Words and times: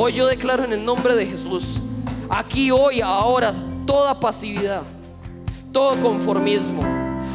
Hoy 0.00 0.12
yo 0.12 0.28
declaro 0.28 0.62
en 0.62 0.72
el 0.72 0.84
nombre 0.84 1.16
de 1.16 1.26
Jesús, 1.26 1.80
aquí 2.30 2.70
hoy, 2.70 3.00
ahora, 3.00 3.52
toda 3.84 4.20
pasividad, 4.20 4.84
todo 5.72 6.00
conformismo. 6.00 6.82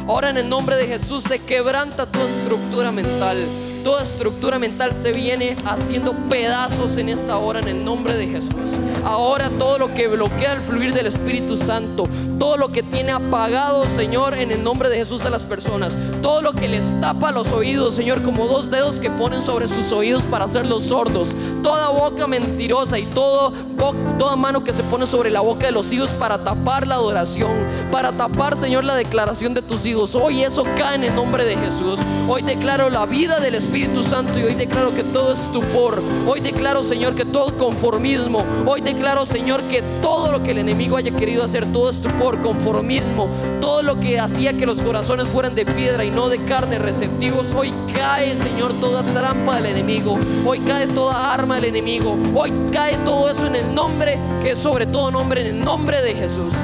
Ahora 0.08 0.30
en 0.30 0.38
el 0.38 0.48
nombre 0.48 0.74
de 0.76 0.86
Jesús 0.86 1.24
se 1.24 1.40
quebranta 1.40 2.10
tu 2.10 2.18
estructura 2.20 2.90
mental. 2.90 3.36
Toda 3.84 4.02
estructura 4.02 4.58
mental 4.58 4.94
se 4.94 5.12
viene 5.12 5.56
haciendo 5.66 6.14
pedazos 6.30 6.96
en 6.96 7.10
esta 7.10 7.36
hora 7.36 7.60
en 7.60 7.68
el 7.68 7.84
nombre 7.84 8.16
de 8.16 8.26
Jesús. 8.26 8.54
Ahora 9.04 9.50
todo 9.58 9.78
lo 9.78 9.92
que 9.92 10.08
bloquea 10.08 10.54
el 10.54 10.62
fluir 10.62 10.94
del 10.94 11.06
Espíritu 11.06 11.54
Santo, 11.54 12.04
todo 12.38 12.56
lo 12.56 12.70
que 12.70 12.82
tiene 12.82 13.12
apagado, 13.12 13.84
Señor, 13.94 14.32
en 14.32 14.50
el 14.50 14.62
nombre 14.62 14.88
de 14.88 14.96
Jesús 14.96 15.26
a 15.26 15.30
las 15.30 15.42
personas, 15.42 15.94
todo 16.22 16.40
lo 16.40 16.54
que 16.54 16.66
les 16.66 16.98
tapa 17.02 17.30
los 17.30 17.52
oídos, 17.52 17.94
Señor, 17.94 18.22
como 18.22 18.46
dos 18.46 18.70
dedos 18.70 18.98
que 18.98 19.10
ponen 19.10 19.42
sobre 19.42 19.68
sus 19.68 19.92
oídos 19.92 20.22
para 20.22 20.46
hacerlos 20.46 20.84
sordos, 20.84 21.28
toda 21.62 21.90
boca 21.90 22.26
mentirosa 22.26 22.98
y 22.98 23.04
todo, 23.08 23.52
toda 24.18 24.34
mano 24.34 24.64
que 24.64 24.72
se 24.72 24.82
pone 24.84 25.06
sobre 25.06 25.30
la 25.30 25.42
boca 25.42 25.66
de 25.66 25.72
los 25.72 25.92
hijos 25.92 26.08
para 26.12 26.42
tapar 26.42 26.86
la 26.86 26.94
adoración, 26.94 27.52
para 27.92 28.12
tapar, 28.12 28.56
Señor, 28.56 28.84
la 28.84 28.94
declaración 28.94 29.52
de 29.52 29.60
tus 29.60 29.84
hijos. 29.84 30.14
Hoy 30.14 30.42
eso 30.42 30.64
cae 30.78 30.94
en 30.94 31.04
el 31.04 31.14
nombre 31.14 31.44
de 31.44 31.58
Jesús. 31.58 32.00
Hoy 32.26 32.40
declaro 32.40 32.88
la 32.88 33.04
vida 33.04 33.40
del 33.40 33.56
Espíritu 33.56 33.73
Espíritu 33.74 34.04
Santo 34.04 34.38
y 34.38 34.44
hoy 34.44 34.54
declaro 34.54 34.94
que 34.94 35.02
todo 35.02 35.32
es 35.32 35.40
estupor. 35.40 36.00
Hoy 36.28 36.38
declaro, 36.38 36.84
Señor, 36.84 37.16
que 37.16 37.24
todo 37.24 37.58
conformismo. 37.58 38.38
Hoy 38.66 38.82
declaro, 38.82 39.26
Señor, 39.26 39.62
que 39.64 39.82
todo 40.00 40.30
lo 40.30 40.44
que 40.44 40.52
el 40.52 40.58
enemigo 40.58 40.96
haya 40.96 41.10
querido 41.10 41.42
hacer, 41.42 41.66
todo 41.72 41.90
estupor, 41.90 42.40
conformismo, 42.40 43.28
todo 43.60 43.82
lo 43.82 43.98
que 43.98 44.20
hacía 44.20 44.52
que 44.56 44.64
los 44.64 44.78
corazones 44.80 45.26
fueran 45.26 45.56
de 45.56 45.66
piedra 45.66 46.04
y 46.04 46.12
no 46.12 46.28
de 46.28 46.44
carne, 46.44 46.78
receptivos, 46.78 47.52
hoy 47.52 47.74
cae, 47.92 48.36
Señor, 48.36 48.74
toda 48.74 49.02
trampa 49.02 49.56
del 49.56 49.66
enemigo. 49.66 50.20
Hoy 50.46 50.60
cae 50.60 50.86
toda 50.86 51.34
arma 51.34 51.56
del 51.56 51.64
enemigo. 51.64 52.16
Hoy 52.32 52.52
cae 52.70 52.96
todo 52.98 53.28
eso 53.28 53.48
en 53.48 53.56
el 53.56 53.74
nombre 53.74 54.20
que 54.40 54.52
es 54.52 54.58
sobre 54.60 54.86
todo 54.86 55.10
nombre, 55.10 55.40
en 55.40 55.56
el 55.56 55.60
nombre 55.60 56.00
de 56.00 56.14
Jesús. 56.14 56.54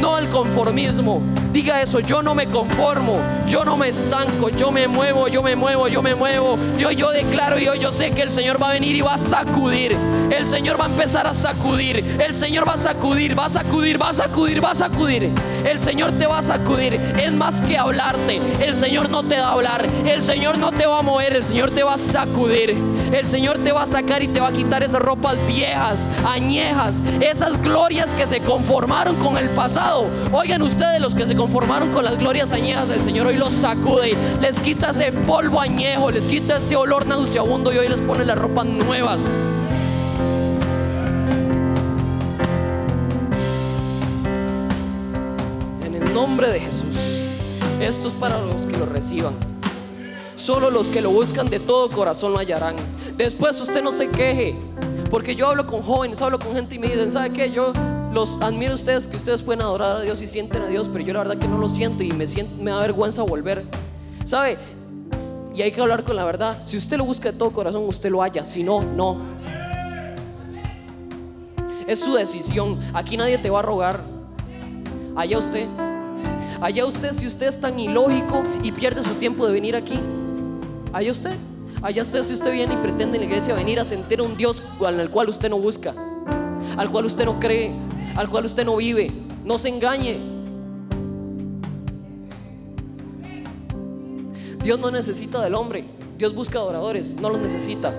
No 0.00 0.16
el 0.16 0.26
conformismo, 0.30 1.20
Diga 1.54 1.80
eso, 1.80 2.00
yo 2.00 2.20
no 2.20 2.34
me 2.34 2.48
conformo, 2.48 3.20
yo 3.46 3.64
no 3.64 3.76
me 3.76 3.86
estanco, 3.86 4.48
yo 4.48 4.72
me 4.72 4.88
muevo, 4.88 5.28
yo 5.28 5.40
me 5.40 5.54
muevo, 5.54 5.86
yo 5.86 6.02
me 6.02 6.16
muevo. 6.16 6.58
Yo, 6.76 6.90
yo 6.90 7.12
declaro 7.12 7.60
y 7.60 7.66
yo, 7.66 7.76
yo 7.76 7.92
sé 7.92 8.10
que 8.10 8.22
el 8.22 8.30
Señor 8.32 8.60
va 8.60 8.70
a 8.70 8.72
venir 8.72 8.96
y 8.96 9.02
va 9.02 9.14
a 9.14 9.18
sacudir. 9.18 9.96
El 10.32 10.46
Señor 10.46 10.80
va 10.80 10.86
a 10.86 10.88
empezar 10.88 11.28
a 11.28 11.32
sacudir. 11.32 12.18
El 12.20 12.34
Señor 12.34 12.68
va 12.68 12.72
a 12.72 12.76
sacudir, 12.76 13.38
va 13.38 13.46
a 13.46 13.50
sacudir, 13.50 14.02
va 14.02 14.08
a 14.08 14.12
sacudir, 14.12 14.64
va 14.64 14.72
a 14.72 14.74
sacudir. 14.74 15.30
El 15.64 15.78
Señor 15.78 16.18
te 16.18 16.26
va 16.26 16.38
a 16.38 16.42
sacudir. 16.42 16.94
Es 16.94 17.32
más 17.32 17.60
que 17.60 17.78
hablarte. 17.78 18.40
El 18.60 18.74
Señor 18.74 19.08
no 19.08 19.22
te 19.22 19.36
va 19.36 19.50
a 19.50 19.52
hablar. 19.52 19.86
El 20.04 20.22
Señor 20.22 20.58
no 20.58 20.72
te 20.72 20.86
va 20.86 20.98
a 20.98 21.02
mover. 21.02 21.36
El 21.36 21.44
Señor 21.44 21.70
te 21.70 21.84
va 21.84 21.94
a 21.94 21.98
sacudir. 21.98 22.76
El 23.12 23.24
Señor 23.24 23.58
te 23.58 23.72
va 23.72 23.82
a 23.82 23.86
sacar 23.86 24.22
y 24.22 24.28
te 24.28 24.40
va 24.40 24.48
a 24.48 24.52
quitar 24.52 24.82
esas 24.82 25.00
ropas 25.00 25.36
viejas, 25.46 26.08
añejas, 26.26 27.02
esas 27.20 27.60
glorias 27.62 28.10
que 28.12 28.26
se 28.26 28.40
conformaron 28.40 29.16
con 29.16 29.36
el 29.36 29.48
pasado. 29.50 30.06
Oigan 30.32 30.62
ustedes 30.62 31.00
los 31.00 31.14
que 31.14 31.26
se 31.26 31.36
conformaron 31.36 31.90
con 31.92 32.04
las 32.04 32.18
glorias 32.18 32.52
añejas 32.52 32.88
del 32.88 33.00
Señor, 33.00 33.26
hoy 33.26 33.36
los 33.36 33.52
sacude, 33.52 34.16
les 34.40 34.58
quita 34.60 34.90
ese 34.90 35.12
polvo 35.12 35.60
añejo, 35.60 36.10
les 36.10 36.26
quita 36.26 36.56
ese 36.56 36.76
olor 36.76 37.06
nauseabundo 37.06 37.72
y 37.72 37.78
hoy 37.78 37.88
les 37.88 38.00
pone 38.00 38.24
las 38.24 38.38
ropas 38.38 38.66
nuevas. 38.66 39.22
En 45.84 45.94
el 45.94 46.12
nombre 46.12 46.48
de 46.50 46.60
Jesús, 46.60 46.96
esto 47.80 48.08
es 48.08 48.14
para 48.14 48.40
los 48.40 48.66
que 48.66 48.76
lo 48.76 48.86
reciban. 48.86 49.53
Solo 50.44 50.68
los 50.68 50.88
que 50.88 51.00
lo 51.00 51.10
buscan 51.10 51.46
de 51.46 51.58
todo 51.58 51.88
corazón 51.88 52.32
lo 52.32 52.38
hallarán. 52.38 52.76
Después 53.16 53.58
usted 53.62 53.82
no 53.82 53.90
se 53.90 54.10
queje, 54.10 54.54
porque 55.10 55.34
yo 55.34 55.46
hablo 55.46 55.66
con 55.66 55.80
jóvenes, 55.80 56.20
hablo 56.20 56.38
con 56.38 56.54
gente 56.54 56.74
y 56.74 56.78
me 56.78 56.86
dicen, 56.86 57.10
¿sabe 57.10 57.30
qué? 57.30 57.50
Yo 57.50 57.72
los 58.12 58.36
admiro 58.42 58.72
a 58.72 58.74
ustedes 58.74 59.08
que 59.08 59.16
ustedes 59.16 59.40
pueden 59.40 59.62
adorar 59.62 59.96
a 59.96 60.00
Dios 60.02 60.20
y 60.20 60.26
sienten 60.26 60.60
a 60.60 60.66
Dios, 60.66 60.90
pero 60.92 61.02
yo 61.02 61.14
la 61.14 61.20
verdad 61.20 61.38
que 61.38 61.48
no 61.48 61.56
lo 61.56 61.70
siento 61.70 62.02
y 62.02 62.10
me, 62.10 62.26
siento, 62.26 62.62
me 62.62 62.72
da 62.72 62.80
vergüenza 62.80 63.22
volver. 63.22 63.64
¿Sabe? 64.26 64.58
Y 65.54 65.62
hay 65.62 65.72
que 65.72 65.80
hablar 65.80 66.04
con 66.04 66.14
la 66.14 66.26
verdad. 66.26 66.62
Si 66.66 66.76
usted 66.76 66.98
lo 66.98 67.06
busca 67.06 67.32
de 67.32 67.38
todo 67.38 67.50
corazón, 67.50 67.82
usted 67.88 68.10
lo 68.10 68.22
haya. 68.22 68.44
Si 68.44 68.62
no, 68.62 68.82
no. 68.82 69.22
Es 71.86 72.00
su 72.00 72.12
decisión. 72.16 72.78
Aquí 72.92 73.16
nadie 73.16 73.38
te 73.38 73.48
va 73.48 73.60
a 73.60 73.62
rogar. 73.62 73.98
Allá 75.16 75.38
usted. 75.38 75.66
Allá 76.60 76.84
usted 76.84 77.12
si 77.12 77.26
usted 77.26 77.46
es 77.46 77.58
tan 77.58 77.80
ilógico 77.80 78.42
y 78.62 78.72
pierde 78.72 79.02
su 79.02 79.14
tiempo 79.14 79.46
de 79.46 79.54
venir 79.54 79.74
aquí. 79.74 79.98
Allá 80.94 81.10
usted. 81.10 81.36
Allá 81.82 82.02
usted 82.02 82.22
si 82.22 82.32
usted 82.32 82.52
viene 82.52 82.72
y 82.72 82.76
pretende 82.78 83.16
en 83.16 83.22
la 83.22 83.26
iglesia 83.26 83.54
venir 83.54 83.78
a 83.78 83.84
sentir 83.84 84.20
a 84.20 84.22
un 84.22 84.36
Dios 84.36 84.62
al 84.80 85.10
cual 85.10 85.28
usted 85.28 85.50
no 85.50 85.58
busca, 85.58 85.92
al 86.78 86.90
cual 86.90 87.04
usted 87.04 87.26
no 87.26 87.38
cree 87.38 87.74
al 88.16 88.30
cual 88.30 88.44
usted 88.44 88.64
no 88.64 88.76
vive. 88.76 89.08
No 89.44 89.58
se 89.58 89.68
engañe. 89.68 90.18
Dios 94.62 94.78
no 94.78 94.90
necesita 94.90 95.42
del 95.42 95.54
hombre. 95.54 95.84
Dios 96.16 96.34
busca 96.34 96.58
adoradores, 96.58 97.20
no 97.20 97.28
los 97.28 97.40
necesita. 97.40 97.92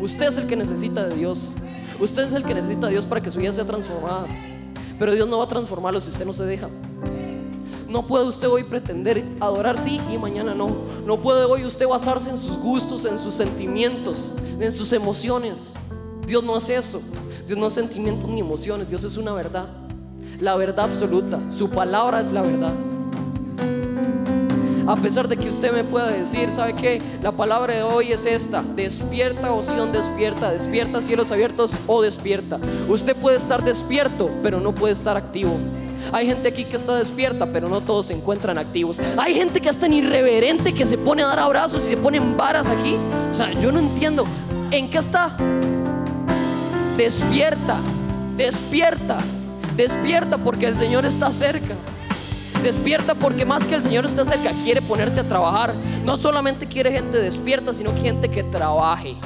Usted 0.00 0.28
es 0.28 0.38
el 0.38 0.46
que 0.46 0.56
necesita 0.56 1.06
de 1.06 1.16
Dios. 1.16 1.50
Usted 2.00 2.28
es 2.28 2.32
el 2.32 2.44
que 2.44 2.54
necesita 2.54 2.86
de 2.86 2.92
Dios 2.92 3.04
para 3.04 3.20
que 3.20 3.30
su 3.30 3.38
vida 3.38 3.52
sea 3.52 3.64
transformada. 3.64 4.26
Pero 4.98 5.12
Dios 5.12 5.28
no 5.28 5.38
va 5.38 5.44
a 5.44 5.48
transformarlo 5.48 6.00
si 6.00 6.10
usted 6.10 6.24
no 6.24 6.32
se 6.32 6.44
deja. 6.44 6.68
No 7.88 8.06
puede 8.06 8.26
usted 8.26 8.48
hoy 8.48 8.64
pretender 8.64 9.24
adorar 9.40 9.78
sí 9.78 9.98
y 10.10 10.18
mañana 10.18 10.54
no. 10.54 10.68
No 11.06 11.16
puede 11.16 11.44
hoy 11.44 11.64
usted 11.64 11.88
basarse 11.88 12.28
en 12.28 12.36
sus 12.36 12.58
gustos, 12.58 13.06
en 13.06 13.18
sus 13.18 13.32
sentimientos, 13.32 14.30
en 14.60 14.72
sus 14.72 14.92
emociones. 14.92 15.72
Dios 16.26 16.44
no 16.44 16.54
hace 16.54 16.76
eso. 16.76 17.00
Dios 17.46 17.58
no 17.58 17.68
es 17.68 17.72
sentimientos 17.72 18.28
ni 18.28 18.40
emociones, 18.40 18.90
Dios 18.90 19.04
es 19.04 19.16
una 19.16 19.32
verdad. 19.32 19.68
La 20.38 20.54
verdad 20.56 20.84
absoluta. 20.84 21.40
Su 21.50 21.70
palabra 21.70 22.20
es 22.20 22.30
la 22.30 22.42
verdad. 22.42 22.74
A 24.86 24.96
pesar 24.96 25.28
de 25.28 25.36
que 25.36 25.48
usted 25.48 25.72
me 25.72 25.84
pueda 25.84 26.08
decir, 26.08 26.52
¿sabe 26.52 26.74
qué? 26.74 27.02
La 27.22 27.32
palabra 27.32 27.74
de 27.74 27.82
hoy 27.82 28.12
es 28.12 28.26
esta. 28.26 28.62
Despierta, 28.62 29.52
oción, 29.52 29.92
despierta. 29.92 30.50
Despierta, 30.50 31.00
cielos 31.00 31.32
abiertos 31.32 31.72
o 31.86 32.02
despierta. 32.02 32.58
Usted 32.88 33.16
puede 33.16 33.36
estar 33.36 33.64
despierto, 33.64 34.30
pero 34.42 34.60
no 34.60 34.74
puede 34.74 34.92
estar 34.92 35.16
activo. 35.16 35.58
Hay 36.12 36.26
gente 36.26 36.48
aquí 36.48 36.64
que 36.64 36.76
está 36.76 36.96
despierta, 36.96 37.46
pero 37.46 37.68
no 37.68 37.80
todos 37.80 38.06
se 38.06 38.14
encuentran 38.14 38.58
activos. 38.58 38.98
Hay 39.18 39.34
gente 39.34 39.60
que 39.60 39.68
es 39.68 39.78
tan 39.78 39.92
irreverente 39.92 40.72
que 40.72 40.86
se 40.86 40.96
pone 40.96 41.22
a 41.22 41.26
dar 41.26 41.40
abrazos 41.40 41.84
y 41.84 41.88
se 41.88 41.96
pone 41.96 42.18
en 42.18 42.36
varas 42.36 42.68
aquí. 42.68 42.96
O 43.30 43.34
sea, 43.34 43.52
yo 43.52 43.70
no 43.72 43.78
entiendo. 43.78 44.24
¿En 44.70 44.90
qué 44.90 44.98
está? 44.98 45.36
Despierta, 46.96 47.78
despierta, 48.36 49.18
despierta 49.76 50.38
porque 50.38 50.66
el 50.66 50.74
Señor 50.74 51.04
está 51.04 51.30
cerca. 51.30 51.74
Despierta 52.62 53.14
porque 53.14 53.44
más 53.44 53.64
que 53.66 53.76
el 53.76 53.82
Señor 53.82 54.04
está 54.04 54.24
cerca, 54.24 54.50
quiere 54.64 54.82
ponerte 54.82 55.20
a 55.20 55.24
trabajar. 55.24 55.74
No 56.04 56.16
solamente 56.16 56.66
quiere 56.66 56.90
gente 56.90 57.18
despierta, 57.18 57.72
sino 57.72 57.94
gente 57.94 58.28
que 58.28 58.42
trabaje. 58.42 59.16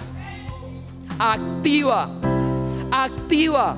Activa, 1.18 2.10
activa. 2.90 3.76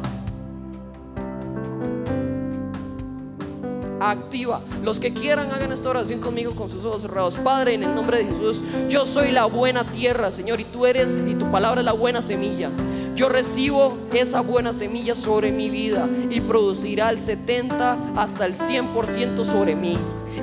Activa. 4.10 4.60
Los 4.82 4.98
que 4.98 5.12
quieran 5.12 5.50
hagan 5.52 5.72
esta 5.72 5.90
oración 5.90 6.20
conmigo 6.20 6.54
con 6.54 6.68
sus 6.68 6.84
ojos 6.84 7.02
cerrados. 7.02 7.36
Padre, 7.36 7.74
en 7.74 7.82
el 7.82 7.94
nombre 7.94 8.18
de 8.18 8.26
Jesús, 8.26 8.62
yo 8.88 9.06
soy 9.06 9.30
la 9.30 9.46
buena 9.46 9.84
tierra, 9.84 10.30
Señor, 10.30 10.60
y 10.60 10.64
tú 10.64 10.86
eres 10.86 11.18
y 11.26 11.34
tu 11.34 11.50
palabra 11.50 11.80
es 11.80 11.84
la 11.84 11.92
buena 11.92 12.22
semilla. 12.22 12.70
Yo 13.14 13.28
recibo 13.28 13.96
esa 14.12 14.40
buena 14.40 14.72
semilla 14.72 15.14
sobre 15.14 15.52
mi 15.52 15.70
vida 15.70 16.08
y 16.30 16.40
producirá 16.40 17.10
el 17.10 17.20
70 17.20 18.14
hasta 18.16 18.46
el 18.46 18.54
100% 18.54 19.44
sobre 19.44 19.76
mí 19.76 19.96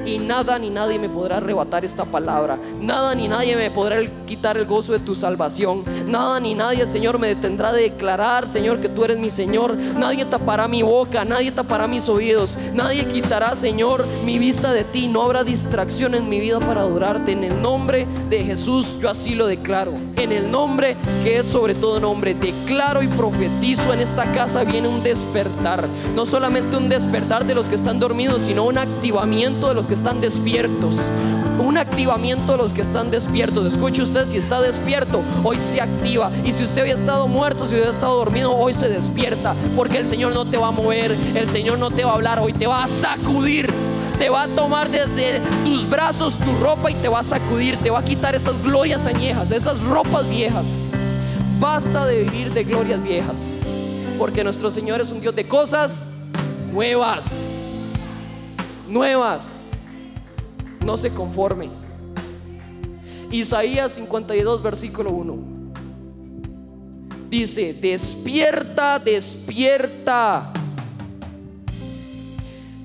y 0.05 0.19
nada 0.19 0.57
ni 0.59 0.69
nadie 0.69 0.99
me 0.99 1.09
podrá 1.09 1.37
arrebatar 1.37 1.85
esta 1.85 2.05
palabra. 2.05 2.57
Nada 2.79 3.15
ni 3.15 3.27
nadie 3.27 3.55
me 3.55 3.71
podrá 3.71 3.97
quitar 4.25 4.57
el 4.57 4.65
gozo 4.65 4.93
de 4.93 4.99
tu 4.99 5.15
salvación. 5.15 5.83
Nada 6.07 6.39
ni 6.39 6.53
nadie, 6.53 6.85
Señor, 6.87 7.19
me 7.19 7.27
detendrá 7.27 7.71
de 7.71 7.83
declarar, 7.83 8.47
Señor, 8.47 8.79
que 8.79 8.89
tú 8.89 9.03
eres 9.03 9.17
mi 9.17 9.29
Señor. 9.29 9.75
Nadie 9.75 10.25
tapará 10.25 10.67
mi 10.67 10.81
boca, 10.81 11.25
nadie 11.25 11.51
tapará 11.51 11.87
mis 11.87 12.07
oídos. 12.09 12.57
Nadie 12.73 13.05
quitará, 13.07 13.55
Señor, 13.55 14.05
mi 14.25 14.39
vista 14.39 14.71
de 14.71 14.83
ti. 14.83 15.07
No 15.07 15.23
habrá 15.23 15.43
distracción 15.43 16.15
en 16.15 16.29
mi 16.29 16.39
vida 16.39 16.59
para 16.59 16.81
adorarte. 16.81 17.31
En 17.31 17.43
el 17.43 17.61
nombre 17.61 18.07
de 18.29 18.41
Jesús, 18.43 18.97
yo 18.99 19.09
así 19.09 19.35
lo 19.35 19.47
declaro. 19.47 19.93
En 20.17 20.31
el 20.31 20.49
nombre 20.49 20.97
que 21.23 21.39
es 21.39 21.47
sobre 21.47 21.75
todo 21.75 21.99
nombre, 21.99 22.33
declaro 22.33 23.01
y 23.01 23.07
profetizo 23.07 23.93
en 23.93 23.99
esta 23.99 24.31
casa 24.33 24.63
viene 24.63 24.87
un 24.87 25.03
despertar. 25.03 25.85
No 26.15 26.25
solamente 26.25 26.77
un 26.77 26.89
despertar 26.89 27.45
de 27.45 27.55
los 27.55 27.67
que 27.67 27.75
están 27.75 27.99
dormidos, 27.99 28.43
sino 28.43 28.65
un 28.65 28.77
activamiento 28.77 29.67
de 29.67 29.73
los 29.73 29.80
que 29.87 29.93
están 29.93 30.21
despiertos. 30.21 30.97
Un 31.59 31.77
activamiento 31.77 32.53
de 32.53 32.57
los 32.57 32.73
que 32.73 32.81
están 32.81 33.11
despiertos. 33.11 33.65
Escuche 33.65 34.01
usted, 34.01 34.25
si 34.25 34.37
está 34.37 34.61
despierto, 34.61 35.21
hoy 35.43 35.57
se 35.57 35.81
activa. 35.81 36.31
Y 36.43 36.53
si 36.53 36.63
usted 36.63 36.81
había 36.81 36.95
estado 36.95 37.27
muerto, 37.27 37.65
si 37.65 37.75
había 37.75 37.89
estado 37.89 38.17
dormido, 38.17 38.55
hoy 38.55 38.73
se 38.73 38.89
despierta. 38.89 39.55
Porque 39.75 39.97
el 39.99 40.07
Señor 40.07 40.33
no 40.33 40.45
te 40.45 40.57
va 40.57 40.67
a 40.67 40.71
mover, 40.71 41.15
el 41.35 41.47
Señor 41.47 41.79
no 41.79 41.91
te 41.91 42.03
va 42.03 42.11
a 42.11 42.15
hablar, 42.15 42.39
hoy 42.39 42.53
te 42.53 42.67
va 42.67 42.83
a 42.83 42.87
sacudir 42.87 43.71
te 44.21 44.29
va 44.29 44.43
a 44.43 44.47
tomar 44.47 44.87
desde 44.91 45.41
tus 45.65 45.89
brazos 45.89 46.37
tu 46.37 46.53
ropa 46.63 46.91
y 46.91 46.93
te 46.93 47.07
va 47.07 47.21
a 47.21 47.23
sacudir, 47.23 47.75
te 47.77 47.89
va 47.89 48.01
a 48.01 48.05
quitar 48.05 48.35
esas 48.35 48.61
glorias 48.61 49.07
añejas, 49.07 49.49
esas 49.49 49.81
ropas 49.81 50.29
viejas. 50.29 50.67
basta 51.59 52.05
de 52.05 52.25
vivir 52.25 52.53
de 52.53 52.63
glorias 52.63 53.01
viejas, 53.01 53.55
porque 54.19 54.43
nuestro 54.43 54.69
Señor 54.69 55.01
es 55.01 55.09
un 55.09 55.21
Dios 55.21 55.35
de 55.35 55.45
cosas 55.45 56.11
nuevas, 56.71 57.47
nuevas. 58.87 59.60
No 60.85 60.97
se 60.97 61.13
conforme. 61.13 61.69
Isaías 63.31 63.93
52, 63.93 64.61
versículo 64.61 65.11
1. 65.11 65.37
Dice, 67.29 67.73
despierta, 67.73 68.99
despierta. 68.99 70.51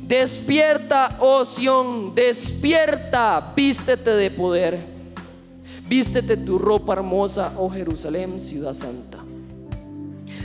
Despierta, 0.07 1.17
oh 1.19 1.45
Sión, 1.45 2.15
despierta, 2.15 3.53
vístete 3.57 4.11
de 4.11 4.31
poder. 4.31 4.79
Vístete 5.89 6.37
tu 6.37 6.59
ropa 6.59 6.93
hermosa, 6.93 7.53
oh 7.57 7.69
Jerusalén, 7.69 8.41
ciudad 8.41 8.73
santa. 8.73 9.19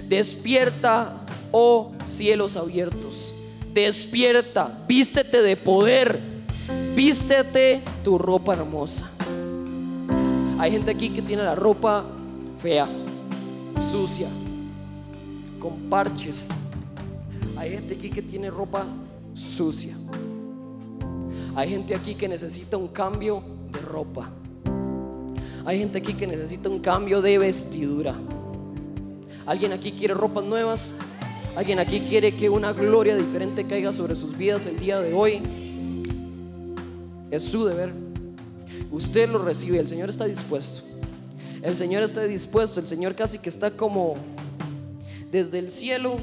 Despierta, 0.07 1.21
oh 1.51 1.92
cielos 2.06 2.57
abiertos. 2.57 3.36
Despierta, 3.71 4.83
vístete 4.88 5.44
de 5.44 5.56
poder. 5.56 6.30
Vístete 6.95 7.83
tu 8.03 8.18
ropa 8.18 8.53
hermosa. 8.53 9.09
Hay 10.59 10.71
gente 10.71 10.91
aquí 10.91 11.09
que 11.09 11.21
tiene 11.21 11.44
la 11.44 11.56
ropa 11.56 12.06
fea, 12.62 12.88
sucia, 13.81 14.27
con 15.59 15.89
parches. 15.89 16.47
Hay 17.57 17.71
gente 17.71 17.95
aquí 17.95 18.09
que 18.09 18.21
tiene 18.21 18.50
ropa 18.50 18.85
sucia. 19.33 19.95
Hay 21.56 21.69
gente 21.69 21.95
aquí 21.95 22.15
que 22.15 22.27
necesita 22.27 22.77
un 22.77 22.89
cambio 22.89 23.41
de 23.71 23.79
ropa. 23.79 24.29
Hay 25.65 25.79
gente 25.79 25.97
aquí 25.97 26.13
que 26.13 26.27
necesita 26.27 26.69
un 26.69 26.79
cambio 26.79 27.21
de 27.21 27.38
vestidura. 27.38 28.15
Alguien 29.45 29.74
aquí 29.74 29.91
quiere 29.94 30.13
ropas 30.13 30.44
nuevas. 30.44 30.95
Alguien 31.56 31.79
aquí 31.79 32.01
quiere 32.01 32.33
que 32.33 32.50
una 32.50 32.71
gloria 32.71 33.15
diferente 33.15 33.65
caiga 33.65 33.91
sobre 33.91 34.15
sus 34.15 34.38
vidas 34.38 34.67
el 34.67 34.79
día 34.79 35.00
de 35.00 35.13
hoy. 35.13 35.41
Es 37.31 37.43
su 37.43 37.65
deber. 37.65 37.91
Usted 38.91 39.27
lo 39.29 39.39
recibe. 39.39 39.79
El 39.79 39.87
Señor 39.87 40.09
está 40.09 40.25
dispuesto. 40.25 40.81
El 41.63 41.75
Señor 41.75 42.03
está 42.03 42.21
dispuesto. 42.23 42.79
El 42.79 42.87
Señor 42.87 43.15
casi 43.15 43.39
que 43.39 43.49
está 43.49 43.71
como 43.71 44.13
desde 45.31 45.57
el 45.57 45.71
cielo. 45.71 46.17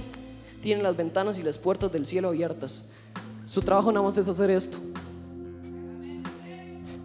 Tiene 0.63 0.83
las 0.83 0.97
ventanas 0.97 1.39
y 1.39 1.43
las 1.43 1.59
puertas 1.59 1.91
del 1.91 2.07
cielo 2.07 2.29
abiertas 2.29 2.91
su 3.49 3.63
trabajo 3.63 3.91
nada 3.91 4.05
más 4.05 4.19
es 4.19 4.29
hacer 4.29 4.51
esto. 4.51 4.77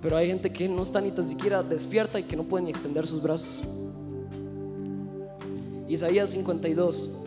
Pero 0.02 0.18
hay 0.18 0.28
gente 0.28 0.52
que 0.52 0.68
no 0.68 0.84
está 0.84 1.00
ni 1.00 1.12
tan 1.12 1.26
siquiera 1.26 1.64
despierta 1.64 2.20
y 2.20 2.24
que 2.24 2.36
no 2.36 2.44
puede 2.44 2.66
ni 2.66 2.70
extender 2.70 3.08
sus 3.08 3.24
brazos. 3.24 3.62
Isaías 5.88 6.32
52. 6.32 7.23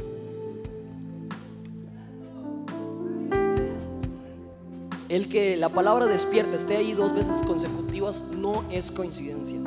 El 5.08 5.28
que 5.28 5.56
la 5.56 5.68
palabra 5.68 6.06
despierta 6.06 6.56
esté 6.56 6.76
ahí 6.76 6.92
dos 6.92 7.14
veces 7.14 7.42
consecutivas 7.46 8.24
no 8.32 8.64
es 8.70 8.90
coincidencia. 8.90 9.58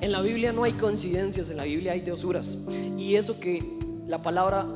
En 0.00 0.12
la 0.12 0.22
Biblia 0.22 0.52
no 0.52 0.62
hay 0.62 0.72
coincidencias, 0.74 1.50
en 1.50 1.56
la 1.56 1.64
Biblia 1.64 1.92
hay 1.92 2.00
diosuras. 2.02 2.56
Y 2.96 3.16
eso 3.16 3.40
que 3.40 3.78
la 4.06 4.22
palabra 4.22 4.66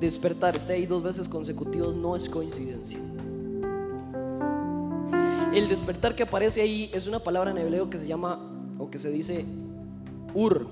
despertar 0.00 0.56
esté 0.56 0.74
ahí 0.74 0.86
dos 0.86 1.02
veces 1.02 1.28
consecutivos 1.28 1.94
no 1.94 2.16
es 2.16 2.28
coincidencia. 2.28 2.98
El 5.52 5.68
despertar 5.68 6.14
que 6.14 6.22
aparece 6.22 6.62
ahí 6.62 6.90
es 6.92 7.06
una 7.06 7.18
palabra 7.18 7.50
en 7.50 7.58
hebreo 7.58 7.90
que 7.90 7.98
se 7.98 8.06
llama 8.06 8.38
o 8.78 8.90
que 8.90 8.98
se 8.98 9.10
dice 9.10 9.44
ur. 10.34 10.68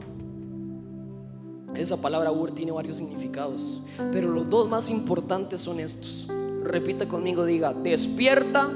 Esa 1.75 2.01
palabra 2.01 2.33
ur 2.33 2.53
tiene 2.53 2.73
varios 2.73 2.97
significados, 2.97 3.83
pero 4.13 4.31
los 4.31 4.49
dos 4.49 4.69
más 4.69 4.89
importantes 4.89 5.61
son 5.61 5.81
estos. 5.81 6.29
Repita 6.65 7.07
conmigo, 7.07 7.45
diga, 7.45 7.73
despierta. 7.73 8.69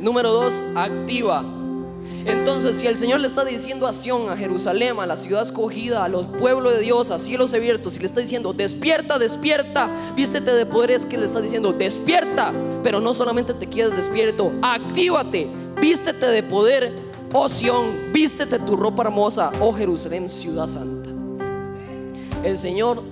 Número 0.00 0.30
dos, 0.30 0.54
activa. 0.74 1.44
Entonces, 2.24 2.76
si 2.76 2.86
el 2.86 2.96
Señor 2.96 3.20
le 3.20 3.26
está 3.26 3.44
diciendo 3.44 3.86
a 3.86 3.90
a 3.90 4.36
Jerusalén, 4.36 4.98
a 5.00 5.06
la 5.06 5.16
ciudad 5.16 5.42
escogida, 5.42 6.04
a 6.04 6.08
los 6.08 6.26
pueblos 6.26 6.74
de 6.74 6.80
Dios, 6.80 7.10
a 7.10 7.18
cielos 7.18 7.52
abiertos, 7.52 7.94
si 7.94 8.00
le 8.00 8.06
está 8.06 8.20
diciendo, 8.20 8.52
despierta, 8.52 9.18
despierta, 9.18 9.88
vístete 10.14 10.52
de 10.52 10.66
poder, 10.66 10.92
es 10.92 11.06
que 11.06 11.18
le 11.18 11.26
está 11.26 11.40
diciendo, 11.40 11.72
despierta, 11.72 12.52
pero 12.82 13.00
no 13.00 13.12
solamente 13.14 13.54
te 13.54 13.66
quedes 13.66 13.96
despierto, 13.96 14.52
actívate, 14.62 15.48
vístete 15.80 16.26
de 16.26 16.42
poder, 16.44 16.92
oh 17.32 17.48
Sión, 17.48 18.12
vístete 18.12 18.58
tu 18.60 18.76
ropa 18.76 19.02
hermosa, 19.02 19.50
oh 19.60 19.72
Jerusalén, 19.72 20.28
ciudad 20.30 20.68
santa. 20.68 21.10
El 22.44 22.58
Señor 22.58 23.02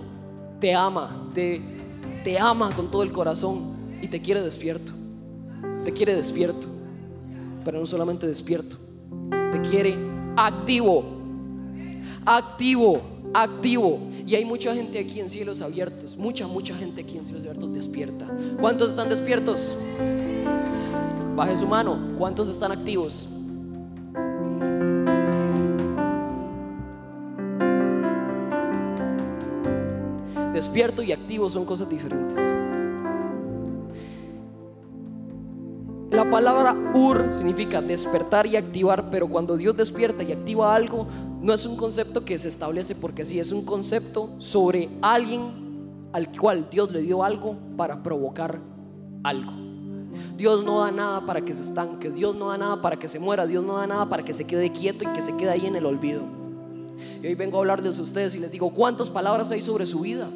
te 0.60 0.74
ama, 0.74 1.28
te, 1.34 1.60
te 2.24 2.38
ama 2.38 2.74
con 2.74 2.90
todo 2.90 3.02
el 3.02 3.12
corazón 3.12 3.98
y 4.02 4.08
te 4.08 4.20
quiere 4.20 4.42
despierto, 4.42 4.92
te 5.84 5.92
quiere 5.92 6.14
despierto, 6.14 6.66
pero 7.64 7.78
no 7.78 7.86
solamente 7.86 8.26
despierto 8.26 8.76
te 9.50 9.60
quiere 9.62 9.96
activo, 10.36 11.04
activo, 12.24 13.00
activo. 13.34 13.98
Y 14.26 14.34
hay 14.34 14.44
mucha 14.44 14.74
gente 14.74 14.98
aquí 14.98 15.20
en 15.20 15.28
cielos 15.28 15.60
abiertos, 15.60 16.16
mucha, 16.16 16.46
mucha 16.46 16.74
gente 16.74 17.02
aquí 17.02 17.16
en 17.16 17.24
cielos 17.24 17.42
abiertos 17.42 17.72
despierta. 17.72 18.26
¿Cuántos 18.60 18.90
están 18.90 19.08
despiertos? 19.08 19.76
Baje 21.34 21.56
su 21.56 21.66
mano. 21.66 21.98
¿Cuántos 22.18 22.48
están 22.48 22.70
activos? 22.70 23.28
Despierto 30.60 31.02
y 31.02 31.10
activo 31.10 31.48
son 31.48 31.64
cosas 31.64 31.88
diferentes. 31.88 32.36
La 36.10 36.30
palabra 36.30 36.76
ur 36.92 37.28
significa 37.32 37.80
despertar 37.80 38.46
y 38.46 38.56
activar, 38.56 39.08
pero 39.08 39.26
cuando 39.26 39.56
Dios 39.56 39.74
despierta 39.74 40.22
y 40.22 40.32
activa 40.32 40.74
algo, 40.74 41.06
no 41.40 41.54
es 41.54 41.64
un 41.64 41.76
concepto 41.76 42.26
que 42.26 42.38
se 42.38 42.48
establece 42.48 42.94
porque 42.94 43.24
sí, 43.24 43.40
es 43.40 43.52
un 43.52 43.64
concepto 43.64 44.38
sobre 44.38 44.90
alguien 45.00 46.10
al 46.12 46.30
cual 46.30 46.68
Dios 46.70 46.92
le 46.92 47.00
dio 47.00 47.24
algo 47.24 47.56
para 47.78 48.02
provocar 48.02 48.60
algo. 49.24 49.52
Dios 50.36 50.62
no 50.62 50.80
da 50.80 50.90
nada 50.90 51.24
para 51.24 51.40
que 51.40 51.54
se 51.54 51.62
estanque, 51.62 52.10
Dios 52.10 52.36
no 52.36 52.48
da 52.48 52.58
nada 52.58 52.82
para 52.82 52.98
que 52.98 53.08
se 53.08 53.18
muera, 53.18 53.46
Dios 53.46 53.64
no 53.64 53.78
da 53.78 53.86
nada 53.86 54.10
para 54.10 54.26
que 54.26 54.34
se 54.34 54.46
quede 54.46 54.72
quieto 54.72 55.04
y 55.04 55.12
que 55.14 55.22
se 55.22 55.34
quede 55.38 55.52
ahí 55.52 55.64
en 55.64 55.76
el 55.76 55.86
olvido. 55.86 56.39
Y 57.22 57.26
hoy 57.26 57.34
vengo 57.34 57.58
a 57.58 57.60
hablarles 57.60 57.98
a 57.98 58.02
ustedes 58.02 58.34
y 58.34 58.38
les 58.38 58.50
digo, 58.50 58.72
¿cuántas 58.72 59.10
palabras 59.10 59.50
hay 59.50 59.62
sobre 59.62 59.86
su 59.86 60.00
vida? 60.00 60.28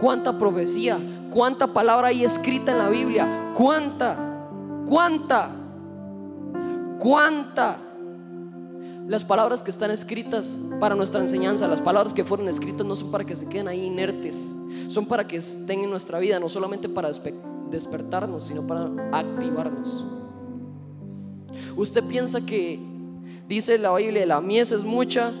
¿Cuánta 0.00 0.38
profecía? 0.38 0.98
¿Cuánta 1.30 1.72
palabra 1.72 2.08
hay 2.08 2.24
escrita 2.24 2.72
en 2.72 2.78
la 2.78 2.88
Biblia? 2.88 3.52
¿Cuánta? 3.56 4.46
¿Cuánta? 4.86 5.50
¿Cuánta? 6.98 7.78
Las 9.06 9.24
palabras 9.24 9.62
que 9.62 9.70
están 9.70 9.90
escritas 9.90 10.56
para 10.78 10.94
nuestra 10.94 11.20
enseñanza, 11.20 11.66
las 11.66 11.80
palabras 11.80 12.14
que 12.14 12.24
fueron 12.24 12.48
escritas 12.48 12.86
no 12.86 12.94
son 12.94 13.10
para 13.10 13.24
que 13.24 13.34
se 13.34 13.48
queden 13.48 13.68
ahí 13.68 13.84
inertes, 13.84 14.48
son 14.88 15.06
para 15.06 15.26
que 15.26 15.36
estén 15.36 15.80
en 15.80 15.90
nuestra 15.90 16.18
vida, 16.18 16.38
no 16.38 16.48
solamente 16.48 16.88
para 16.88 17.10
despertarnos, 17.70 18.44
sino 18.44 18.66
para 18.66 18.88
activarnos. 19.12 20.04
Usted 21.76 22.04
piensa 22.04 22.44
que, 22.44 22.78
dice 23.48 23.78
la 23.78 23.94
Biblia, 23.94 24.26
la 24.26 24.40
mies 24.40 24.70
es 24.72 24.84
mucha, 24.84 25.32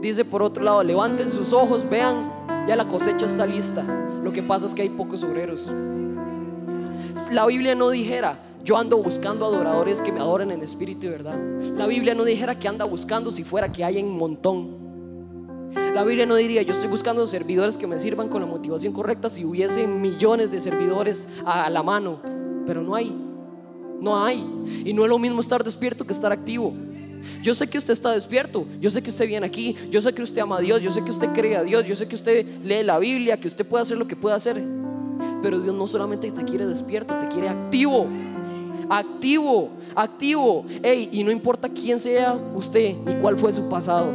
dice 0.00 0.24
por 0.24 0.42
otro 0.42 0.62
lado, 0.62 0.82
levanten 0.82 1.28
sus 1.28 1.52
ojos, 1.52 1.88
vean, 1.88 2.30
ya 2.66 2.76
la 2.76 2.88
cosecha 2.88 3.26
está 3.26 3.46
lista. 3.46 3.84
Lo 4.22 4.32
que 4.32 4.42
pasa 4.42 4.66
es 4.66 4.74
que 4.74 4.82
hay 4.82 4.88
pocos 4.90 5.22
obreros. 5.24 5.70
La 7.30 7.46
Biblia 7.46 7.74
no 7.74 7.90
dijera, 7.90 8.38
yo 8.62 8.76
ando 8.76 8.98
buscando 8.98 9.46
adoradores 9.46 10.02
que 10.02 10.12
me 10.12 10.20
adoren 10.20 10.50
en 10.50 10.62
espíritu 10.62 11.06
y 11.06 11.08
verdad. 11.10 11.38
La 11.76 11.86
Biblia 11.86 12.14
no 12.14 12.24
dijera 12.24 12.58
que 12.58 12.68
anda 12.68 12.84
buscando 12.84 13.30
si 13.30 13.42
fuera 13.42 13.72
que 13.72 13.84
hay 13.84 14.02
un 14.02 14.16
montón. 14.16 14.80
La 15.94 16.04
Biblia 16.04 16.26
no 16.26 16.36
diría, 16.36 16.62
yo 16.62 16.72
estoy 16.72 16.88
buscando 16.88 17.26
servidores 17.26 17.76
que 17.76 17.86
me 17.86 17.98
sirvan 17.98 18.28
con 18.28 18.42
la 18.42 18.46
motivación 18.46 18.92
correcta 18.92 19.30
si 19.30 19.44
hubiese 19.44 19.86
millones 19.86 20.50
de 20.50 20.60
servidores 20.60 21.26
a 21.44 21.70
la 21.70 21.82
mano. 21.82 22.20
Pero 22.66 22.82
no 22.82 22.94
hay, 22.94 23.12
no 24.00 24.22
hay. 24.22 24.44
Y 24.84 24.92
no 24.92 25.04
es 25.04 25.08
lo 25.08 25.18
mismo 25.18 25.40
estar 25.40 25.64
despierto 25.64 26.06
que 26.06 26.12
estar 26.12 26.32
activo. 26.32 26.72
Yo 27.42 27.54
sé 27.54 27.66
que 27.68 27.78
usted 27.78 27.92
está 27.92 28.12
despierto, 28.12 28.66
yo 28.80 28.90
sé 28.90 29.02
que 29.02 29.10
usted 29.10 29.26
viene 29.26 29.46
aquí, 29.46 29.76
yo 29.90 30.00
sé 30.00 30.12
que 30.12 30.22
usted 30.22 30.40
ama 30.40 30.58
a 30.58 30.60
Dios, 30.60 30.82
yo 30.82 30.90
sé 30.90 31.02
que 31.02 31.10
usted 31.10 31.28
cree 31.28 31.56
a 31.56 31.62
Dios, 31.62 31.84
yo 31.86 31.96
sé 31.96 32.06
que 32.08 32.14
usted 32.14 32.46
lee 32.62 32.82
la 32.82 32.98
Biblia, 32.98 33.38
que 33.38 33.48
usted 33.48 33.66
puede 33.66 33.82
hacer 33.82 33.98
lo 33.98 34.06
que 34.06 34.16
pueda 34.16 34.36
hacer. 34.36 34.62
Pero 35.42 35.58
Dios 35.60 35.74
no 35.74 35.86
solamente 35.86 36.30
te 36.30 36.44
quiere 36.44 36.66
despierto, 36.66 37.14
te 37.18 37.28
quiere 37.28 37.48
activo 37.48 38.06
activo, 38.90 39.70
activo. 39.94 40.64
Hey, 40.82 41.08
y 41.12 41.24
no 41.24 41.30
importa 41.30 41.68
quién 41.68 41.98
sea 41.98 42.34
usted 42.54 42.96
ni 43.06 43.14
cuál 43.14 43.38
fue 43.38 43.52
su 43.52 43.68
pasado. 43.68 44.10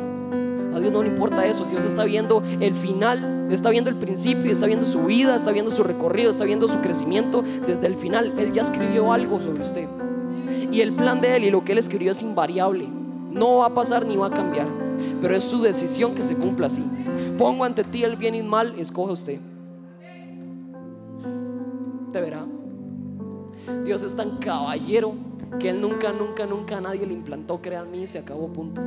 A 0.74 0.80
Dios 0.80 0.92
no 0.92 1.02
le 1.02 1.10
importa 1.10 1.46
eso. 1.46 1.66
Dios 1.66 1.84
está 1.86 2.04
viendo 2.04 2.44
el 2.60 2.76
final, 2.76 3.48
está 3.50 3.70
viendo 3.70 3.90
el 3.90 3.96
principio, 3.96 4.52
está 4.52 4.66
viendo 4.66 4.86
su 4.86 5.04
vida, 5.04 5.36
está 5.36 5.52
viendo 5.52 5.72
su 5.72 5.84
recorrido, 5.84 6.30
está 6.30 6.44
viendo 6.44 6.68
su 6.68 6.82
crecimiento 6.82 7.44
desde 7.66 7.88
el 7.88 7.96
final. 7.96 8.34
Él 8.38 8.52
ya 8.52 8.62
escribió 8.62 9.14
algo 9.14 9.40
sobre 9.40 9.62
usted. 9.62 9.88
Y 10.72 10.82
el 10.82 10.96
plan 10.96 11.22
de 11.22 11.36
Él 11.36 11.44
y 11.46 11.52
lo 11.52 11.64
que 11.64 11.74
Él 11.74 11.78
escribió 11.78 12.12
es 12.12 12.22
invariable. 12.22 12.88
No 13.32 13.58
va 13.58 13.68
a 13.68 13.74
pasar 13.74 14.06
ni 14.06 14.16
va 14.16 14.28
a 14.28 14.32
cambiar. 14.32 14.68
pero 15.22 15.36
es 15.36 15.44
su 15.44 15.62
decisión 15.62 16.16
que 16.16 16.22
se 16.22 16.36
cumpla 16.36 16.68
así. 16.68 16.84
Pongo 17.38 17.64
ante 17.66 17.84
ti 17.84 18.04
el 18.04 18.16
bien 18.16 18.36
y 18.36 18.40
el 18.40 18.46
mal, 18.46 18.80
escoja 18.80 19.12
usted. 19.12 19.40
Te 22.12 22.22
verá. 22.22 22.46
Dios 23.84 24.04
es 24.04 24.16
tan 24.16 24.38
caballero 24.38 25.14
que 25.60 25.70
Él 25.70 25.82
nunca, 25.82 26.12
nunca, 26.12 26.46
nunca 26.46 26.78
a 26.78 26.82
nadie 26.82 27.06
le 27.06 27.14
implantó, 27.14 27.62
crean 27.62 27.92
mí 27.92 28.04
y 28.04 28.08
se 28.08 28.20
acabó, 28.20 28.48
punto. 28.48 28.82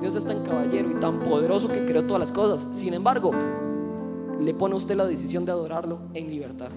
Dios 0.00 0.14
es 0.16 0.24
tan 0.24 0.44
caballero 0.44 0.90
y 0.90 0.94
tan 1.00 1.20
poderoso 1.20 1.68
que 1.68 1.84
creó 1.84 2.04
todas 2.04 2.20
las 2.20 2.32
cosas. 2.32 2.76
Sin 2.76 2.94
embargo, 2.94 3.32
le 4.40 4.54
pone 4.54 4.74
a 4.74 4.76
usted 4.76 4.96
la 4.96 5.06
decisión 5.06 5.44
de 5.44 5.52
adorarlo 5.52 6.00
en 6.14 6.30
libertad. 6.30 6.68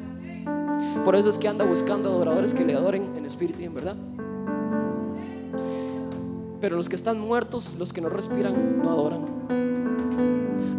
Por 1.03 1.15
eso 1.15 1.29
es 1.29 1.37
que 1.37 1.47
anda 1.47 1.65
buscando 1.65 2.09
adoradores 2.09 2.53
que 2.53 2.65
le 2.65 2.73
adoren 2.73 3.15
en 3.15 3.25
espíritu 3.25 3.61
y 3.61 3.65
en 3.65 3.73
verdad. 3.73 3.95
Pero 6.61 6.75
los 6.75 6.89
que 6.89 6.95
están 6.95 7.19
muertos, 7.19 7.75
los 7.77 7.93
que 7.93 8.01
no 8.01 8.09
respiran, 8.09 8.81
no 8.81 8.89
adoran. 8.89 9.25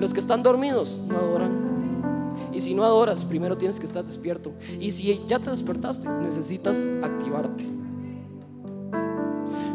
Los 0.00 0.12
que 0.12 0.20
están 0.20 0.42
dormidos, 0.42 1.00
no 1.06 1.16
adoran. 1.16 1.66
Y 2.52 2.60
si 2.60 2.74
no 2.74 2.84
adoras, 2.84 3.24
primero 3.24 3.56
tienes 3.56 3.78
que 3.78 3.86
estar 3.86 4.04
despierto. 4.04 4.52
Y 4.80 4.92
si 4.92 5.22
ya 5.28 5.38
te 5.38 5.50
despertaste, 5.50 6.08
necesitas 6.08 6.78
activarte. 7.02 7.64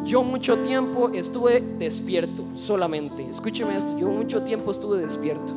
Yo 0.05 0.23
mucho 0.23 0.57
tiempo 0.57 1.09
estuve 1.13 1.61
despierto 1.61 2.43
solamente. 2.55 3.25
Escúcheme 3.29 3.77
esto, 3.77 3.97
yo 3.97 4.09
mucho 4.09 4.41
tiempo 4.41 4.71
estuve 4.71 4.97
despierto. 4.97 5.53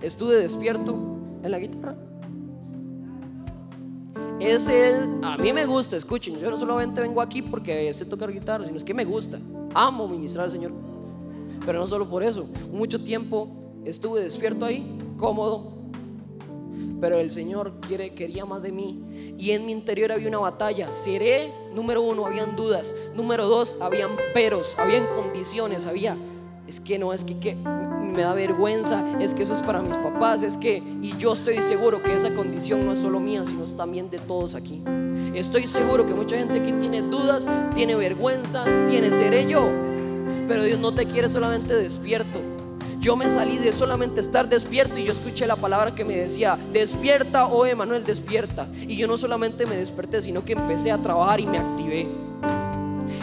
Estuve 0.00 0.36
despierto 0.36 0.96
en 1.42 1.50
la 1.50 1.58
guitarra. 1.58 1.96
Ese 4.40 5.02
a 5.22 5.36
mí 5.36 5.52
me 5.52 5.66
gusta, 5.66 5.96
escuchen, 5.96 6.38
yo 6.40 6.50
no 6.50 6.56
solamente 6.56 7.02
vengo 7.02 7.20
aquí 7.20 7.42
porque 7.42 7.92
sé 7.92 8.06
tocar 8.06 8.32
guitarra, 8.32 8.64
sino 8.64 8.78
es 8.78 8.84
que 8.84 8.94
me 8.94 9.04
gusta. 9.04 9.38
Amo 9.74 10.08
ministrar 10.08 10.46
al 10.46 10.50
Señor. 10.50 10.72
Pero 11.66 11.78
no 11.78 11.86
solo 11.86 12.08
por 12.08 12.22
eso, 12.22 12.48
mucho 12.72 13.02
tiempo 13.02 13.48
estuve 13.84 14.22
despierto 14.22 14.64
ahí, 14.64 14.98
cómodo, 15.18 15.80
pero 17.00 17.18
el 17.18 17.30
Señor 17.30 17.72
quiere, 17.86 18.14
quería 18.14 18.46
más 18.46 18.62
de 18.62 18.72
mí. 18.72 19.34
Y 19.36 19.50
en 19.50 19.66
mi 19.66 19.72
interior 19.72 20.12
había 20.12 20.28
una 20.28 20.38
batalla. 20.38 20.90
Seré, 20.90 21.52
número 21.74 22.02
uno, 22.02 22.26
habían 22.26 22.56
dudas. 22.56 22.94
Número 23.14 23.46
dos, 23.46 23.76
habían 23.80 24.10
peros, 24.34 24.78
habían 24.78 25.06
condiciones, 25.08 25.86
había, 25.86 26.16
es 26.66 26.80
que 26.80 26.98
no, 26.98 27.12
es 27.12 27.24
que, 27.24 27.38
que 27.38 27.54
me 27.54 28.22
da 28.22 28.34
vergüenza, 28.34 29.18
es 29.20 29.34
que 29.34 29.42
eso 29.42 29.54
es 29.54 29.60
para 29.60 29.80
mis 29.80 29.96
papás, 30.20 30.42
es 30.42 30.58
que, 30.58 30.82
y 31.00 31.16
yo 31.16 31.32
estoy 31.32 31.62
seguro 31.62 32.02
que 32.02 32.12
esa 32.12 32.34
condición 32.34 32.84
no 32.84 32.92
es 32.92 32.98
solo 32.98 33.20
mía, 33.20 33.42
sino 33.46 33.64
también 33.64 34.10
de 34.10 34.18
todos 34.18 34.54
aquí. 34.54 34.82
Estoy 35.34 35.66
seguro 35.66 36.06
que 36.06 36.12
mucha 36.12 36.36
gente 36.36 36.60
aquí 36.60 36.72
tiene 36.72 37.00
dudas, 37.00 37.48
tiene 37.74 37.94
vergüenza, 37.94 38.64
tiene 38.86 39.10
seré 39.10 39.46
yo. 39.46 39.66
Pero 40.46 40.62
Dios 40.64 40.78
no 40.78 40.92
te 40.92 41.06
quiere 41.06 41.30
solamente 41.30 41.74
despierto. 41.74 42.38
Yo 43.00 43.16
me 43.16 43.30
salí 43.30 43.56
de 43.56 43.72
solamente 43.72 44.20
estar 44.20 44.46
despierto 44.46 44.98
y 44.98 45.04
yo 45.04 45.12
escuché 45.12 45.46
la 45.46 45.56
palabra 45.56 45.94
que 45.94 46.04
me 46.04 46.14
decía, 46.14 46.58
despierta, 46.70 47.46
oh 47.46 47.64
Emanuel, 47.64 48.04
despierta. 48.04 48.68
Y 48.74 48.96
yo 48.96 49.06
no 49.06 49.16
solamente 49.16 49.64
me 49.64 49.76
desperté, 49.78 50.20
sino 50.20 50.44
que 50.44 50.52
empecé 50.52 50.92
a 50.92 50.98
trabajar 50.98 51.40
y 51.40 51.46
me 51.46 51.56
activé. 51.56 52.06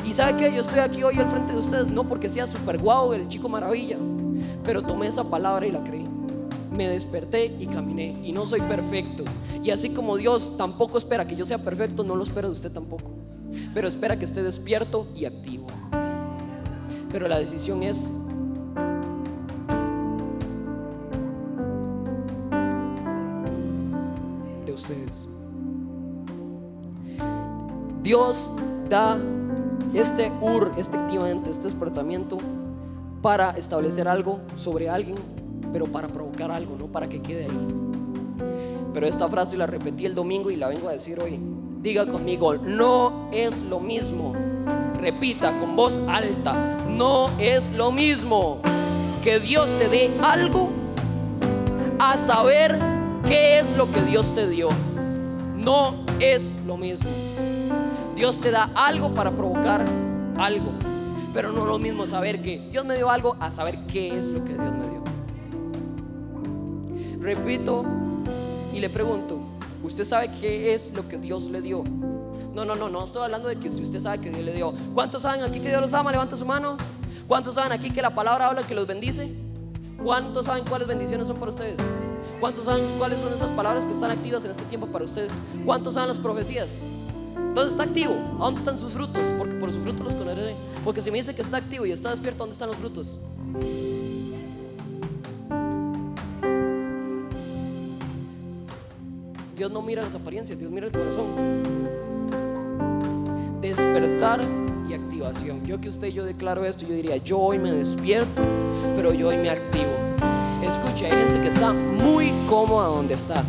Y 0.03 0.13
sabe 0.13 0.35
que 0.35 0.51
yo 0.51 0.61
estoy 0.61 0.79
aquí 0.79 1.03
hoy 1.03 1.19
al 1.19 1.29
frente 1.29 1.53
de 1.53 1.59
ustedes 1.59 1.91
no 1.91 2.05
porque 2.05 2.27
sea 2.27 2.47
super 2.47 2.79
guau 2.79 3.13
el 3.13 3.27
chico 3.27 3.47
maravilla, 3.49 3.97
pero 4.63 4.81
tomé 4.81 5.05
esa 5.05 5.29
palabra 5.29 5.67
y 5.67 5.71
la 5.71 5.83
creí. 5.83 6.06
Me 6.77 6.87
desperté 6.87 7.47
y 7.47 7.65
caminé 7.65 8.19
y 8.23 8.31
no 8.31 8.45
soy 8.45 8.61
perfecto. 8.61 9.23
Y 9.63 9.71
así 9.71 9.89
como 9.89 10.15
Dios 10.15 10.55
tampoco 10.57 10.97
espera 10.97 11.27
que 11.27 11.35
yo 11.35 11.43
sea 11.43 11.57
perfecto, 11.57 12.03
no 12.03 12.15
lo 12.15 12.23
espera 12.23 12.47
de 12.47 12.53
usted 12.53 12.71
tampoco. 12.71 13.11
Pero 13.73 13.87
espera 13.87 14.17
que 14.17 14.25
esté 14.25 14.43
despierto 14.43 15.07
y 15.15 15.25
activo. 15.25 15.67
Pero 17.11 17.27
la 17.27 17.39
decisión 17.39 17.81
es 17.81 18.07
ustedes. 24.77 25.27
Dios 28.01 28.49
da 28.89 29.17
este 29.93 30.31
ur, 30.41 30.71
este 30.77 30.97
activamente, 30.97 31.49
este 31.49 31.65
despertamiento 31.65 32.37
para 33.21 33.51
establecer 33.51 34.07
algo 34.07 34.39
sobre 34.55 34.89
alguien, 34.89 35.17
pero 35.71 35.85
para 35.85 36.07
provocar 36.07 36.51
algo, 36.51 36.75
no 36.79 36.87
para 36.87 37.07
que 37.07 37.21
quede 37.21 37.45
ahí. 37.45 37.67
Pero 38.93 39.07
esta 39.07 39.27
frase 39.27 39.57
la 39.57 39.65
repetí 39.65 40.05
el 40.05 40.15
domingo 40.15 40.49
y 40.49 40.55
la 40.55 40.67
vengo 40.67 40.89
a 40.89 40.93
decir 40.93 41.19
hoy. 41.19 41.39
Diga 41.81 42.05
conmigo, 42.07 42.55
no 42.55 43.29
es 43.31 43.61
lo 43.63 43.79
mismo. 43.79 44.33
Repita 44.99 45.59
con 45.59 45.75
voz 45.75 45.99
alta, 46.07 46.77
no 46.89 47.29
es 47.39 47.71
lo 47.75 47.91
mismo 47.91 48.59
que 49.23 49.39
Dios 49.39 49.69
te 49.77 49.87
dé 49.89 50.11
algo 50.21 50.69
a 51.99 52.17
saber 52.17 52.77
¿Qué 53.27 53.59
es 53.59 53.75
lo 53.75 53.91
que 53.91 54.01
Dios 54.03 54.33
te 54.33 54.47
dio? 54.47 54.69
No 55.57 55.95
es 56.17 56.55
lo 56.65 56.77
mismo. 56.77 57.09
Dios 58.15 58.39
te 58.39 58.51
da 58.51 58.71
algo 58.73 59.13
para 59.13 59.31
provocar 59.31 59.83
algo, 60.37 60.71
pero 61.33 61.51
no 61.51 61.65
lo 61.65 61.77
mismo 61.77 62.05
saber 62.05 62.41
que 62.41 62.69
Dios 62.71 62.85
me 62.85 62.95
dio 62.95 63.09
algo 63.09 63.35
a 63.41 63.51
saber 63.51 63.79
qué 63.91 64.17
es 64.17 64.29
lo 64.29 64.45
que 64.45 64.53
Dios 64.53 64.71
me 64.71 64.87
dio. 64.87 64.96
Repito 67.27 67.83
y 68.71 68.79
le 68.79 68.89
pregunto, 68.89 69.37
¿usted 69.83 70.05
sabe 70.05 70.29
qué 70.39 70.73
es 70.73 70.93
lo 70.93 71.09
que 71.09 71.17
Dios 71.17 71.43
le 71.49 71.61
dio? 71.61 71.83
No, 72.53 72.63
no, 72.63 72.73
no, 72.73 72.87
no 72.87 73.03
estoy 73.03 73.21
hablando 73.21 73.49
de 73.49 73.59
que 73.59 73.69
si 73.69 73.83
usted 73.83 73.99
sabe 73.99 74.19
que 74.19 74.29
Dios 74.29 74.45
le 74.45 74.53
dio. 74.53 74.73
¿Cuántos 74.93 75.23
saben 75.23 75.43
aquí 75.43 75.59
que 75.59 75.67
Dios 75.67 75.81
los 75.81 75.93
ama? 75.93 76.09
Levanta 76.09 76.37
su 76.37 76.45
mano. 76.45 76.77
¿Cuántos 77.27 77.55
saben 77.55 77.73
aquí 77.73 77.91
que 77.91 78.01
la 78.01 78.15
palabra 78.15 78.47
habla 78.47 78.63
que 78.63 78.73
los 78.73 78.87
bendice? 78.87 79.29
¿Cuántos 80.01 80.45
saben 80.45 80.63
cuáles 80.69 80.87
bendiciones 80.87 81.27
son 81.27 81.35
para 81.35 81.51
ustedes? 81.51 81.75
¿Cuántos 82.39 82.63
saben 82.63 82.85
cuáles 82.97 83.19
son 83.19 83.33
esas 83.33 83.49
palabras 83.49 83.83
que 83.83 83.91
están 83.91 84.09
activas 84.09 84.45
en 84.45 84.51
este 84.51 84.63
tiempo 84.63 84.87
para 84.87 85.03
ustedes? 85.03 85.29
¿Cuántos 85.65 85.95
saben 85.95 86.07
las 86.07 86.17
profecías? 86.17 86.79
Entonces 87.35 87.73
está 87.73 87.83
activo. 87.83 88.13
¿A 88.39 88.45
dónde 88.45 88.59
están 88.59 88.79
sus 88.79 88.93
frutos? 88.93 89.23
Porque 89.37 89.55
por 89.55 89.73
sus 89.73 89.83
frutos 89.83 90.05
los 90.05 90.15
conoceré. 90.15 90.55
Porque 90.81 91.01
si 91.01 91.11
me 91.11 91.17
dice 91.17 91.35
que 91.35 91.41
está 91.41 91.57
activo 91.57 91.85
y 91.85 91.91
está 91.91 92.09
despierto, 92.09 92.37
¿dónde 92.37 92.53
están 92.53 92.69
los 92.69 92.77
frutos? 92.77 93.17
Dios 99.57 99.71
no 99.71 99.81
mira 99.81 100.03
las 100.03 100.13
apariencias, 100.13 100.59
Dios 100.59 100.71
mira 100.71 100.85
el 100.85 100.91
corazón. 100.91 101.25
Despertar 103.59 104.39
y 104.87 104.93
activación. 104.93 105.65
Yo 105.65 105.81
que 105.81 105.89
usted 105.89 106.09
yo 106.09 106.25
declaro 106.25 106.63
esto, 106.63 106.85
yo 106.85 106.93
diría, 106.93 107.17
yo 107.17 107.39
hoy 107.39 107.57
me 107.57 107.71
despierto, 107.71 108.43
pero 108.95 109.11
yo 109.15 109.29
hoy 109.29 109.37
me 109.37 109.49
activo. 109.49 109.89
Escuche, 110.61 111.07
hay 111.07 111.11
gente 111.11 111.41
que 111.41 111.47
está 111.47 111.73
muy 111.73 112.31
cómoda 112.47 112.85
donde 112.89 113.15
está. 113.15 113.43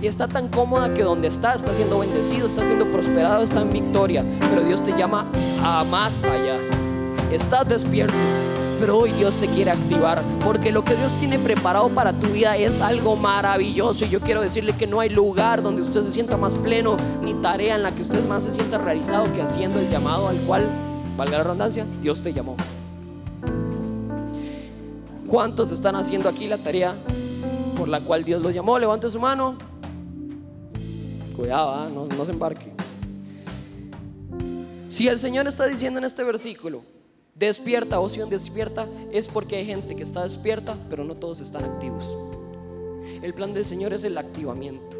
Y 0.00 0.06
está 0.06 0.28
tan 0.28 0.46
cómoda 0.46 0.94
que 0.94 1.02
donde 1.02 1.26
está 1.26 1.54
está 1.54 1.74
siendo 1.74 1.98
bendecido, 1.98 2.46
está 2.46 2.64
siendo 2.64 2.88
prosperado, 2.92 3.42
está 3.42 3.60
en 3.62 3.70
victoria. 3.70 4.24
Pero 4.38 4.62
Dios 4.62 4.84
te 4.84 4.92
llama 4.92 5.26
a 5.64 5.82
más 5.82 6.22
allá. 6.22 6.56
Estás 7.32 7.68
despierto, 7.68 8.14
pero 8.78 8.98
hoy 8.98 9.12
Dios 9.12 9.34
te 9.36 9.48
quiere 9.48 9.70
activar. 9.70 10.22
Porque 10.44 10.72
lo 10.72 10.84
que 10.84 10.94
Dios 10.94 11.12
tiene 11.14 11.38
preparado 11.38 11.88
para 11.88 12.12
tu 12.12 12.28
vida 12.28 12.56
es 12.56 12.80
algo 12.80 13.16
maravilloso. 13.16 14.04
Y 14.04 14.08
yo 14.08 14.20
quiero 14.20 14.40
decirle 14.40 14.72
que 14.72 14.86
no 14.86 15.00
hay 15.00 15.08
lugar 15.08 15.62
donde 15.62 15.82
usted 15.82 16.02
se 16.02 16.10
sienta 16.10 16.36
más 16.36 16.54
pleno, 16.54 16.96
ni 17.22 17.34
tarea 17.34 17.76
en 17.76 17.82
la 17.82 17.94
que 17.94 18.02
usted 18.02 18.26
más 18.26 18.44
se 18.44 18.52
sienta 18.52 18.78
realizado 18.78 19.32
que 19.32 19.42
haciendo 19.42 19.78
el 19.78 19.90
llamado 19.90 20.28
al 20.28 20.38
cual, 20.38 20.66
valga 21.16 21.38
la 21.38 21.44
redundancia, 21.44 21.86
Dios 22.00 22.22
te 22.22 22.32
llamó. 22.32 22.56
¿Cuántos 25.28 25.72
están 25.72 25.94
haciendo 25.94 26.28
aquí 26.28 26.48
la 26.48 26.56
tarea 26.56 26.94
por 27.76 27.88
la 27.88 28.00
cual 28.00 28.24
Dios 28.24 28.40
los 28.40 28.54
llamó? 28.54 28.78
Levante 28.78 29.10
su 29.10 29.20
mano. 29.20 29.56
Cuidado, 31.36 31.70
¿ah? 31.70 31.88
no, 31.92 32.24
se 32.24 32.32
embarque. 32.32 32.72
Si 34.88 35.06
el 35.06 35.18
Señor 35.18 35.46
está 35.46 35.66
diciendo 35.66 35.98
en 35.98 36.04
este 36.04 36.24
versículo, 36.24 36.82
despierta, 37.38 38.00
oción 38.00 38.28
despierta, 38.30 38.88
es 39.12 39.28
porque 39.28 39.56
hay 39.56 39.64
gente 39.64 39.94
que 39.94 40.02
está 40.02 40.24
despierta, 40.24 40.76
pero 40.90 41.04
no 41.04 41.14
todos 41.14 41.40
están 41.40 41.64
activos. 41.64 42.16
El 43.22 43.34
plan 43.34 43.54
del 43.54 43.66
Señor 43.66 43.92
es 43.92 44.04
el 44.04 44.18
activamiento. 44.18 44.96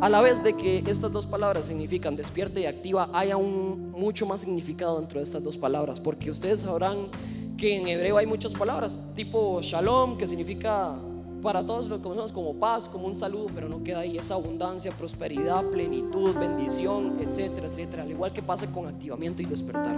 A 0.00 0.08
la 0.08 0.20
vez 0.20 0.42
de 0.42 0.56
que 0.56 0.78
estas 0.86 1.12
dos 1.12 1.26
palabras 1.26 1.66
significan 1.66 2.16
despierta 2.16 2.60
y 2.60 2.66
activa, 2.66 3.10
hay 3.12 3.30
aún 3.30 3.90
mucho 3.90 4.26
más 4.26 4.40
significado 4.40 4.98
dentro 4.98 5.18
de 5.18 5.24
estas 5.24 5.42
dos 5.42 5.56
palabras, 5.56 5.98
porque 5.98 6.30
ustedes 6.30 6.60
sabrán 6.60 7.08
que 7.56 7.76
en 7.76 7.88
hebreo 7.88 8.16
hay 8.16 8.26
muchas 8.26 8.52
palabras, 8.54 8.96
tipo 9.16 9.60
shalom, 9.60 10.16
que 10.16 10.28
significa 10.28 10.94
para 11.42 11.64
todos 11.64 11.88
lo 11.88 11.96
que 11.96 12.02
conocemos 12.02 12.32
como 12.32 12.54
paz, 12.54 12.88
como 12.88 13.06
un 13.06 13.14
saludo, 13.14 13.46
pero 13.54 13.68
no 13.68 13.82
queda 13.82 14.00
ahí 14.00 14.18
esa 14.18 14.34
abundancia, 14.34 14.92
prosperidad, 14.92 15.64
plenitud, 15.70 16.34
bendición, 16.34 17.18
etcétera, 17.20 17.68
etcétera, 17.68 18.02
al 18.02 18.10
igual 18.10 18.32
que 18.32 18.42
pasa 18.42 18.70
con 18.72 18.86
activamiento 18.86 19.42
y 19.42 19.46
despertar. 19.46 19.96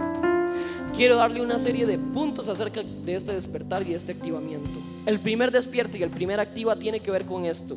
Quiero 0.94 1.16
darle 1.16 1.40
una 1.42 1.59
serie 1.59 1.87
de 1.87 1.99
puntos 1.99 2.49
acerca 2.49 2.82
de 2.82 3.14
este 3.14 3.32
despertar 3.32 3.87
y 3.87 3.94
este 3.94 4.12
activamiento. 4.12 4.70
El 5.06 5.20
primer 5.20 5.50
despierto 5.50 5.97
y 5.97 6.02
el 6.02 6.11
primer 6.11 6.40
activa 6.40 6.76
tiene 6.76 7.00
que 7.00 7.11
ver 7.11 7.25
con 7.25 7.44
esto. 7.44 7.76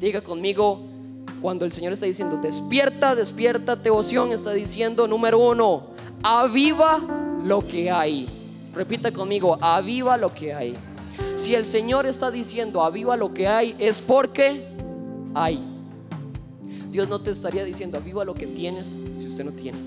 Diga 0.00 0.20
conmigo, 0.20 0.80
cuando 1.40 1.64
el 1.64 1.72
Señor 1.72 1.92
está 1.92 2.06
diciendo 2.06 2.38
despierta, 2.42 3.14
despierta, 3.14 3.76
devoción, 3.76 4.32
está 4.32 4.52
diciendo 4.52 5.06
número 5.06 5.38
uno, 5.38 5.82
aviva 6.22 7.00
lo 7.42 7.60
que 7.60 7.90
hay. 7.90 8.26
Repita 8.74 9.12
conmigo, 9.12 9.56
aviva 9.60 10.16
lo 10.16 10.34
que 10.34 10.52
hay. 10.52 10.76
Si 11.38 11.54
el 11.54 11.66
Señor 11.66 12.04
está 12.04 12.32
diciendo 12.32 12.82
aviva 12.82 13.16
lo 13.16 13.32
que 13.32 13.46
hay, 13.46 13.76
es 13.78 14.00
porque 14.00 14.66
hay. 15.34 15.64
Dios 16.90 17.08
no 17.08 17.20
te 17.20 17.30
estaría 17.30 17.62
diciendo 17.62 17.96
aviva 17.96 18.24
lo 18.24 18.34
que 18.34 18.48
tienes 18.48 18.96
si 19.14 19.28
usted 19.28 19.44
no 19.44 19.52
tiene. 19.52 19.78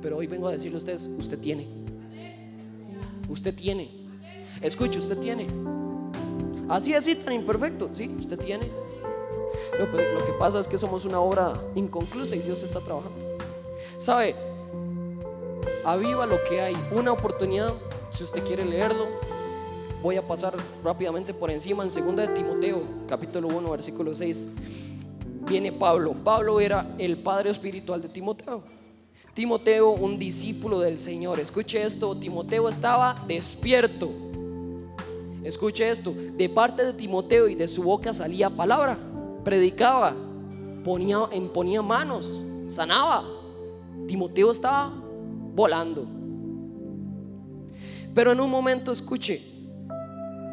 Pero 0.00 0.16
hoy 0.16 0.28
vengo 0.28 0.46
a 0.46 0.52
decirle 0.52 0.76
a 0.76 0.78
ustedes, 0.78 1.10
usted 1.18 1.40
tiene. 1.40 1.66
Usted 3.28 3.52
tiene. 3.52 3.90
Escuche, 4.62 5.00
usted 5.00 5.18
tiene. 5.18 5.48
Así, 6.68 6.94
así, 6.94 7.16
tan 7.16 7.34
imperfecto. 7.34 7.90
Sí, 7.92 8.14
usted 8.16 8.38
tiene. 8.38 8.70
Lo, 9.76 9.86
lo 9.86 10.24
que 10.24 10.32
pasa 10.38 10.60
es 10.60 10.68
que 10.68 10.78
somos 10.78 11.04
una 11.04 11.18
obra 11.18 11.52
inconclusa 11.74 12.36
y 12.36 12.38
Dios 12.38 12.62
está 12.62 12.78
trabajando. 12.78 13.18
¿Sabe? 13.98 14.36
Aviva 15.84 16.26
lo 16.26 16.36
que 16.44 16.60
hay. 16.60 16.76
Una 16.92 17.10
oportunidad, 17.10 17.74
si 18.10 18.22
usted 18.22 18.44
quiere 18.44 18.64
leerlo, 18.64 19.06
voy 20.04 20.18
a 20.18 20.28
pasar 20.28 20.52
rápidamente 20.84 21.32
por 21.32 21.50
encima 21.50 21.82
en 21.82 21.88
2 21.88 22.16
de 22.16 22.28
Timoteo, 22.28 22.82
capítulo 23.08 23.48
1, 23.48 23.70
versículo 23.70 24.14
6. 24.14 24.50
Viene 25.48 25.72
Pablo. 25.72 26.12
Pablo 26.12 26.60
era 26.60 26.94
el 26.98 27.16
padre 27.16 27.48
espiritual 27.48 28.02
de 28.02 28.10
Timoteo. 28.10 28.62
Timoteo, 29.32 29.92
un 29.92 30.18
discípulo 30.18 30.78
del 30.78 30.98
Señor. 30.98 31.40
Escuche 31.40 31.82
esto, 31.82 32.14
Timoteo 32.18 32.68
estaba 32.68 33.24
despierto. 33.26 34.10
Escuche 35.42 35.88
esto, 35.88 36.12
de 36.12 36.50
parte 36.50 36.84
de 36.84 36.92
Timoteo 36.92 37.48
y 37.48 37.54
de 37.54 37.66
su 37.66 37.82
boca 37.82 38.12
salía 38.12 38.50
palabra, 38.50 38.98
predicaba, 39.42 40.14
ponía, 40.84 41.20
ponía 41.54 41.80
manos, 41.80 42.42
sanaba. 42.68 43.24
Timoteo 44.06 44.50
estaba 44.50 44.92
volando. 45.54 46.06
Pero 48.14 48.32
en 48.32 48.40
un 48.40 48.50
momento, 48.50 48.92
escuche, 48.92 49.53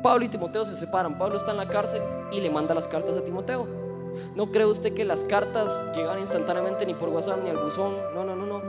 Pablo 0.02 0.26
y 0.26 0.30
Timoteo 0.30 0.66
se 0.66 0.76
separan. 0.76 1.18
Pablo 1.18 1.38
está 1.38 1.52
en 1.52 1.58
la 1.58 1.68
cárcel 1.68 2.02
y 2.32 2.40
le 2.42 2.50
manda 2.50 2.74
las 2.74 2.88
cartas 2.88 3.16
a 3.18 3.24
Timoteo. 3.24 3.68
No 4.36 4.52
cree 4.52 4.66
usted 4.66 4.94
que 4.94 5.06
las 5.06 5.24
cartas 5.24 5.86
llegan 5.96 6.20
instantáneamente 6.20 6.86
ni 6.86 6.94
por 6.94 7.10
WhatsApp 7.10 7.44
ni 7.44 7.50
al 7.50 7.58
buzón. 7.58 7.96
No, 8.14 8.24
no, 8.24 8.36
no, 8.36 8.46
no. 8.46 8.62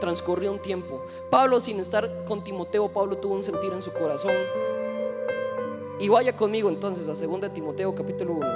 Transcurrió 0.00 0.50
un 0.52 0.60
tiempo. 0.60 1.04
Pablo, 1.30 1.60
sin 1.60 1.78
estar 1.78 2.24
con 2.24 2.42
Timoteo, 2.42 2.92
Pablo 2.92 3.18
tuvo 3.18 3.34
un 3.34 3.42
sentir 3.42 3.72
en 3.72 3.82
su 3.82 3.92
corazón. 3.92 4.34
Y 5.98 6.08
vaya 6.08 6.34
conmigo 6.34 6.68
entonces 6.70 7.06
a 7.06 7.26
2 7.26 7.40
de 7.42 7.50
Timoteo 7.50 7.94
capítulo 7.94 8.32
1. 8.32 8.46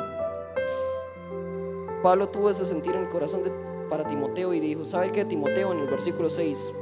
Pablo 2.02 2.28
tuvo 2.28 2.50
ese 2.50 2.66
sentir 2.66 2.94
en 2.94 3.02
el 3.02 3.08
corazón 3.10 3.42
para 3.88 4.06
Timoteo 4.06 4.54
y 4.54 4.60
dijo, 4.60 4.84
¿sabe 4.84 5.12
qué 5.12 5.24
Timoteo 5.24 5.72
en 5.72 5.80
el 5.80 5.86
versículo 5.86 6.30
6? 6.30 6.72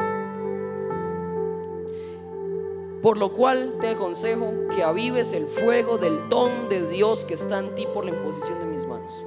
Por 3.02 3.18
lo 3.18 3.32
cual 3.32 3.78
te 3.80 3.88
aconsejo 3.88 4.46
que 4.72 4.84
avives 4.84 5.32
el 5.32 5.46
fuego 5.46 5.98
del 5.98 6.28
don 6.28 6.68
de 6.68 6.88
Dios 6.88 7.24
que 7.24 7.34
está 7.34 7.58
en 7.58 7.74
ti 7.74 7.84
por 7.92 8.04
la 8.04 8.12
imposición 8.12 8.60
de 8.60 8.66
mis 8.66 8.86
manos. 8.86 9.24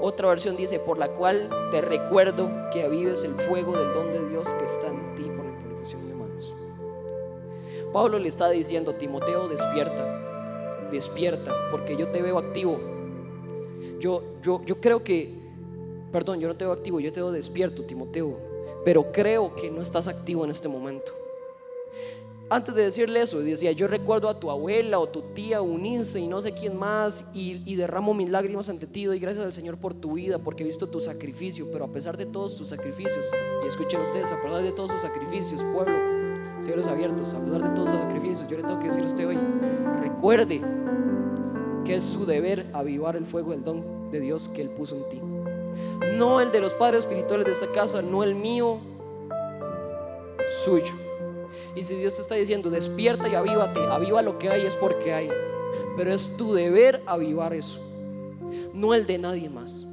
Otra 0.00 0.28
versión 0.28 0.54
dice, 0.54 0.78
por 0.78 0.98
la 0.98 1.08
cual 1.08 1.48
te 1.70 1.80
recuerdo 1.80 2.50
que 2.70 2.84
avives 2.84 3.24
el 3.24 3.32
fuego 3.32 3.76
del 3.78 3.94
don 3.94 4.12
de 4.12 4.28
Dios 4.28 4.52
que 4.52 4.64
está 4.64 4.88
en 4.88 5.14
ti 5.16 5.22
por 5.24 5.46
la 5.46 5.52
imposición 5.52 6.06
de 6.06 6.14
manos. 6.14 6.54
Pablo 7.94 8.18
le 8.18 8.28
está 8.28 8.50
diciendo, 8.50 8.94
Timoteo, 8.94 9.48
despierta, 9.48 10.86
despierta, 10.92 11.52
porque 11.70 11.96
yo 11.96 12.08
te 12.08 12.20
veo 12.20 12.38
activo. 12.38 12.78
Yo, 13.98 14.22
yo, 14.42 14.60
yo 14.66 14.78
creo 14.80 15.02
que, 15.02 15.34
perdón, 16.12 16.40
yo 16.40 16.48
no 16.48 16.56
te 16.56 16.64
veo 16.64 16.74
activo, 16.74 17.00
yo 17.00 17.10
te 17.10 17.20
veo 17.20 17.32
despierto, 17.32 17.84
Timoteo, 17.84 18.36
pero 18.84 19.10
creo 19.10 19.54
que 19.56 19.70
no 19.70 19.80
estás 19.80 20.06
activo 20.06 20.44
en 20.44 20.50
este 20.50 20.68
momento. 20.68 21.17
Antes 22.50 22.74
de 22.74 22.82
decirle 22.82 23.20
eso, 23.20 23.40
decía, 23.40 23.72
yo 23.72 23.88
recuerdo 23.88 24.26
a 24.26 24.40
tu 24.40 24.50
abuela 24.50 24.98
o 24.98 25.06
tu 25.06 25.20
tía 25.34 25.60
unirse 25.60 26.18
y 26.18 26.26
no 26.26 26.40
sé 26.40 26.52
quién 26.52 26.78
más 26.78 27.30
y, 27.34 27.74
derramo 27.74 28.14
mis 28.14 28.30
lágrimas 28.30 28.70
ante 28.70 28.86
ti, 28.86 29.04
doy 29.04 29.18
gracias 29.18 29.44
al 29.44 29.52
Señor 29.52 29.76
por 29.76 29.92
tu 29.92 30.14
vida, 30.14 30.38
porque 30.38 30.62
he 30.62 30.66
visto 30.66 30.88
tu 30.88 30.98
sacrificio, 30.98 31.66
pero 31.70 31.84
a 31.84 31.88
pesar 31.88 32.16
de 32.16 32.24
todos 32.24 32.56
tus 32.56 32.70
sacrificios, 32.70 33.26
y 33.62 33.68
escuchen 33.68 34.00
ustedes, 34.00 34.32
a 34.32 34.40
pesar 34.40 34.62
de 34.62 34.72
todos 34.72 34.90
sus 34.90 35.02
sacrificios, 35.02 35.62
pueblo, 35.74 35.94
cielos 36.60 36.86
abiertos, 36.86 37.34
a 37.34 37.44
pesar 37.44 37.62
de 37.62 37.74
todos 37.74 37.90
sus 37.90 38.00
sacrificios, 38.00 38.48
yo 38.48 38.56
le 38.56 38.62
tengo 38.62 38.80
que 38.80 38.88
decir 38.88 39.02
a 39.02 39.06
usted 39.06 39.28
hoy, 39.28 39.38
recuerde 40.00 40.62
que 41.84 41.96
es 41.96 42.04
su 42.04 42.24
deber 42.24 42.64
avivar 42.72 43.14
el 43.14 43.26
fuego 43.26 43.50
del 43.50 43.62
don 43.62 44.10
de 44.10 44.20
Dios 44.20 44.48
que 44.48 44.62
Él 44.62 44.70
puso 44.70 44.96
en 44.96 45.08
ti. 45.10 45.20
No 46.16 46.40
el 46.40 46.50
de 46.50 46.60
los 46.60 46.72
padres 46.72 47.04
espirituales 47.04 47.44
de 47.44 47.52
esta 47.52 47.66
casa, 47.72 48.00
no 48.00 48.22
el 48.22 48.34
mío, 48.34 48.78
suyo. 50.64 51.07
Y 51.78 51.84
si 51.84 51.94
Dios 51.94 52.16
te 52.16 52.22
está 52.22 52.34
diciendo, 52.34 52.70
despierta 52.70 53.28
y 53.28 53.36
avívate, 53.36 53.78
aviva 53.78 54.20
lo 54.20 54.36
que 54.36 54.48
hay, 54.48 54.66
es 54.66 54.74
porque 54.74 55.12
hay. 55.12 55.28
Pero 55.96 56.12
es 56.12 56.36
tu 56.36 56.52
deber 56.52 57.00
avivar 57.06 57.54
eso, 57.54 57.78
no 58.74 58.94
el 58.94 59.06
de 59.06 59.16
nadie 59.16 59.48
más. 59.48 59.86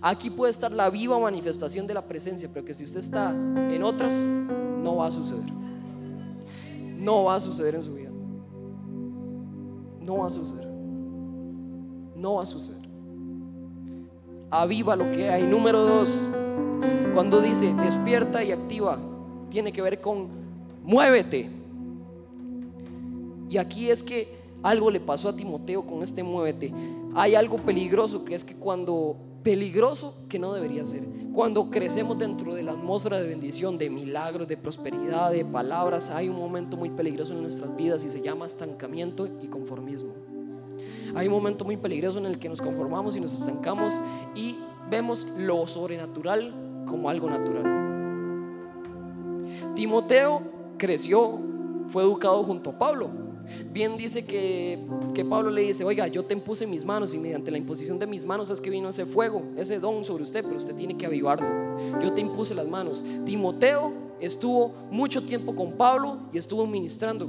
Aquí 0.00 0.30
puede 0.30 0.52
estar 0.52 0.72
la 0.72 0.88
viva 0.88 1.18
manifestación 1.18 1.86
de 1.86 1.92
la 1.92 2.08
presencia, 2.08 2.48
pero 2.50 2.64
que 2.64 2.72
si 2.72 2.84
usted 2.84 3.00
está 3.00 3.30
en 3.30 3.82
otras, 3.82 4.14
no 4.14 4.96
va 4.96 5.08
a 5.08 5.10
suceder. 5.10 5.52
No 6.96 7.24
va 7.24 7.34
a 7.34 7.40
suceder 7.40 7.74
en 7.74 7.82
su 7.82 7.94
vida. 7.94 8.10
No 10.00 10.18
va 10.18 10.26
a 10.28 10.30
suceder. 10.30 10.66
No 12.16 12.34
va 12.36 12.42
a 12.42 12.46
suceder. 12.46 12.88
Aviva 14.50 14.96
lo 14.96 15.10
que 15.10 15.28
hay. 15.28 15.42
Número 15.42 15.82
dos, 15.82 16.26
cuando 17.12 17.42
dice 17.42 17.74
despierta 17.74 18.42
y 18.42 18.50
activa, 18.50 18.98
tiene 19.50 19.72
que 19.72 19.82
ver 19.82 20.00
con 20.00 20.41
muévete. 20.82 21.50
Y 23.48 23.58
aquí 23.58 23.90
es 23.90 24.02
que 24.02 24.28
algo 24.62 24.90
le 24.90 25.00
pasó 25.00 25.28
a 25.28 25.36
Timoteo 25.36 25.84
con 25.84 26.02
este 26.02 26.22
muévete. 26.22 26.72
Hay 27.14 27.34
algo 27.34 27.58
peligroso 27.58 28.24
que 28.24 28.34
es 28.34 28.44
que 28.44 28.54
cuando 28.54 29.16
peligroso 29.42 30.14
que 30.28 30.38
no 30.38 30.52
debería 30.54 30.86
ser. 30.86 31.02
Cuando 31.32 31.70
crecemos 31.70 32.18
dentro 32.18 32.54
de 32.54 32.62
la 32.62 32.72
atmósfera 32.72 33.20
de 33.20 33.28
bendición, 33.28 33.78
de 33.78 33.90
milagros, 33.90 34.46
de 34.48 34.56
prosperidad, 34.56 35.32
de 35.32 35.44
palabras, 35.44 36.10
hay 36.10 36.28
un 36.28 36.36
momento 36.38 36.76
muy 36.76 36.90
peligroso 36.90 37.32
en 37.32 37.42
nuestras 37.42 37.74
vidas 37.76 38.04
y 38.04 38.10
se 38.10 38.20
llama 38.20 38.46
estancamiento 38.46 39.28
y 39.42 39.48
conformismo. 39.48 40.12
Hay 41.14 41.26
un 41.26 41.32
momento 41.32 41.64
muy 41.64 41.76
peligroso 41.76 42.18
en 42.18 42.26
el 42.26 42.38
que 42.38 42.48
nos 42.48 42.60
conformamos 42.60 43.16
y 43.16 43.20
nos 43.20 43.32
estancamos 43.32 43.94
y 44.34 44.56
vemos 44.90 45.26
lo 45.36 45.66
sobrenatural 45.66 46.52
como 46.86 47.08
algo 47.08 47.28
natural. 47.28 47.80
Timoteo 49.74 50.42
creció, 50.78 51.38
fue 51.88 52.02
educado 52.02 52.42
junto 52.44 52.70
a 52.70 52.78
Pablo. 52.78 53.10
Bien 53.72 53.96
dice 53.96 54.24
que, 54.24 54.78
que, 55.14 55.24
Pablo 55.24 55.50
le 55.50 55.62
dice, 55.62 55.84
oiga, 55.84 56.06
yo 56.06 56.24
te 56.24 56.34
impuse 56.34 56.66
mis 56.66 56.84
manos 56.84 57.12
y 57.12 57.18
mediante 57.18 57.50
la 57.50 57.58
imposición 57.58 57.98
de 57.98 58.06
mis 58.06 58.24
manos 58.24 58.50
es 58.50 58.60
que 58.60 58.70
vino 58.70 58.88
ese 58.88 59.04
fuego, 59.04 59.42
ese 59.56 59.78
don 59.78 60.04
sobre 60.04 60.22
usted, 60.22 60.42
pero 60.44 60.56
usted 60.56 60.74
tiene 60.74 60.96
que 60.96 61.06
avivarlo. 61.06 61.46
Yo 62.00 62.12
te 62.12 62.20
impuse 62.20 62.54
las 62.54 62.66
manos. 62.66 63.04
Timoteo 63.24 63.92
estuvo 64.20 64.72
mucho 64.90 65.22
tiempo 65.22 65.54
con 65.54 65.72
Pablo 65.72 66.18
y 66.32 66.38
estuvo 66.38 66.66
ministrando. 66.66 67.28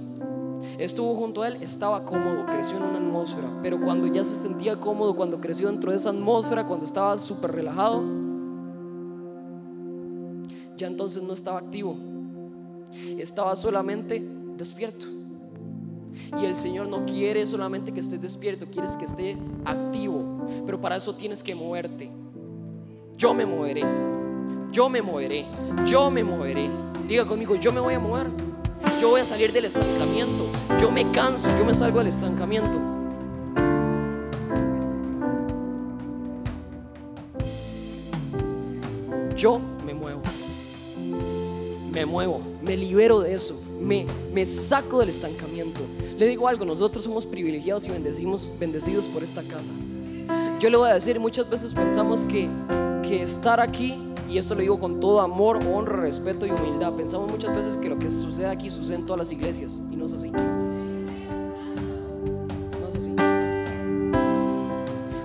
Estuvo 0.78 1.16
junto 1.16 1.42
a 1.42 1.50
él, 1.50 1.58
estaba 1.62 2.06
cómodo, 2.06 2.46
creció 2.46 2.78
en 2.78 2.84
una 2.84 2.98
atmósfera, 2.98 3.60
pero 3.62 3.80
cuando 3.82 4.08
ya 4.08 4.24
se 4.24 4.36
sentía 4.36 4.80
cómodo, 4.80 5.16
cuando 5.16 5.40
creció 5.42 5.68
dentro 5.68 5.92
de 5.92 5.98
esa 5.98 6.10
atmósfera, 6.10 6.66
cuando 6.66 6.86
estaba 6.86 7.20
súper 7.20 7.52
relajado, 7.52 8.02
ya 10.78 10.88
entonces 10.88 11.22
no 11.22 11.34
estaba 11.34 11.60
activo, 11.60 11.98
estaba 13.18 13.56
solamente 13.56 14.22
despierto. 14.58 15.06
Y 16.40 16.46
el 16.46 16.56
Señor 16.56 16.88
no 16.88 17.06
quiere 17.06 17.46
solamente 17.46 17.92
que 17.92 18.00
estés 18.00 18.22
despierto, 18.22 18.68
quieres 18.72 18.96
que 18.96 19.06
esté 19.06 19.38
activo. 19.66 20.46
Pero 20.66 20.80
para 20.80 20.96
eso 20.96 21.16
tienes 21.16 21.44
que 21.44 21.56
moverte. 21.56 22.10
Yo 23.18 23.34
me 23.34 23.46
moveré. 23.46 23.84
Yo 24.72 24.90
me 24.90 25.02
moveré. 25.02 25.46
Yo 25.86 26.10
me 26.10 26.24
moveré. 26.24 26.70
Diga 27.08 27.26
conmigo, 27.26 27.56
yo 27.56 27.72
me 27.72 27.80
voy 27.80 27.94
a 27.94 28.00
mover. 28.00 28.28
Yo 29.00 29.10
voy 29.10 29.22
a 29.22 29.26
salir 29.26 29.52
del 29.52 29.66
estancamiento. 29.66 30.48
Yo 30.80 30.90
me 30.92 31.12
canso, 31.12 31.48
yo 31.58 31.66
me 31.66 31.74
salgo 31.74 32.00
del 32.00 32.08
estancamiento. 32.08 32.80
Yo 39.36 39.60
me 39.86 39.94
muevo. 39.94 40.22
Me 41.94 42.06
muevo 42.06 42.42
me 42.64 42.78
libero 42.78 43.20
de 43.20 43.34
eso, 43.34 43.60
me, 43.82 44.06
me 44.34 44.46
saco 44.46 45.00
del 45.00 45.10
estancamiento. 45.10 45.82
Le 46.18 46.28
digo 46.28 46.48
algo, 46.48 46.66
nosotros 46.66 47.04
somos 47.04 47.26
privilegiados 47.26 47.86
y 47.88 47.92
bendecimos, 47.92 48.50
bendecidos 48.58 49.06
por 49.08 49.22
esta 49.22 49.44
casa. 49.44 49.74
Yo 50.60 50.70
le 50.70 50.78
voy 50.78 50.90
a 50.90 50.94
decir, 50.94 51.20
muchas 51.20 51.50
veces 51.50 51.74
pensamos 51.74 52.24
que, 52.24 52.48
que 53.04 53.22
estar 53.22 53.60
aquí, 53.60 54.02
y 54.30 54.38
esto 54.38 54.56
lo 54.56 54.62
digo 54.62 54.80
con 54.80 55.02
todo 55.02 55.20
amor, 55.20 55.60
honra, 55.66 55.98
respeto 55.98 56.46
y 56.46 56.52
humildad, 56.52 56.94
pensamos 56.94 57.30
muchas 57.30 57.54
veces 57.56 57.76
que 57.76 57.90
lo 57.90 58.00
que 58.00 58.10
sucede 58.10 58.48
aquí 58.48 58.70
sucede 58.70 58.96
en 58.96 59.06
todas 59.06 59.20
las 59.20 59.32
iglesias, 59.34 59.82
y 59.92 59.96
no 59.98 60.06
es 60.06 60.14
así. 60.14 60.32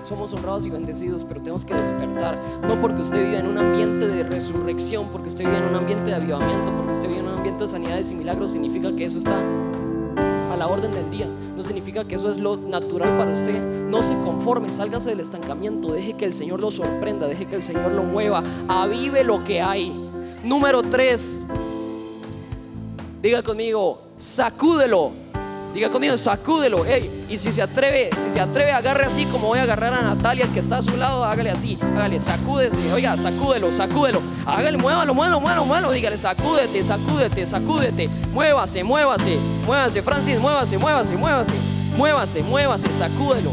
Somos 0.09 0.33
honrados 0.33 0.65
y 0.65 0.71
bendecidos, 0.71 1.23
pero 1.23 1.41
tenemos 1.41 1.65
que 1.65 1.75
despertar. 1.75 2.39
No 2.67 2.81
porque 2.81 3.03
usted 3.03 3.27
viva 3.27 3.41
en 3.41 3.47
un 3.47 3.59
ambiente 3.59 4.09
de 4.09 4.25
resurrección, 4.25 5.09
porque 5.13 5.29
usted 5.29 5.45
viva 5.45 5.59
en 5.59 5.65
un 5.65 5.75
ambiente 5.75 6.05
de 6.05 6.15
avivamiento, 6.15 6.73
porque 6.75 6.93
usted 6.93 7.09
vive 7.09 7.21
en 7.21 7.27
un 7.27 7.37
ambiente 7.37 7.65
de 7.65 7.69
sanidades 7.69 8.11
y 8.11 8.15
milagros, 8.15 8.51
significa 8.53 8.91
que 8.97 9.05
eso 9.05 9.19
está 9.19 9.39
a 10.51 10.57
la 10.57 10.67
orden 10.67 10.93
del 10.93 11.11
día. 11.11 11.27
No 11.55 11.63
significa 11.63 12.05
que 12.07 12.15
eso 12.15 12.31
es 12.31 12.39
lo 12.39 12.57
natural 12.57 13.19
para 13.19 13.33
usted. 13.35 13.61
No 13.89 14.03
se 14.03 14.15
conforme, 14.21 14.71
sálgase 14.71 15.11
del 15.11 15.21
estancamiento, 15.21 15.93
deje 15.93 16.15
que 16.15 16.25
el 16.25 16.33
Señor 16.33 16.61
lo 16.61 16.71
sorprenda, 16.71 17.27
deje 17.27 17.47
que 17.47 17.57
el 17.57 17.63
Señor 17.63 17.93
lo 17.93 18.03
mueva, 18.03 18.43
avive 18.67 19.25
lo 19.25 19.45
que 19.45 19.61
hay. 19.61 19.93
Número 20.43 20.83
3. 20.83 21.45
Diga 23.21 23.43
conmigo, 23.43 24.03
sacúdelo. 24.17 25.28
Diga 25.75 25.91
conmigo, 25.91 26.17
sacúdelo. 26.17 26.85
y 27.29 27.39
si 27.39 27.53
se 27.53 27.63
atreve, 27.63 28.11
si 28.17 28.31
se 28.31 28.41
atreve, 28.41 28.73
agarre 28.73 29.05
así 29.05 29.27
como 29.27 29.49
voy 29.49 29.59
a 29.59 29.63
agarrar 29.63 29.95
a 29.95 30.03
Natalia, 30.03 30.45
el 30.45 30.51
que 30.53 30.61
está 30.61 30.79
a 30.79 30.83
su 30.83 30.97
lado, 30.97 31.25
hágale 31.25 31.51
así, 31.51 31.79
hágale, 31.81 32.19
sacúdese. 32.21 32.93
Oiga, 32.93 33.17
sacúdelo, 33.17 33.73
sacúdelo. 33.73 34.23
Hágale, 34.47 34.79
muévalo, 34.79 35.15
muévalo, 35.15 35.41
muévalo, 35.41 35.65
muévalo. 35.65 35.93
Dígale, 35.93 36.17
sacúdete, 36.19 36.83
sacúdete, 36.83 37.47
sacúdete. 37.47 38.09
Muévase, 38.33 38.83
muévase, 38.83 39.39
muévase, 39.67 40.03
Francis, 40.03 40.41
muévase, 40.41 40.79
muévase, 40.79 41.17
muévase. 41.17 41.53
Muévase, 41.97 42.43
muévase, 42.43 42.89
sacúdelo. 42.93 43.53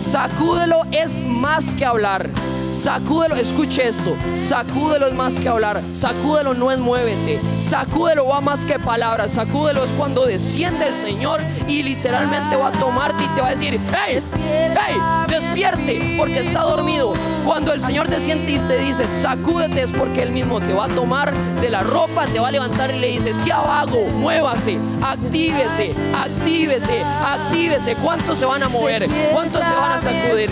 Sacúdelo 0.00 0.82
es 0.90 1.20
más 1.20 1.72
que 1.72 1.84
hablar. 1.84 2.30
Sacúdelo, 2.72 3.34
escuche 3.36 3.88
esto. 3.88 4.14
Sacúdelo 4.34 5.06
es 5.06 5.14
más 5.14 5.38
que 5.38 5.48
hablar. 5.48 5.82
Sacúdelo 5.92 6.54
no 6.54 6.70
es 6.70 6.78
muévete. 6.78 7.40
Sacúdelo 7.58 8.26
va 8.26 8.40
más 8.40 8.64
que 8.64 8.78
palabras. 8.78 9.32
Sacúdelo 9.32 9.84
es 9.84 9.90
cuando 9.92 10.26
desciende 10.26 10.86
el 10.86 10.94
Señor 10.94 11.40
y 11.66 11.82
literalmente 11.82 12.56
va 12.56 12.68
a 12.68 12.72
tomarte 12.72 13.24
y 13.24 13.28
te 13.28 13.40
va 13.40 13.48
a 13.48 13.50
decir, 13.50 13.80
hey, 13.92 14.18
hey, 14.52 14.96
despierte 15.28 16.14
porque 16.18 16.40
está 16.40 16.62
dormido. 16.62 17.14
Cuando 17.44 17.72
el 17.72 17.80
Señor 17.80 18.08
desciende 18.08 18.52
y 18.52 18.58
te 18.58 18.78
dice, 18.78 19.08
sacúdete 19.08 19.84
es 19.84 19.90
porque 19.90 20.22
Él 20.22 20.32
mismo 20.32 20.60
te 20.60 20.74
va 20.74 20.84
a 20.84 20.88
tomar 20.88 21.32
de 21.60 21.70
la 21.70 21.80
ropa, 21.80 22.26
te 22.26 22.38
va 22.38 22.48
a 22.48 22.50
levantar 22.50 22.94
y 22.94 22.98
le 22.98 23.06
dice, 23.08 23.32
si 23.32 23.48
vago, 23.48 24.06
muévase, 24.14 24.78
actívese, 25.02 25.94
actívese, 26.14 27.02
actívese. 27.02 27.96
¿Cuántos 27.96 28.38
se 28.38 28.44
van 28.44 28.62
a 28.62 28.68
mover? 28.68 29.08
¿Cuántos 29.32 29.64
se 29.64 29.72
van 29.72 29.87
a 29.87 29.87
sacudir? 29.96 30.50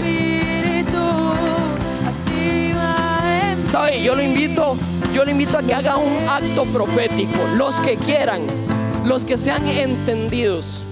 ¿Sabe? 3.70 4.02
Yo 4.02 4.14
lo 4.14 4.22
invito, 4.22 4.76
yo 5.12 5.24
lo 5.24 5.30
invito 5.30 5.58
a 5.58 5.62
que 5.62 5.74
haga 5.74 5.96
un 5.96 6.28
acto 6.28 6.64
profético. 6.64 7.38
Los 7.56 7.78
que 7.80 7.96
quieran, 7.96 8.42
los 9.04 9.24
que 9.24 9.36
sean 9.36 9.66
entendidos. 9.66 10.82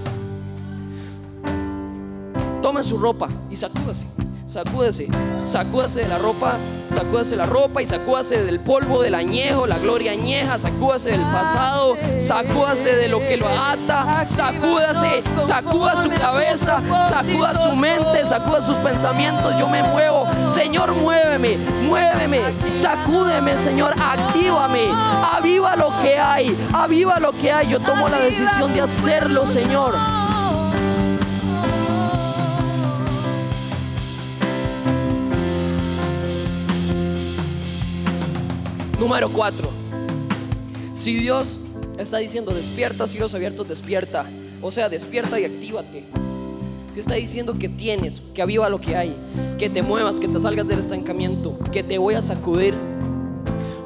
Tome 2.60 2.82
su 2.82 2.98
ropa 2.98 3.28
y 3.50 3.56
sacúdase, 3.56 4.06
sacúdese, 4.54 5.08
sacúdase 5.40 6.02
de 6.02 6.08
la 6.08 6.18
ropa 6.18 6.56
sacúdase 6.94 7.34
la 7.34 7.44
ropa 7.44 7.82
y 7.82 7.86
sacúdase 7.86 8.44
del 8.44 8.60
polvo 8.60 9.02
del 9.02 9.16
añejo, 9.16 9.66
la 9.66 9.78
gloria 9.78 10.12
añeja, 10.12 10.60
sacúdase 10.60 11.10
del 11.10 11.22
pasado, 11.22 11.96
sacúdase 12.18 12.94
de 12.94 13.08
lo 13.08 13.18
que 13.18 13.36
lo 13.36 13.48
ata, 13.48 14.24
sacúdase, 14.28 15.22
sacuda 15.44 16.00
su 16.00 16.08
cabeza, 16.10 16.80
sacuda 17.08 17.68
su 17.68 17.74
mente, 17.74 18.24
sacuda 18.24 18.64
sus 18.64 18.76
pensamientos. 18.76 19.54
Yo 19.58 19.68
me 19.68 19.82
muevo, 19.82 20.28
Señor, 20.54 20.94
muéveme, 20.94 21.56
muéveme, 21.88 22.40
sacúdeme, 22.80 23.56
Señor, 23.58 23.92
actívame, 24.00 24.88
aviva 25.34 25.74
lo 25.74 25.90
que 26.00 26.16
hay, 26.16 26.56
aviva 26.72 27.18
lo 27.18 27.32
que 27.32 27.50
hay. 27.50 27.68
Yo 27.70 27.80
tomo 27.80 28.08
la 28.08 28.20
decisión 28.20 28.72
de 28.72 28.82
hacerlo, 28.82 29.48
Señor. 29.48 29.94
Número 39.04 39.28
4. 39.28 39.68
Si 40.94 41.16
Dios 41.16 41.58
está 41.98 42.16
diciendo 42.16 42.52
despierta, 42.52 43.06
cielos 43.06 43.34
abiertos, 43.34 43.68
despierta. 43.68 44.24
O 44.62 44.72
sea, 44.72 44.88
despierta 44.88 45.38
y 45.38 45.44
actívate. 45.44 46.06
Si 46.90 47.00
está 47.00 47.12
diciendo 47.12 47.52
que 47.52 47.68
tienes, 47.68 48.22
que 48.34 48.40
aviva 48.40 48.66
lo 48.70 48.80
que 48.80 48.96
hay, 48.96 49.14
que 49.58 49.68
te 49.68 49.82
muevas, 49.82 50.18
que 50.18 50.26
te 50.26 50.40
salgas 50.40 50.66
del 50.66 50.78
estancamiento, 50.78 51.58
que 51.70 51.82
te 51.82 51.98
voy 51.98 52.14
a 52.14 52.22
sacudir, 52.22 52.74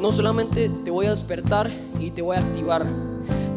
no 0.00 0.12
solamente 0.12 0.70
te 0.85 0.90
voy 0.92 1.07
a 1.07 1.11
despertar 1.11 1.68
y 1.98 2.12
te 2.12 2.22
voy 2.22 2.37
a 2.37 2.38
activar, 2.38 2.87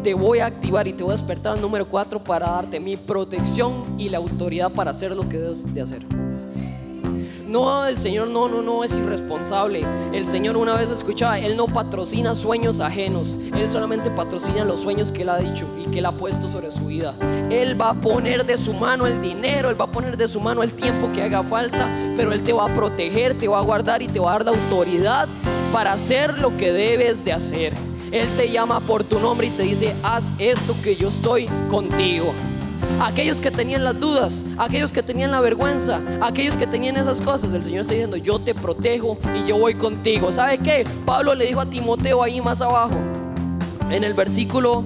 te 0.02 0.16
voy 0.16 0.40
a 0.40 0.48
activar 0.48 0.88
y 0.88 0.94
te 0.94 1.04
voy 1.04 1.14
a 1.14 1.18
despertar 1.18 1.54
al 1.54 1.62
número 1.62 1.88
4 1.88 2.24
para 2.24 2.50
darte 2.50 2.80
mi 2.80 2.98
protección 2.98 4.00
y 4.00 4.10
la 4.10 4.18
autoridad 4.18 4.72
para 4.72 4.90
hacer 4.90 5.12
lo 5.12 5.30
que 5.30 5.38
debes 5.38 5.72
de 5.76 5.82
hacer. 5.82 6.31
No, 7.52 7.86
el 7.86 7.98
Señor 7.98 8.30
no, 8.30 8.48
no, 8.48 8.62
no 8.62 8.82
es 8.82 8.96
irresponsable. 8.96 9.82
El 10.14 10.26
Señor 10.26 10.56
una 10.56 10.74
vez 10.76 10.90
escuchaba, 10.90 11.38
Él 11.38 11.58
no 11.58 11.66
patrocina 11.66 12.34
sueños 12.34 12.80
ajenos. 12.80 13.38
Él 13.54 13.68
solamente 13.68 14.10
patrocina 14.10 14.64
los 14.64 14.80
sueños 14.80 15.12
que 15.12 15.24
Él 15.24 15.30
ha 15.30 15.38
dicho 15.38 15.66
y 15.78 15.92
que 15.92 16.00
Él 16.00 16.06
ha 16.06 16.14
puesto 16.14 16.50
sobre 16.50 16.72
su 16.72 16.86
vida. 16.86 17.14
Él 17.50 17.80
va 17.80 17.90
a 17.90 17.94
poner 17.94 18.46
de 18.46 18.58
su 18.58 18.72
mano 18.72 19.06
el 19.06 19.22
dinero, 19.22 19.70
Él 19.70 19.80
va 19.80 19.84
a 19.84 19.92
poner 19.92 20.16
de 20.16 20.30
su 20.30 20.40
mano 20.40 20.64
el 20.64 20.72
tiempo 20.72 21.12
que 21.12 21.24
haga 21.24 21.44
falta, 21.44 21.90
pero 22.16 22.32
Él 22.32 22.42
te 22.42 22.54
va 22.54 22.68
a 22.68 22.74
proteger, 22.74 23.38
te 23.38 23.50
va 23.50 23.60
a 23.60 23.64
guardar 23.64 24.02
y 24.02 24.08
te 24.08 24.22
va 24.22 24.30
a 24.30 24.34
dar 24.36 24.46
la 24.46 24.52
autoridad 24.52 25.28
para 25.74 25.92
hacer 25.92 26.40
lo 26.40 26.56
que 26.56 26.72
debes 26.72 27.26
de 27.26 27.34
hacer. 27.34 27.74
Él 28.14 28.30
te 28.38 28.50
llama 28.50 28.80
por 28.80 29.04
tu 29.04 29.20
nombre 29.20 29.48
y 29.48 29.50
te 29.50 29.64
dice, 29.64 29.94
haz 30.04 30.32
esto 30.40 30.74
que 30.82 30.96
yo 30.96 31.10
estoy 31.10 31.50
contigo 31.70 32.34
aquellos 33.02 33.42
que 33.42 33.52
tenían 33.52 33.84
las 33.84 34.00
dudas, 34.00 34.46
aquellos 34.58 34.92
que 34.92 35.04
tenían 35.04 35.32
la 35.32 35.42
vergüenza, 35.42 36.00
aquellos 36.22 36.56
que 36.56 36.68
tenían 36.68 36.98
esas 36.98 37.22
cosas, 37.22 37.54
el 37.54 37.64
Señor 37.64 37.82
está 37.82 37.94
diciendo, 37.94 38.18
yo 38.18 38.40
te 38.40 38.54
protejo 38.54 39.18
y 39.36 39.48
yo 39.48 39.58
voy 39.58 39.76
contigo. 39.76 40.32
¿Sabe 40.32 40.58
qué? 40.58 40.86
Pablo 41.06 41.36
le 41.36 41.46
dijo 41.46 41.62
a 41.62 41.66
Timoteo 41.66 42.24
ahí 42.24 42.42
más 42.42 42.62
abajo, 42.62 42.96
en 43.90 44.04
el 44.04 44.14
versículo 44.14 44.84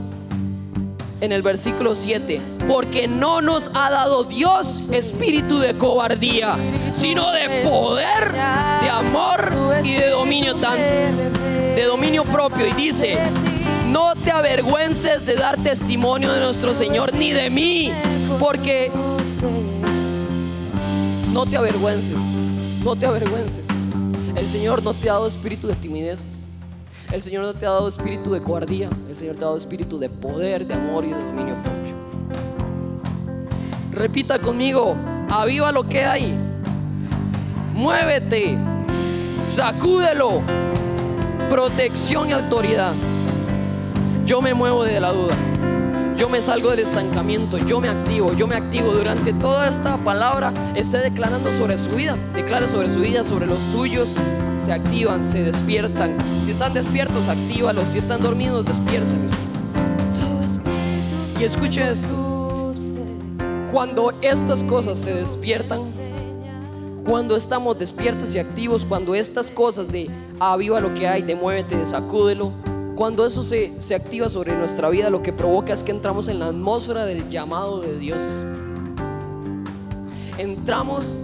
en 1.22 1.32
el 1.32 1.42
versículo 1.42 1.96
7, 1.96 2.42
porque 2.68 3.08
no 3.08 3.42
nos 3.42 3.72
ha 3.74 3.90
dado 3.90 4.26
Dios 4.26 4.90
espíritu 4.92 5.60
de 5.60 5.74
cobardía, 5.76 6.56
sino 6.94 7.32
de 7.32 7.64
poder, 7.68 8.34
de 8.34 8.90
amor 8.90 9.52
y 9.84 9.94
de 9.94 10.10
dominio 10.10 10.56
tan 10.56 10.78
de 10.78 11.84
dominio 11.84 12.24
propio 12.24 12.66
y 12.68 12.74
dice, 12.74 13.18
no 13.96 14.14
te 14.14 14.30
avergüences 14.30 15.26
de 15.26 15.36
dar 15.36 15.56
testimonio 15.56 16.30
de 16.34 16.42
nuestro 16.42 16.76
Señor 16.76 17.16
ni 17.16 17.32
de 17.32 17.50
mí, 17.50 17.94
porque 18.42 18.92
no 21.32 21.46
te 21.46 21.56
avergüences, 21.56 22.18
no 22.84 22.98
te 22.98 23.06
avergüences. 23.06 23.68
El 24.36 24.48
Señor 24.48 24.84
no 24.84 24.94
te 24.94 25.10
ha 25.10 25.14
dado 25.14 25.30
espíritu 25.30 25.68
de 25.68 25.76
timidez. 25.76 26.36
El 27.10 27.22
Señor 27.22 27.44
no 27.46 27.54
te 27.54 27.66
ha 27.66 27.70
dado 27.70 27.88
espíritu 27.88 28.34
de 28.34 28.42
cobardía. 28.42 28.90
El 29.08 29.16
Señor 29.16 29.36
te 29.36 29.44
ha 29.44 29.46
dado 29.46 29.58
espíritu 29.58 29.98
de 29.98 30.10
poder, 30.10 30.68
de 30.68 30.74
amor 30.74 31.06
y 31.06 31.14
de 31.14 31.24
dominio 31.24 31.56
propio. 31.62 31.96
Repita 33.94 34.40
conmigo, 34.40 34.98
aviva 35.32 35.72
lo 35.72 35.88
que 35.88 36.04
hay. 36.04 36.38
Muévete, 37.74 38.58
sacúdelo. 39.46 40.42
Protección 41.50 42.28
y 42.28 42.34
autoridad. 42.34 42.94
Yo 44.26 44.42
me 44.42 44.56
muevo 44.56 44.84
de 44.84 45.00
la 45.00 45.12
duda. 45.12 45.36
Yo 46.18 46.30
me 46.30 46.42
salgo 46.42 46.72
del 46.72 46.80
estancamiento, 46.80 47.60
yo 47.60 47.80
me 47.80 47.90
activo, 47.90 48.34
yo 48.34 48.48
me 48.48 48.56
activo 48.56 48.92
durante 48.92 49.34
toda 49.34 49.70
esta 49.70 49.98
palabra. 49.98 50.52
Esté 50.74 50.98
declarando 50.98 51.52
sobre 51.52 51.78
su 51.78 51.92
vida, 51.92 52.16
declara 52.34 52.68
sobre 52.68 52.90
su 52.90 53.02
vida, 53.02 53.24
sobre 53.24 53.46
los 53.46 53.60
suyos. 53.72 54.16
Se 54.58 54.74
activan, 54.74 55.24
se 55.24 55.44
despiertan. 55.44 56.18
Si 56.44 56.50
están 56.50 56.74
despiertos, 56.74 57.28
actívalos. 57.28 57.90
Si 57.90 58.00
están 58.00 58.24
dormidos, 58.24 58.66
despiértalos. 58.66 59.32
Y 61.40 61.44
escuche 61.44 61.92
esto. 61.92 62.72
Cuando 63.72 64.10
estas 64.22 64.64
cosas 64.64 64.98
se 64.98 65.14
despiertan, 65.14 65.82
cuando 67.08 67.36
estamos 67.36 67.78
despiertos 67.78 68.34
y 68.34 68.40
activos, 68.40 68.86
cuando 68.86 69.14
estas 69.14 69.52
cosas 69.52 69.92
de 69.92 70.10
aviva 70.40 70.80
lo 70.80 70.96
que 70.96 71.08
hay, 71.08 71.22
de 71.22 71.36
muévete, 71.36 71.78
de 71.78 71.86
sacúdelo, 71.86 72.54
cuando 72.96 73.26
eso 73.26 73.44
se, 73.44 73.76
activa 73.94 74.30
sobre 74.30 74.56
nuestra 74.56 74.90
vida, 74.90 75.10
lo 75.10 75.22
que 75.22 75.34
provoca 75.34 75.74
es 75.74 75.84
que 75.84 75.92
entramos 75.92 76.30
en 76.30 76.40
la 76.40 76.48
atmósfera 76.48 77.06
del 77.06 77.30
llamado 77.30 77.82
de 77.82 77.98
Dios. 78.00 78.24
Entramos, 80.38 81.18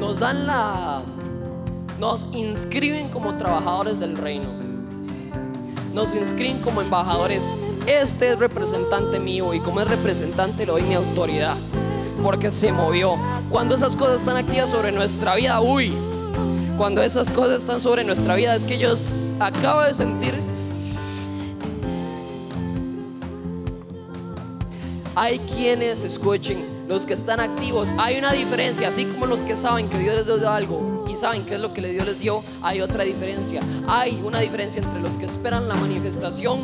nos 0.00 0.18
dan 0.18 0.46
la, 0.46 1.02
nos 2.00 2.26
inscriben 2.32 3.08
como 3.10 3.36
trabajadores 3.36 4.00
del 4.00 4.16
reino. 4.16 4.48
Nos 5.94 6.12
inscriben 6.12 6.60
como 6.62 6.80
embajadores. 6.80 7.44
Este 7.86 8.32
es 8.32 8.38
representante 8.40 9.20
mío 9.20 9.54
y 9.54 9.60
como 9.60 9.80
es 9.80 9.88
representante 9.88 10.66
le 10.66 10.72
doy 10.72 10.82
mi 10.82 10.94
autoridad. 10.94 11.56
Porque 12.24 12.50
se 12.50 12.72
movió. 12.72 13.14
Cuando 13.50 13.76
esas 13.76 13.94
cosas 13.94 14.20
están 14.20 14.36
activas 14.36 14.68
sobre 14.68 14.90
nuestra 14.90 15.36
vida, 15.36 15.60
uy, 15.60 15.92
cuando 16.78 17.02
esas 17.02 17.28
cosas 17.28 17.60
están 17.62 17.80
sobre 17.80 18.04
nuestra 18.04 18.36
vida, 18.36 18.54
es 18.54 18.64
que 18.64 18.76
ellos 18.76 19.34
acaba 19.40 19.88
de 19.88 19.94
sentir 19.94 20.34
Hay 25.20 25.40
quienes, 25.40 26.04
escuchen, 26.04 26.64
los 26.88 27.04
que 27.04 27.14
están 27.14 27.40
activos, 27.40 27.88
hay 27.98 28.18
una 28.18 28.32
diferencia, 28.32 28.86
así 28.86 29.04
como 29.04 29.26
los 29.26 29.42
que 29.42 29.56
saben 29.56 29.88
que 29.88 29.98
Dios 29.98 30.14
les 30.14 30.26
dio 30.26 30.48
algo 30.48 31.04
y 31.10 31.16
saben 31.16 31.44
qué 31.44 31.54
es 31.54 31.60
lo 31.60 31.74
que 31.74 31.80
Dios 31.80 32.06
les 32.06 32.20
dio, 32.20 32.44
hay 32.62 32.80
otra 32.80 33.02
diferencia. 33.02 33.60
Hay 33.88 34.22
una 34.24 34.38
diferencia 34.38 34.80
entre 34.80 35.00
los 35.00 35.16
que 35.16 35.26
esperan 35.26 35.66
la 35.66 35.74
manifestación 35.74 36.60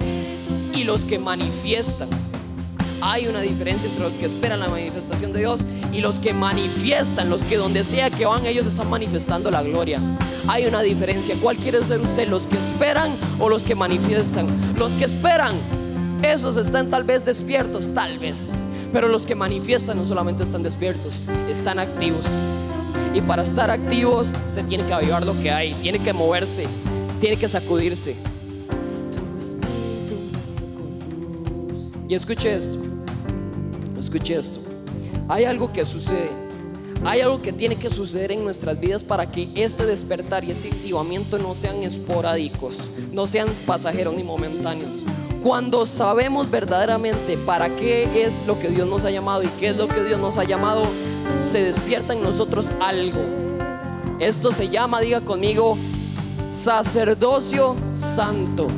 y 0.73 0.85
los 0.85 1.05
que 1.05 1.19
manifiestan. 1.19 2.09
Hay 3.01 3.27
una 3.27 3.41
diferencia 3.41 3.89
entre 3.89 4.05
los 4.05 4.15
que 4.15 4.27
esperan 4.27 4.61
la 4.61 4.69
manifestación 4.69 5.33
de 5.33 5.41
Dios 5.41 5.61
y 5.93 6.01
los 6.01 6.19
que 6.19 6.33
manifiestan, 6.33 7.31
los 7.31 7.43
que 7.43 7.57
donde 7.57 7.85
sea 7.85 8.11
que 8.11 8.27
van 8.27 8.47
ellos 8.47 8.67
están 8.67 8.89
manifestando 8.91 9.51
la 9.51 9.63
gloria. 9.63 10.01
Hay 10.49 10.67
una 10.67 10.83
diferencia. 10.83 11.37
¿Cuál 11.41 11.57
quiere 11.57 11.83
ser 11.83 12.01
usted? 12.01 12.29
¿Los 12.29 12.47
que 12.47 12.57
esperan 12.57 13.13
o 13.39 13.49
los 13.49 13.63
que 13.63 13.75
manifiestan? 13.75 14.47
Los 14.77 14.93
que 14.93 15.05
esperan, 15.05 15.55
esos 16.23 16.57
están 16.57 16.91
tal 16.91 17.05
vez 17.05 17.25
despiertos, 17.25 17.93
tal 17.95 18.19
vez. 18.19 18.49
Pero 18.93 19.09
los 19.09 19.27
que 19.27 19.35
manifiestan 19.35 19.97
no 19.97 20.07
solamente 20.07 20.43
están 20.43 20.63
despiertos, 20.63 21.27
están 21.51 21.79
activos. 21.79 22.25
Y 23.15 23.21
para 23.21 23.43
estar 23.43 23.71
activos, 23.71 24.29
usted 24.47 24.65
tiene 24.67 24.87
que 24.87 24.93
avivar 24.93 25.25
lo 25.25 25.39
que 25.41 25.51
hay, 25.51 25.75
tiene 25.75 25.99
que 25.99 26.13
moverse, 26.13 26.67
tiene 27.21 27.37
que 27.37 27.49
sacudirse. 27.49 28.17
Y 32.09 32.15
escuche 32.15 32.55
esto, 32.55 32.79
escuche 34.15 34.39
esto. 34.39 34.61
Hay 35.29 35.45
algo 35.45 35.73
que 35.73 35.85
sucede, 35.85 36.31
hay 37.05 37.21
algo 37.21 37.43
que 37.43 37.53
tiene 37.53 37.77
que 37.77 37.91
suceder 37.91 38.31
en 38.31 38.45
nuestras 38.45 38.79
vidas 38.79 39.03
para 39.03 39.31
que 39.31 39.51
este 39.57 39.87
despertar 39.87 40.45
y 40.45 40.53
este 40.53 40.69
activamiento 40.69 41.39
no 41.39 41.55
sean 41.55 41.83
esporádicos, 41.83 42.79
no 43.13 43.27
sean 43.27 43.49
pasajeros 43.67 44.15
ni 44.15 44.23
momentáneos. 44.23 45.03
Cuando 45.43 45.85
sabemos 45.85 46.51
verdaderamente 46.51 47.37
para 47.39 47.69
qué 47.69 48.25
es 48.25 48.47
lo 48.47 48.59
que 48.59 48.69
Dios 48.69 48.89
nos 48.89 49.05
ha 49.05 49.11
llamado 49.11 49.43
y 49.43 49.49
qué 49.59 49.69
es 49.71 49.77
lo 49.77 49.89
que 49.89 50.05
Dios 50.05 50.21
nos 50.21 50.39
ha 50.39 50.45
llamado, 50.45 50.83
se 51.43 51.65
despierta 51.65 52.15
en 52.15 52.23
nosotros 52.23 52.69
algo. 52.81 53.21
Esto 54.21 54.53
se 54.53 54.69
llama, 54.69 55.01
diga 55.01 55.23
conmigo, 55.23 55.77
sacerdocio 56.53 57.75
santo. 57.97 58.69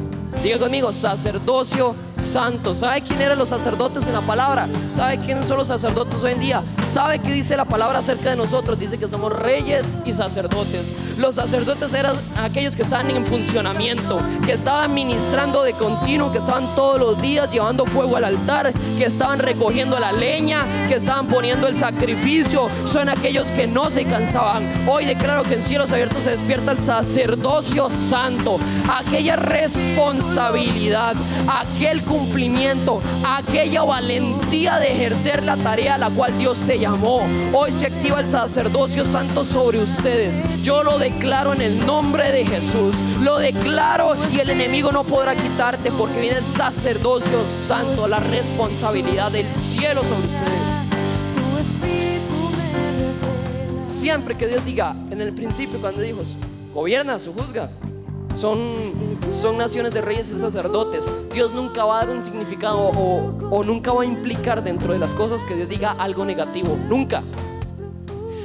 Diga 0.43 0.59
conmigo, 0.59 0.93
sacerdocio 0.93 1.89
santo. 1.89 2.06
¿Sabe 2.27 3.03
quién 3.03 3.21
eran 3.21 3.39
los 3.39 3.49
sacerdotes 3.49 4.05
en 4.07 4.13
la 4.13 4.21
palabra? 4.21 4.69
¿Sabe 4.91 5.19
quiénes 5.19 5.47
son 5.47 5.59
los 5.59 5.69
sacerdotes 5.69 6.23
hoy 6.25 6.33
en 6.33 6.41
día? 6.41 6.65
¿Sabe 6.93 7.21
qué 7.21 7.33
dice 7.33 7.57
la 7.57 7.65
palabra 7.65 8.01
acerca 8.01 8.31
de 8.31 8.37
nosotros? 8.37 8.79
Dice 8.79 8.99
que 8.99 9.09
somos 9.09 9.33
reyes 9.33 9.95
y 10.05 10.13
sacerdotes. 10.13 10.95
Los 11.17 11.37
sacerdotes 11.37 11.95
eran 11.95 12.17
aquellos 12.37 12.75
que 12.75 12.83
estaban 12.83 13.11
en 13.11 13.25
funcionamiento, 13.25 14.19
que 14.45 14.53
estaban 14.53 14.93
ministrando 14.93 15.63
de 15.63 15.73
continuo, 15.75 16.33
que 16.33 16.39
estaban 16.39 16.67
todos 16.75 16.99
los 16.99 17.23
días 17.23 17.49
llevando 17.51 17.87
fuego 17.87 18.17
al 18.17 18.25
altar, 18.25 18.73
que 18.99 19.05
estaban 19.05 19.39
recogiendo 19.39 19.99
la 19.99 20.11
leña, 20.11 20.65
que 20.89 20.97
estaban 20.97 21.29
poniendo 21.29 21.69
el 21.69 21.77
sacrificio. 21.77 22.69
Son 22.87 23.09
aquellos 23.09 23.51
que 23.53 23.67
no 23.67 23.91
se 23.91 24.05
cansaban. 24.05 24.65
Hoy 24.89 25.05
declaro 25.07 25.45
que 25.45 25.55
en 25.55 25.63
cielos 25.63 25.93
abiertos 25.93 26.25
se 26.25 26.31
despierta 26.31 26.73
el 26.73 26.81
sacerdocio 26.81 27.89
santo, 27.89 28.59
aquella 28.93 29.37
responsabilidad, 29.37 31.15
aquel 31.49 32.03
cumplimiento, 32.17 33.03
aquella 33.25 33.83
valentía 33.83 34.79
de 34.79 34.93
ejercer 34.93 35.45
la 35.45 35.57
tarea 35.57 35.97
a 35.97 35.99
la 35.99 36.09
cual 36.09 36.37
Dios 36.39 36.59
te 36.67 36.79
llamó. 36.79 37.27
Hoy 37.53 37.71
se 37.71 37.87
activa 37.87 38.21
el 38.21 38.27
sacerdocio 38.27 39.05
santo 39.05 39.45
sobre 39.45 39.81
ustedes. 39.81 40.41
Yo 40.63 40.83
lo 40.83 40.99
declaro 40.99 41.53
en 41.53 41.61
el 41.61 41.85
nombre 41.85 42.33
de 42.33 42.47
Jesús. 42.47 42.95
Lo 43.21 43.39
declaro 43.39 44.15
y 44.33 44.41
el 44.41 44.49
enemigo 44.49 44.93
no 44.93 45.05
podrá 45.05 45.37
quitarte 45.37 45.93
porque 45.93 46.19
viene 46.21 46.39
el 46.39 46.45
sacerdocio 46.45 47.39
santo, 47.67 48.09
la 48.09 48.21
responsabilidad 48.21 49.31
del 49.31 49.51
cielo 49.53 50.01
sobre 50.03 50.27
ustedes. 50.27 50.77
Siempre 53.89 54.37
que 54.37 54.47
Dios 54.47 54.65
diga, 54.65 54.97
en 55.11 55.21
el 55.21 55.35
principio 55.35 55.79
cuando 55.81 56.01
dijo, 56.01 56.23
gobierna, 56.73 57.19
su 57.19 57.35
juzga, 57.35 57.71
son, 58.39 59.19
son 59.31 59.57
naciones 59.57 59.93
de 59.95 60.01
reyes 60.01 60.31
y 60.31 60.39
sacerdotes. 60.39 61.11
Dios 61.33 61.53
nunca 61.53 61.85
va 61.85 62.01
a 62.01 62.07
dar 62.07 62.15
un 62.15 62.23
significado 62.23 62.79
o, 62.79 63.33
o 63.51 63.65
nunca 63.65 63.93
va 63.93 64.03
a 64.03 64.05
implicar 64.05 64.63
dentro 64.63 64.93
de 64.93 64.99
las 64.99 65.13
cosas 65.15 65.43
que 65.45 65.55
Dios 65.55 65.69
diga 65.69 65.93
algo 65.93 66.25
negativo. 66.25 66.77
Nunca. 66.89 67.23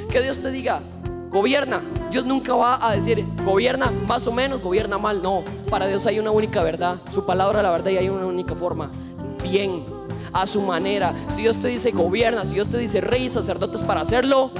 Que 0.10 0.22
Dios 0.22 0.40
te 0.40 0.52
diga, 0.52 0.82
gobierna. 1.30 1.82
Dios 2.12 2.26
nunca 2.26 2.54
va 2.56 2.86
a 2.86 2.96
decir, 2.96 3.26
gobierna 3.46 3.92
más 4.08 4.28
o 4.28 4.32
menos, 4.32 4.62
gobierna 4.62 4.98
mal. 4.98 5.22
No, 5.22 5.44
para 5.70 5.88
Dios 5.88 6.06
hay 6.08 6.20
una 6.20 6.32
única 6.32 6.64
verdad. 6.64 6.98
Su 7.14 7.26
palabra, 7.26 7.62
la 7.62 7.72
verdad, 7.72 7.92
y 7.92 7.98
hay 7.98 8.10
una 8.10 8.26
única 8.26 8.56
forma. 8.56 8.92
Bien, 9.44 9.84
a 10.34 10.46
su 10.46 10.62
manera. 10.62 11.16
Si 11.28 11.42
Dios 11.42 11.58
te 11.58 11.68
dice, 11.68 11.92
gobierna, 11.92 12.46
si 12.46 12.56
Dios 12.56 12.70
te 12.70 12.78
dice, 12.78 13.02
rey 13.02 13.26
y 13.26 13.30
sacerdotes 13.30 13.82
para 13.82 14.02
hacerlo, 14.02 14.52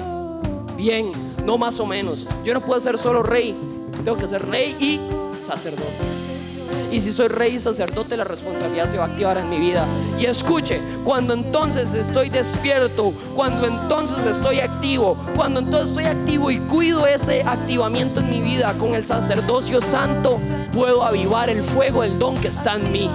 bien, 0.78 1.12
no 1.46 1.58
más 1.58 1.80
o 1.80 1.86
menos. 1.86 2.28
Yo 2.44 2.54
no 2.54 2.62
puedo 2.62 2.80
ser 2.80 2.98
solo 2.98 3.24
rey, 3.24 3.58
tengo 4.04 4.18
que 4.18 4.28
ser 4.28 4.46
rey 4.48 4.76
y 4.80 5.00
sacerdote. 5.52 6.22
Y 6.92 7.00
si 7.00 7.14
soy 7.14 7.30
rey 7.30 7.56
y 7.56 7.60
sacerdote, 7.60 8.18
la 8.18 8.26
responsabilidad 8.26 8.90
se 8.90 8.98
va 8.98 9.06
a 9.06 9.08
activar 9.08 9.38
en 9.38 9.50
mi 9.50 9.60
vida. 9.60 9.86
Y 10.20 10.26
escuche, 10.26 10.82
cuando 11.06 11.34
entonces 11.34 11.94
estoy 11.94 12.30
despierto, 12.30 13.14
cuando 13.34 13.66
entonces 13.68 14.26
estoy 14.26 14.60
activo, 14.60 15.18
cuando 15.36 15.62
entonces 15.62 15.90
estoy 15.90 16.06
activo 16.06 16.52
y 16.52 16.60
cuido 16.60 17.08
ese 17.08 17.44
activamiento 17.44 18.20
en 18.20 18.30
mi 18.30 18.42
vida 18.42 18.74
con 18.78 18.94
el 18.94 19.06
sacerdocio 19.06 19.82
santo, 19.82 20.40
puedo 20.74 21.04
avivar 21.04 21.50
el 21.50 21.64
fuego 21.64 22.02
del 22.02 22.20
don 22.20 22.36
que 22.36 22.50
está 22.50 22.76
en 22.76 22.92
mí. 22.92 23.10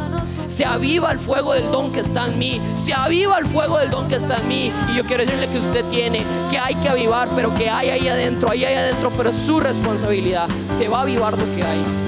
Se 0.48 0.64
aviva 0.64 1.10
el 1.10 1.18
fuego 1.18 1.52
del 1.52 1.70
don 1.70 1.92
que 1.92 2.00
está 2.00 2.26
en 2.26 2.38
mí. 2.38 2.60
Se 2.74 2.94
aviva 2.94 3.38
el 3.38 3.46
fuego 3.46 3.78
del 3.78 3.90
don 3.90 4.08
que 4.08 4.14
está 4.14 4.38
en 4.38 4.48
mí. 4.48 4.72
Y 4.90 4.96
yo 4.96 5.04
quiero 5.04 5.24
decirle 5.24 5.48
que 5.48 5.58
usted 5.58 5.84
tiene, 5.86 6.24
que 6.50 6.58
hay 6.58 6.76
que 6.76 6.88
avivar, 6.88 7.28
pero 7.34 7.54
que 7.54 7.68
hay 7.68 7.90
ahí 7.90 8.08
adentro, 8.08 8.50
ahí 8.50 8.64
adentro, 8.64 9.12
pero 9.16 9.30
es 9.30 9.36
su 9.36 9.60
responsabilidad. 9.60 10.48
Se 10.78 10.88
va 10.88 11.00
a 11.00 11.02
avivar 11.02 11.36
lo 11.36 11.44
que 11.56 11.62
hay. 11.62 12.05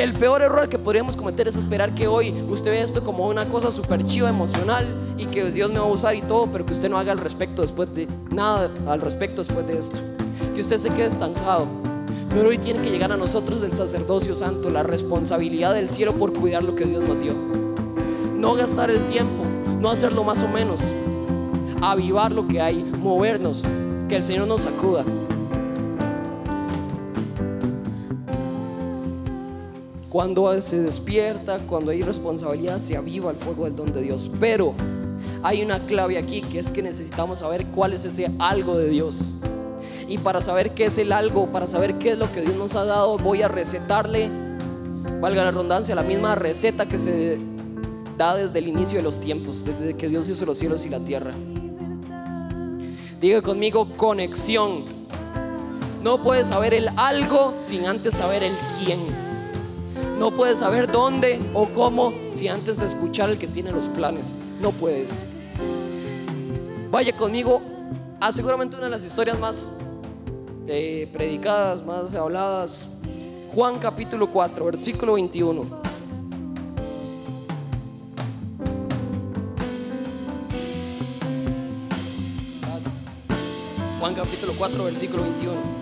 El 0.00 0.14
peor 0.14 0.40
error 0.40 0.66
que 0.66 0.78
podríamos 0.78 1.14
cometer 1.14 1.46
es 1.46 1.56
esperar 1.56 1.94
que 1.94 2.08
hoy 2.08 2.32
usted 2.48 2.70
vea 2.70 2.82
esto 2.82 3.04
como 3.04 3.28
una 3.28 3.44
cosa 3.50 3.70
súper 3.70 4.02
chiva 4.06 4.30
emocional 4.30 4.86
y 5.18 5.26
que 5.26 5.50
Dios 5.50 5.70
me 5.70 5.78
va 5.78 5.84
a 5.84 5.88
usar 5.88 6.14
y 6.14 6.22
todo, 6.22 6.46
pero 6.50 6.64
que 6.64 6.72
usted 6.72 6.88
no 6.88 6.96
haga 6.96 7.12
al 7.12 7.18
respecto 7.18 7.60
después 7.60 7.94
de 7.94 8.08
nada 8.30 8.70
al 8.88 9.02
respecto 9.02 9.42
después 9.42 9.66
de 9.66 9.78
esto. 9.78 9.98
Que 10.54 10.62
usted 10.62 10.78
se 10.78 10.88
quede 10.88 11.04
estancado. 11.04 11.66
Pero 12.30 12.48
hoy 12.48 12.56
tiene 12.56 12.80
que 12.80 12.88
llegar 12.88 13.12
a 13.12 13.18
nosotros 13.18 13.62
el 13.62 13.74
sacerdocio 13.74 14.34
santo, 14.34 14.70
la 14.70 14.82
responsabilidad 14.82 15.74
del 15.74 15.86
cielo 15.86 16.14
por 16.14 16.32
cuidar 16.32 16.62
lo 16.62 16.74
que 16.74 16.86
Dios 16.86 17.06
nos 17.06 17.20
dio. 17.20 17.34
No 18.38 18.54
gastar 18.54 18.88
el 18.88 19.06
tiempo, 19.06 19.44
no 19.82 19.90
hacerlo 19.90 20.24
más 20.24 20.42
o 20.42 20.48
menos. 20.48 20.80
Avivar 21.82 22.32
lo 22.32 22.48
que 22.48 22.62
hay, 22.62 22.90
movernos, 23.02 23.62
que 24.08 24.16
el 24.16 24.24
Señor 24.24 24.48
nos 24.48 24.62
sacuda. 24.62 25.04
Cuando 30.10 30.60
se 30.60 30.82
despierta, 30.82 31.60
cuando 31.60 31.92
hay 31.92 32.02
responsabilidad, 32.02 32.78
se 32.78 32.96
aviva 32.96 33.30
el 33.30 33.36
fuego 33.36 33.66
del 33.66 33.76
don 33.76 33.92
de 33.92 34.02
Dios. 34.02 34.28
Pero 34.40 34.74
hay 35.40 35.62
una 35.62 35.86
clave 35.86 36.18
aquí 36.18 36.40
que 36.40 36.58
es 36.58 36.72
que 36.72 36.82
necesitamos 36.82 37.38
saber 37.38 37.66
cuál 37.66 37.92
es 37.92 38.04
ese 38.04 38.28
algo 38.40 38.76
de 38.76 38.88
Dios. 38.88 39.36
Y 40.08 40.18
para 40.18 40.40
saber 40.40 40.74
qué 40.74 40.86
es 40.86 40.98
el 40.98 41.12
algo, 41.12 41.46
para 41.52 41.68
saber 41.68 41.94
qué 41.94 42.10
es 42.10 42.18
lo 42.18 42.30
que 42.32 42.40
Dios 42.40 42.56
nos 42.56 42.74
ha 42.74 42.84
dado, 42.84 43.18
voy 43.18 43.42
a 43.42 43.46
recetarle, 43.48 44.28
valga 45.20 45.44
la 45.44 45.52
redundancia, 45.52 45.94
la 45.94 46.02
misma 46.02 46.34
receta 46.34 46.86
que 46.86 46.98
se 46.98 47.38
da 48.18 48.34
desde 48.34 48.58
el 48.58 48.66
inicio 48.66 48.98
de 48.98 49.04
los 49.04 49.20
tiempos, 49.20 49.64
desde 49.64 49.96
que 49.96 50.08
Dios 50.08 50.28
hizo 50.28 50.44
los 50.44 50.58
cielos 50.58 50.84
y 50.84 50.88
la 50.88 50.98
tierra. 50.98 51.30
Diga 53.20 53.42
conmigo 53.42 53.88
conexión. 53.96 54.86
No 56.02 56.20
puedes 56.20 56.48
saber 56.48 56.74
el 56.74 56.88
algo 56.96 57.54
sin 57.60 57.86
antes 57.86 58.14
saber 58.14 58.42
el 58.42 58.54
quién. 58.82 59.29
No 60.20 60.30
puedes 60.36 60.58
saber 60.58 60.92
dónde 60.92 61.40
o 61.54 61.64
cómo 61.64 62.12
si 62.28 62.46
antes 62.46 62.80
de 62.80 62.84
escuchar 62.84 63.30
el 63.30 63.38
que 63.38 63.46
tiene 63.46 63.70
los 63.70 63.86
planes. 63.86 64.42
No 64.60 64.70
puedes. 64.70 65.22
Vaya 66.90 67.16
conmigo 67.16 67.62
a 68.20 68.30
seguramente 68.30 68.76
una 68.76 68.84
de 68.84 68.90
las 68.90 69.02
historias 69.02 69.38
más 69.38 69.66
eh, 70.66 71.08
predicadas, 71.10 71.82
más 71.86 72.14
habladas. 72.14 72.86
Juan 73.54 73.78
capítulo 73.78 74.30
4, 74.30 74.62
versículo 74.66 75.14
21. 75.14 75.64
Juan 83.98 84.14
capítulo 84.14 84.52
4, 84.58 84.84
versículo 84.84 85.22
21. 85.22 85.79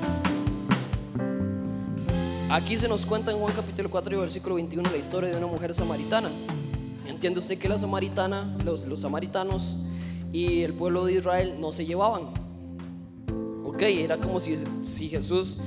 Aquí 2.50 2.78
se 2.78 2.88
nos 2.88 3.04
cuenta 3.04 3.30
en 3.30 3.36
Juan 3.36 3.52
capítulo 3.54 3.90
4 3.90 4.16
y 4.16 4.20
versículo 4.20 4.54
21 4.54 4.90
la 4.90 4.96
historia 4.96 5.28
de 5.28 5.36
una 5.36 5.46
mujer 5.46 5.74
samaritana. 5.74 6.30
Entiende 7.06 7.40
usted 7.40 7.58
que 7.58 7.68
la 7.68 7.76
samaritana, 7.76 8.56
los, 8.64 8.86
samaritanos 8.98 9.76
y 10.32 10.62
el 10.62 10.72
pueblo 10.72 11.04
de 11.04 11.12
Israel 11.12 11.56
no 11.60 11.72
se 11.72 11.84
llevaban. 11.84 12.22
Ok, 13.64 13.82
era 13.82 14.16
como 14.16 14.40
si, 14.40 14.58
si 14.82 15.10
Jesús 15.10 15.58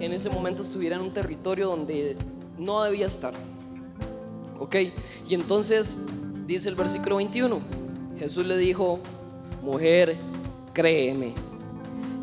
en 0.00 0.12
ese 0.12 0.28
momento 0.28 0.62
estuviera 0.62 0.96
en 0.96 1.02
un 1.02 1.14
territorio 1.14 1.68
donde 1.68 2.18
no 2.58 2.82
debía 2.82 3.06
estar. 3.06 3.32
Ok, 4.58 4.76
y 5.30 5.34
entonces 5.34 6.04
dice 6.46 6.68
el 6.68 6.74
versículo 6.74 7.16
21. 7.16 7.58
Jesús 8.18 8.44
le 8.44 8.58
dijo, 8.58 8.98
mujer, 9.62 10.18
créeme, 10.74 11.32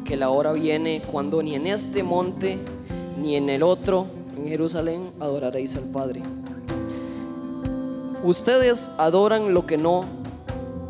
que 0.05 0.15
la 0.15 0.29
hora 0.29 0.53
viene 0.53 1.01
cuando 1.11 1.41
ni 1.41 1.55
en 1.55 1.65
este 1.65 2.03
monte 2.03 2.76
ni 3.21 3.35
en 3.35 3.49
el 3.49 3.63
otro, 3.63 4.07
en 4.37 4.47
Jerusalén, 4.47 5.11
adoraréis 5.19 5.75
al 5.75 5.85
Padre. 5.85 6.21
Ustedes 8.23 8.91
adoran 8.97 9.53
lo 9.53 9.65
que 9.65 9.77
no 9.77 10.05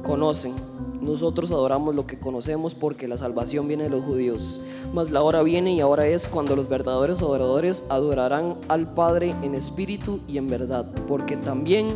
conocen. 0.03 0.53
Nosotros 1.01 1.51
adoramos 1.51 1.95
lo 1.95 2.07
que 2.07 2.19
conocemos 2.19 2.73
porque 2.73 3.07
la 3.07 3.17
salvación 3.17 3.67
viene 3.67 3.83
de 3.83 3.89
los 3.89 4.03
judíos. 4.03 4.61
Mas 4.93 5.11
la 5.11 5.21
hora 5.21 5.43
viene 5.43 5.73
y 5.73 5.81
ahora 5.81 6.07
es 6.07 6.27
cuando 6.27 6.55
los 6.55 6.67
verdaderos 6.69 7.21
adoradores 7.21 7.85
adorarán 7.89 8.55
al 8.67 8.93
Padre 8.93 9.35
en 9.41 9.55
espíritu 9.55 10.21
y 10.27 10.37
en 10.37 10.47
verdad, 10.47 10.85
porque 11.07 11.37
también 11.37 11.89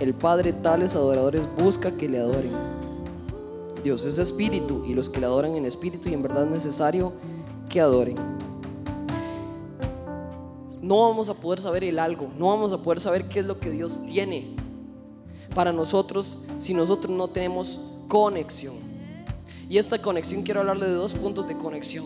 el 0.00 0.14
Padre 0.14 0.52
tales 0.52 0.94
adoradores 0.94 1.42
busca 1.62 1.96
que 1.96 2.08
le 2.08 2.20
adoren. 2.20 2.52
Dios 3.82 4.04
es 4.04 4.18
espíritu 4.18 4.84
y 4.86 4.94
los 4.94 5.08
que 5.10 5.20
le 5.20 5.26
adoran 5.26 5.56
en 5.56 5.66
espíritu 5.66 6.08
y 6.08 6.14
en 6.14 6.22
verdad 6.22 6.44
es 6.44 6.50
necesario 6.50 7.12
que 7.68 7.80
adoren. 7.80 8.16
No 10.84 11.00
vamos 11.08 11.30
a 11.30 11.34
poder 11.34 11.62
saber 11.62 11.82
el 11.82 11.98
algo, 11.98 12.28
no 12.38 12.48
vamos 12.48 12.70
a 12.70 12.76
poder 12.76 13.00
saber 13.00 13.26
qué 13.26 13.40
es 13.40 13.46
lo 13.46 13.58
que 13.58 13.70
Dios 13.70 14.04
tiene 14.06 14.54
para 15.54 15.72
nosotros 15.72 16.40
si 16.58 16.74
nosotros 16.74 17.10
no 17.16 17.28
tenemos 17.28 17.80
conexión. 18.06 18.74
Y 19.70 19.78
esta 19.78 19.96
conexión 19.96 20.42
quiero 20.42 20.60
hablarle 20.60 20.84
de 20.84 20.92
dos 20.92 21.14
puntos 21.14 21.48
de 21.48 21.56
conexión. 21.56 22.04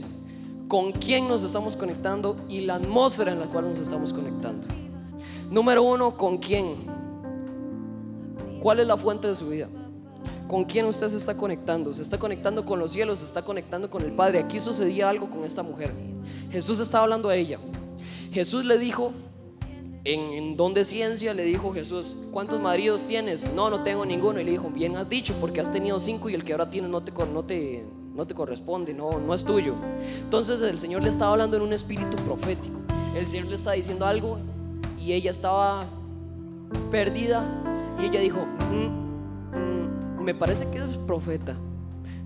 Con 0.69 0.93
quién 0.93 1.27
nos 1.27 1.43
estamos 1.43 1.75
conectando 1.75 2.37
y 2.49 2.61
la 2.61 2.77
atmósfera 2.77 3.33
en 3.33 3.41
la 3.41 3.47
cual 3.47 3.69
nos 3.69 3.81
estamos 3.81 4.13
conectando. 4.13 4.69
Número 5.51 5.83
uno, 5.83 6.17
¿con 6.17 6.39
quién? 6.39 6.87
¿Cuál 8.63 8.79
es 8.79 8.87
la 8.87 8.97
fuente 8.97 9.27
de 9.27 9.35
su 9.35 9.49
vida? 9.49 9.67
¿Con 10.47 10.65
quién 10.65 10.87
usted 10.87 11.09
se 11.09 11.17
está 11.17 11.37
conectando? 11.37 11.93
¿Se 11.95 12.03
está 12.03 12.17
conectando 12.17 12.65
con 12.65 12.79
los 12.79 12.93
cielos? 12.93 13.19
¿Se 13.19 13.25
está 13.25 13.43
conectando 13.43 13.91
con 13.91 14.03
el 14.03 14.13
Padre? 14.13 14.39
Aquí 14.39 14.61
sucedía 14.61 15.09
algo 15.09 15.29
con 15.29 15.43
esta 15.43 15.65
mujer. 15.65 15.93
Jesús 16.53 16.79
estaba 16.79 17.03
hablando 17.03 17.29
a 17.29 17.35
ella. 17.35 17.59
Jesús 18.33 18.65
le 18.65 18.79
dijo, 18.79 19.13
en, 20.05 20.57
don 20.57 20.75
de 20.75 20.85
ciencia, 20.85 21.35
le 21.35 21.45
dijo 21.45 21.73
Jesús, 21.73 22.17
¿cuántos 22.31 22.61
maridos 22.61 23.05
tienes? 23.05 23.53
No, 23.55 23.71
no 23.71 23.83
tengo 23.83 24.05
ninguno. 24.05 24.41
Y 24.41 24.45
le 24.45 24.53
dijo, 24.53 24.71
bien 24.71 24.97
has 24.97 25.09
dicho, 25.09 25.35
porque 25.41 25.61
has 25.61 25.73
tenido 25.73 25.99
cinco 25.99 26.31
y 26.31 26.35
el 26.35 26.45
que 26.45 26.53
ahora 26.53 26.71
tienes 26.71 26.91
no 26.91 27.03
te, 27.03 27.13
no 27.13 27.45
te, 27.45 27.85
no 28.15 28.27
te 28.27 28.35
corresponde, 28.35 28.95
no, 28.95 29.11
no 29.11 29.35
es 29.35 29.45
tuyo. 29.45 29.75
Entonces 30.23 30.61
el 30.63 30.79
Señor 30.79 31.03
le 31.03 31.11
estaba 31.11 31.33
hablando 31.33 31.57
en 31.57 31.63
un 31.63 31.73
espíritu 31.73 32.17
profético. 32.25 32.79
El 33.17 33.27
Señor 33.27 33.47
le 33.47 33.55
estaba 33.55 33.75
diciendo 33.75 34.07
algo 34.07 34.39
y 34.99 35.13
ella 35.13 35.31
estaba 35.31 35.87
perdida 36.91 37.45
y 38.01 38.07
ella 38.07 38.21
dijo, 38.21 38.39
mm, 38.71 39.59
mm, 39.59 40.23
me 40.23 40.35
parece 40.35 40.69
que 40.71 40.79
eres 40.79 40.97
profeta. 40.99 41.57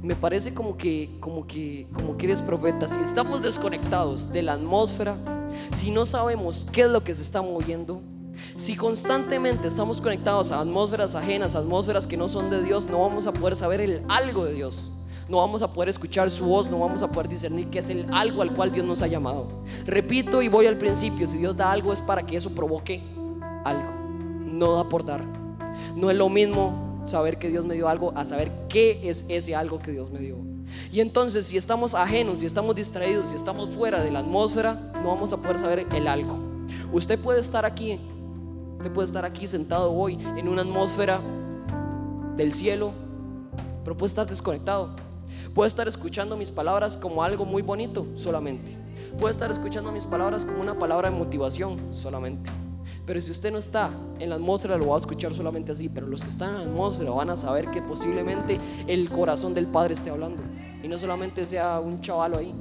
Me 0.03 0.17
parece 0.17 0.53
como 0.53 0.77
que, 0.77 1.11
como 1.21 1.47
que, 1.47 1.87
como 1.93 2.17
que 2.17 2.27
eres 2.27 2.43
profeta. 2.43 2.89
Si 2.89 3.01
estamos 3.01 3.41
desconectados 3.41 4.33
de 4.33 4.43
la 4.43 4.55
atmósfera, 4.55 5.17
si 5.75 5.91
no 5.91 6.07
sabemos 6.07 6.67
qué 6.73 6.83
es 6.83 6.89
lo 6.89 7.03
que 7.03 7.15
se 7.15 7.23
está 7.23 7.43
moviendo, 7.43 8.01
si 8.57 8.77
constantemente 8.77 9.69
estamos 9.69 10.01
conectados 10.01 10.53
a 10.53 10.61
atmósferas 10.61 11.15
ajenas, 11.15 11.55
atmósferas 11.55 12.07
que 12.07 12.17
no 12.17 12.29
son 12.29 12.51
de 12.51 12.63
Dios, 12.63 12.85
no 12.87 13.01
vamos 13.01 13.27
a 13.27 13.33
poder 13.33 13.57
saber 13.57 13.81
el 13.81 14.03
algo 14.09 14.45
de 14.45 14.55
Dios. 14.55 14.91
No 15.29 15.39
vamos 15.39 15.63
a 15.63 15.73
poder 15.73 15.89
escuchar 15.89 16.31
su 16.31 16.45
voz, 16.45 16.69
no 16.69 16.79
vamos 16.79 17.03
a 17.03 17.11
poder 17.11 17.29
discernir 17.29 17.69
qué 17.69 17.79
es 17.79 17.89
el 17.89 18.07
algo 18.13 18.43
al 18.43 18.55
cual 18.55 18.73
Dios 18.73 18.85
nos 18.85 19.03
ha 19.03 19.07
llamado. 19.07 19.65
Repito 19.87 20.43
y 20.43 20.49
voy 20.49 20.67
al 20.67 20.77
principio, 20.77 21.27
si 21.27 21.39
Dios 21.39 21.57
da 21.57 21.71
algo 21.71 21.93
es 21.93 22.01
para 22.01 22.27
que 22.27 22.37
eso 22.37 22.51
provoque 22.51 23.03
algo, 23.65 23.93
no 24.45 24.75
da 24.75 24.89
por 24.89 25.05
dar. 25.05 25.25
No 25.97 26.11
es 26.11 26.17
lo 26.17 26.29
mismo 26.29 27.05
saber 27.07 27.39
que 27.39 27.49
Dios 27.49 27.65
me 27.65 27.75
dio 27.75 27.89
algo 27.89 28.13
a 28.17 28.25
saber 28.27 28.51
qué 28.69 29.09
es 29.09 29.25
ese 29.29 29.55
algo 29.55 29.81
que 29.81 29.93
Dios 29.93 30.11
me 30.11 30.21
dio. 30.21 30.52
Y 30.93 31.01
entonces 31.01 31.47
si 31.47 31.57
estamos 31.57 31.95
ajenos, 31.95 32.41
si 32.41 32.47
estamos 32.47 32.75
distraídos, 32.77 33.29
si 33.29 33.37
estamos 33.37 33.71
fuera 33.71 34.03
de 34.03 34.11
la 34.11 34.21
atmósfera, 34.21 34.75
no 35.03 35.09
vamos 35.09 35.33
a 35.33 35.37
poder 35.37 35.59
saber 35.59 35.87
el 35.95 36.09
algo. 36.09 36.39
Usted 36.93 37.19
puede 37.21 37.41
estar 37.41 37.65
aquí, 37.65 37.99
usted 38.79 38.93
puede 38.93 39.07
estar 39.07 39.25
aquí 39.25 39.47
sentado 39.47 39.93
hoy 39.93 40.19
en 40.37 40.49
una 40.49 40.63
atmósfera 40.63 41.21
del 42.37 42.53
cielo, 42.53 42.93
pero 43.85 43.97
puede 43.97 44.09
estar 44.09 44.29
desconectado. 44.29 44.97
Puede 45.55 45.69
estar 45.69 45.87
escuchando 45.89 46.37
mis 46.37 46.51
palabras 46.51 46.97
como 46.97 47.23
algo 47.23 47.45
muy 47.45 47.63
bonito 47.63 48.07
solamente. 48.17 48.77
Puede 49.19 49.33
estar 49.33 49.51
escuchando 49.51 49.93
mis 49.93 50.07
palabras 50.07 50.45
como 50.45 50.61
una 50.61 50.79
palabra 50.79 51.11
de 51.11 51.17
motivación 51.17 51.95
solamente. 51.95 52.51
Pero 53.05 53.21
si 53.21 53.31
usted 53.31 53.51
no 53.51 53.59
está 53.59 53.91
en 54.19 54.31
la 54.31 54.37
atmósfera, 54.37 54.79
lo 54.79 54.89
va 54.89 54.95
a 54.95 54.99
escuchar 54.99 55.35
solamente 55.35 55.73
así. 55.73 55.89
Pero 55.89 56.07
los 56.07 56.23
que 56.23 56.31
están 56.31 56.51
en 56.51 56.55
la 56.55 56.63
atmósfera 56.63 57.11
van 57.11 57.31
a 57.31 57.37
saber 57.37 57.71
que 57.71 57.83
posiblemente 57.83 58.59
el 58.87 59.11
corazón 59.11 59.55
del 59.55 59.67
Padre 59.67 59.95
esté 59.95 60.11
hablando. 60.11 60.43
Y 60.83 60.89
no 60.89 60.99
solamente 60.99 61.47
sea 61.47 61.81
un 61.81 62.01
chavalo 62.01 62.39
ahí, 62.39 62.53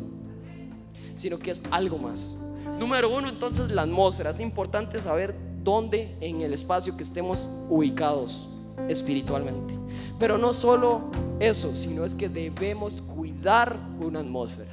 sino 1.15 1.39
que 1.39 1.51
es 1.51 1.61
algo 1.71 1.97
más. 1.97 2.35
Número 2.77 3.15
uno, 3.15 3.29
entonces 3.29 3.71
la 3.71 3.83
atmósfera. 3.83 4.29
Es 4.29 4.39
importante 4.39 4.99
saber 4.99 5.35
dónde 5.63 6.15
en 6.21 6.41
el 6.41 6.53
espacio 6.53 6.95
que 6.97 7.03
estemos 7.03 7.49
ubicados 7.69 8.47
espiritualmente. 8.87 9.75
Pero 10.19 10.37
no 10.37 10.53
solo 10.53 11.01
eso, 11.39 11.75
sino 11.75 12.05
es 12.05 12.15
que 12.15 12.29
debemos 12.29 13.01
cuidar 13.01 13.75
una 13.99 14.19
atmósfera. 14.19 14.71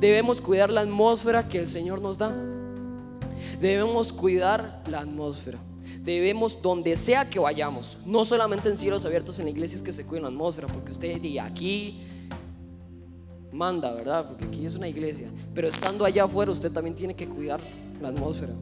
Debemos 0.00 0.40
cuidar 0.40 0.70
la 0.70 0.80
atmósfera 0.82 1.48
que 1.48 1.58
el 1.58 1.66
Señor 1.66 2.00
nos 2.00 2.18
da. 2.18 2.32
Debemos 3.60 4.12
cuidar 4.12 4.82
la 4.88 5.00
atmósfera. 5.00 5.58
Debemos, 6.02 6.62
donde 6.62 6.96
sea 6.96 7.28
que 7.28 7.38
vayamos, 7.38 7.98
no 8.06 8.24
solamente 8.24 8.68
en 8.68 8.76
cielos 8.76 9.04
abiertos 9.04 9.38
en 9.38 9.44
la 9.44 9.50
iglesia 9.50 9.76
es 9.76 9.82
que 9.82 9.92
se 9.92 10.06
cuida 10.06 10.22
la 10.22 10.28
atmósfera, 10.28 10.66
porque 10.66 10.92
usted 10.92 11.22
y 11.22 11.38
aquí 11.38 12.06
manda, 13.52 13.92
¿verdad? 13.92 14.26
Porque 14.28 14.44
aquí 14.44 14.66
es 14.66 14.74
una 14.74 14.88
iglesia. 14.88 15.28
Pero 15.54 15.68
estando 15.68 16.04
allá 16.04 16.24
afuera, 16.24 16.52
usted 16.52 16.72
también 16.72 16.94
tiene 16.94 17.14
que 17.14 17.28
cuidar 17.28 17.60
la 18.00 18.08
atmósfera. 18.08 18.52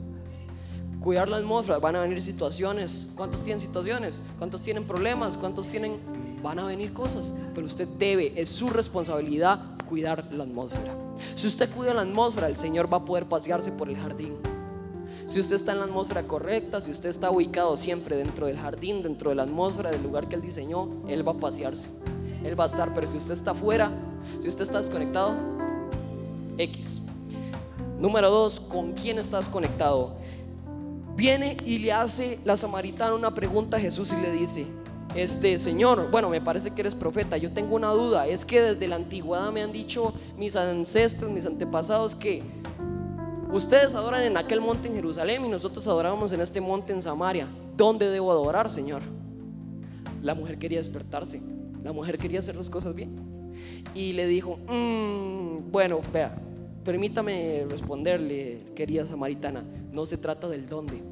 Cuidar 1.01 1.29
la 1.29 1.37
atmósfera, 1.37 1.79
van 1.79 1.97
a 1.97 2.01
venir 2.01 2.21
situaciones. 2.21 3.09
¿Cuántos 3.15 3.43
tienen 3.43 3.61
situaciones? 3.61 4.21
¿Cuántos 4.39 4.63
tienen 4.63 4.85
problemas? 4.85 5.37
¿Cuántos 5.37 5.69
tienen... 5.69 5.97
Van 6.43 6.59
a 6.61 6.67
venir 6.67 6.93
cosas, 6.93 7.35
pero 7.53 7.67
usted 7.67 7.89
debe, 7.99 8.41
es 8.41 8.49
su 8.49 8.71
responsabilidad 8.71 9.61
cuidar 9.89 10.33
la 10.33 10.45
atmósfera. 10.45 10.95
Si 11.35 11.49
usted 11.49 11.69
cuida 11.71 11.95
la 11.95 12.03
atmósfera, 12.03 12.47
el 12.47 12.57
Señor 12.57 12.93
va 12.93 12.99
a 12.99 13.05
poder 13.05 13.27
pasearse 13.27 13.73
por 13.73 13.89
el 13.89 13.97
jardín. 13.97 14.37
Si 15.27 15.41
usted 15.41 15.57
está 15.57 15.73
en 15.73 15.81
la 15.81 15.85
atmósfera 15.87 16.23
correcta, 16.23 16.81
si 16.81 16.91
usted 16.91 17.09
está 17.09 17.31
ubicado 17.31 17.77
siempre 17.77 18.17
dentro 18.17 18.47
del 18.47 18.57
jardín, 18.57 19.03
dentro 19.03 19.31
de 19.31 19.37
la 19.37 19.43
atmósfera, 19.43 19.91
del 19.91 20.03
lugar 20.03 20.29
que 20.29 20.37
Él 20.37 20.43
diseñó, 20.43 20.89
Él 21.09 21.27
va 21.27 21.33
a 21.33 21.39
pasearse. 21.39 21.91
Él 22.45 22.59
va 22.59 22.65
a 22.65 22.67
estar, 22.69 22.95
pero 22.95 23.07
si 23.07 23.19
usted 23.19 23.33
está 23.33 23.53
fuera, 23.53 23.91
si 24.41 24.49
usted 24.49 24.63
está 24.63 24.79
desconectado, 24.79 25.35
X. 26.57 27.01
Número 27.99 28.31
dos, 28.31 28.61
¿con 28.61 28.93
quién 28.93 29.19
estás 29.19 29.49
conectado? 29.49 30.13
Viene 31.17 31.57
y 31.65 31.79
le 31.79 31.93
hace 31.93 32.39
la 32.45 32.57
samaritana 32.57 33.15
una 33.15 33.35
pregunta 33.35 33.77
a 33.77 33.81
Jesús 33.81 34.13
y 34.13 34.21
le 34.21 34.31
dice, 34.31 34.67
este 35.15 35.59
Señor, 35.59 36.11
bueno, 36.11 36.29
me 36.29 36.41
parece 36.41 36.71
que 36.71 36.83
eres 36.83 36.95
profeta, 36.95 37.37
yo 37.37 37.53
tengo 37.53 37.75
una 37.75 37.91
duda, 37.91 38.27
es 38.27 38.45
que 38.45 38.61
desde 38.61 38.87
la 38.87 38.97
antigüedad 38.97 39.51
me 39.51 39.63
han 39.63 39.73
dicho 39.73 40.13
mis 40.37 40.55
ancestros, 40.55 41.31
mis 41.31 41.47
antepasados 41.47 42.15
que 42.15 42.43
Ustedes 43.51 43.95
adoran 43.95 44.25
en 44.25 44.37
aquel 44.37 44.61
monte 44.61 44.89
en 44.89 44.95
Jerusalén 44.95 45.45
y 45.45 45.49
nosotros 45.49 45.87
adoramos 45.87 46.33
en 46.33 46.43
este 46.43 46.61
monte 46.61 46.93
en 46.93 47.01
Samaria. 47.01 47.49
¿Dónde 47.79 48.07
debo 48.11 48.31
adorar, 48.31 48.69
Señor? 48.71 49.01
La 50.23 50.35
mujer 50.35 50.59
quería 50.59 50.79
despertarse. 50.79 51.41
La 51.83 51.93
mujer 51.93 52.19
quería 52.19 52.41
hacer 52.41 52.57
las 52.57 52.69
cosas 52.69 52.95
bien. 52.95 53.38
Y 53.95 54.13
le 54.13 54.27
dijo, 54.27 54.59
mm, 54.69 55.71
bueno, 55.71 56.01
vea, 56.13 56.37
permítame 56.85 57.65
responderle, 57.69 58.61
querida 58.75 59.07
samaritana, 59.07 59.65
no 59.93 60.07
se 60.07 60.17
trata 60.19 60.49
del 60.49 60.67
dónde. 60.67 61.03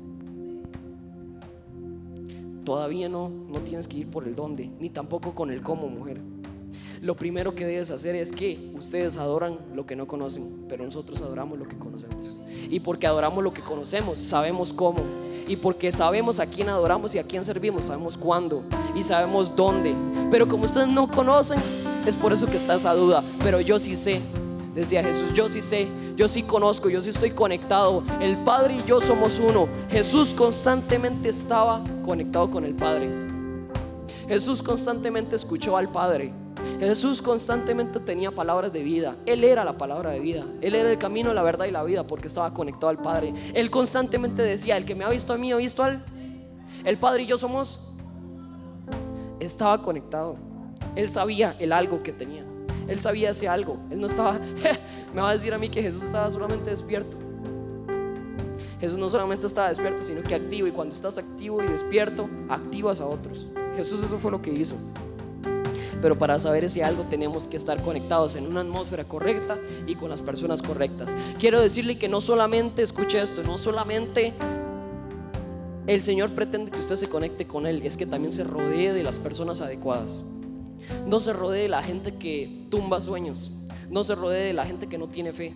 Todavía 2.65 3.09
no, 3.09 3.29
no 3.29 3.61
tienes 3.61 3.87
que 3.87 3.99
ir 3.99 4.11
por 4.11 4.27
el 4.27 4.35
dónde, 4.35 4.69
ni 4.81 4.91
tampoco 4.91 5.35
con 5.35 5.51
el 5.51 5.63
cómo, 5.63 5.89
mujer 5.89 6.21
lo 7.03 7.15
primero 7.15 7.55
que 7.55 7.67
debes 7.67 7.91
hacer 7.91 8.15
es 8.15 8.33
que 8.33 8.71
ustedes 8.75 9.17
adoran 9.17 9.59
lo 9.75 9.87
que 9.87 9.97
no 9.97 10.07
conocen, 10.07 10.65
pero 10.69 10.85
nosotros 10.85 11.21
adoramos 11.21 11.59
lo 11.59 11.69
que 11.69 11.77
conocemos. 11.77 12.39
Y 12.71 12.81
porque 12.81 13.07
adoramos 13.07 13.45
lo 13.45 13.53
que 13.53 13.63
conocemos, 13.63 14.19
sabemos 14.19 14.73
cómo. 14.73 15.01
Y 15.47 15.57
porque 15.57 15.93
sabemos 15.93 16.41
a 16.41 16.47
quién 16.47 16.69
adoramos 16.69 17.15
y 17.15 17.19
a 17.19 17.23
quién 17.23 17.45
servimos, 17.45 17.83
sabemos 17.83 18.17
cuándo 18.17 18.63
y 18.95 19.03
sabemos 19.03 19.55
dónde. 19.55 19.95
Pero 20.31 20.49
como 20.49 20.65
ustedes 20.65 20.89
no 20.89 21.09
conocen, 21.11 21.61
es 22.07 22.17
por 22.17 22.33
eso 22.33 22.47
que 22.47 22.57
está 22.57 22.75
esa 22.75 22.95
duda. 22.95 23.23
Pero 23.43 23.61
yo 23.61 23.79
sí 23.79 23.97
sé, 23.97 24.21
decía 24.75 25.03
Jesús, 25.03 25.33
yo 25.35 25.49
sí 25.49 25.63
sé, 25.63 25.89
yo 26.17 26.29
sí 26.29 26.43
conozco, 26.43 26.89
yo 26.89 27.01
sí 27.01 27.11
estoy 27.11 27.33
conectado. 27.33 28.03
El 28.21 28.39
Padre 28.39 28.77
y 28.77 28.89
yo 28.89 29.01
somos 29.01 29.39
uno. 29.39 29.69
Jesús 29.91 30.33
constantemente 30.35 31.29
estaba 31.29 31.83
conectado 32.05 32.51
con 32.51 32.65
el 32.65 32.75
Padre. 32.75 33.11
Jesús 34.29 34.63
constantemente 34.63 35.37
escuchó 35.37 35.77
al 35.77 35.89
Padre. 35.89 36.33
Jesús 36.81 37.23
constantemente 37.23 38.01
tenía 38.01 38.31
palabras 38.31 38.73
de 38.73 38.83
vida. 38.83 39.17
Él 39.27 39.45
era 39.45 39.65
la 39.65 39.77
palabra 39.77 40.11
de 40.11 40.21
vida. 40.21 40.45
Él 40.61 40.75
era 40.75 40.91
el 40.91 40.99
camino, 40.99 41.33
la 41.33 41.43
verdad 41.43 41.67
y 41.67 41.71
la 41.71 41.85
vida 41.85 42.07
porque 42.07 42.29
estaba 42.29 42.53
conectado 42.53 42.89
al 42.89 42.99
Padre. 42.99 43.35
Él 43.55 43.71
constantemente 43.71 44.43
decía, 44.43 44.77
el 44.77 44.85
que 44.85 44.95
me 44.95 45.05
ha 45.05 45.11
visto 45.11 45.33
a 45.33 45.37
mí, 45.37 45.53
ha 45.53 45.57
visto 45.57 45.83
al... 45.83 46.05
El 46.85 46.99
Padre 46.99 47.25
y 47.25 47.27
yo 47.27 47.39
somos 47.39 47.81
estaba 49.41 49.83
conectado. 49.83 50.37
Él 50.97 51.09
sabía 51.09 51.55
el 51.61 51.73
algo 51.73 52.03
que 52.03 52.13
tenía. 52.13 52.45
Él 52.89 53.01
sabía 53.01 53.31
ese 53.31 53.49
algo. 53.49 53.79
Él 53.91 54.01
no 54.01 54.07
estaba, 54.07 54.39
me 55.15 55.21
va 55.21 55.31
a 55.31 55.33
decir 55.35 55.53
a 55.55 55.59
mí 55.59 55.69
que 55.69 55.83
Jesús 55.83 56.03
estaba 56.03 56.31
solamente 56.31 56.71
despierto. 56.71 57.17
Jesús 58.81 58.99
no 58.99 59.09
solamente 59.09 59.47
estaba 59.47 59.69
despierto, 59.69 60.03
sino 60.03 60.23
que 60.23 60.35
activo. 60.35 60.67
Y 60.67 60.73
cuando 60.73 60.95
estás 60.95 61.19
activo 61.19 61.63
y 61.63 61.67
despierto, 61.67 62.29
activas 62.49 63.01
a 63.01 63.07
otros. 63.07 63.47
Jesús 63.77 64.03
eso 64.05 64.19
fue 64.19 64.31
lo 64.31 64.43
que 64.43 64.51
hizo. 64.51 64.77
Pero 66.03 66.19
para 66.19 66.39
saber 66.39 66.65
ese 66.65 66.85
algo 66.85 67.05
tenemos 67.05 67.47
que 67.47 67.57
estar 67.57 67.83
conectados 67.83 68.37
en 68.37 68.47
una 68.47 68.61
atmósfera 68.61 69.05
correcta 69.05 69.59
y 69.87 69.95
con 69.95 70.11
las 70.11 70.23
personas 70.23 70.61
correctas. 70.63 71.15
Quiero 71.39 71.61
decirle 71.61 71.99
que 71.99 72.09
no 72.09 72.21
solamente, 72.21 72.83
escuche 72.83 73.21
esto, 73.21 73.43
no 73.43 73.57
solamente 73.57 74.35
el 75.87 76.03
Señor 76.03 76.31
pretende 76.31 76.71
que 76.71 76.79
usted 76.79 76.97
se 76.97 77.09
conecte 77.09 77.47
con 77.47 77.67
Él, 77.67 77.83
es 77.83 77.97
que 77.97 78.07
también 78.07 78.33
se 78.33 78.45
rodee 78.45 78.93
de 78.93 79.03
las 79.03 79.19
personas 79.19 79.61
adecuadas. 79.61 80.23
No 81.07 81.21
se 81.21 81.33
rodee 81.33 81.63
de 81.63 81.69
la 81.69 81.83
gente 81.83 82.15
que 82.15 82.67
tumba 82.71 83.01
sueños. 83.01 83.51
No 83.91 84.05
se 84.05 84.15
rodee 84.15 84.47
de 84.47 84.53
la 84.53 84.65
gente 84.65 84.89
que 84.89 84.99
no 84.99 85.09
tiene 85.09 85.33
fe. 85.33 85.55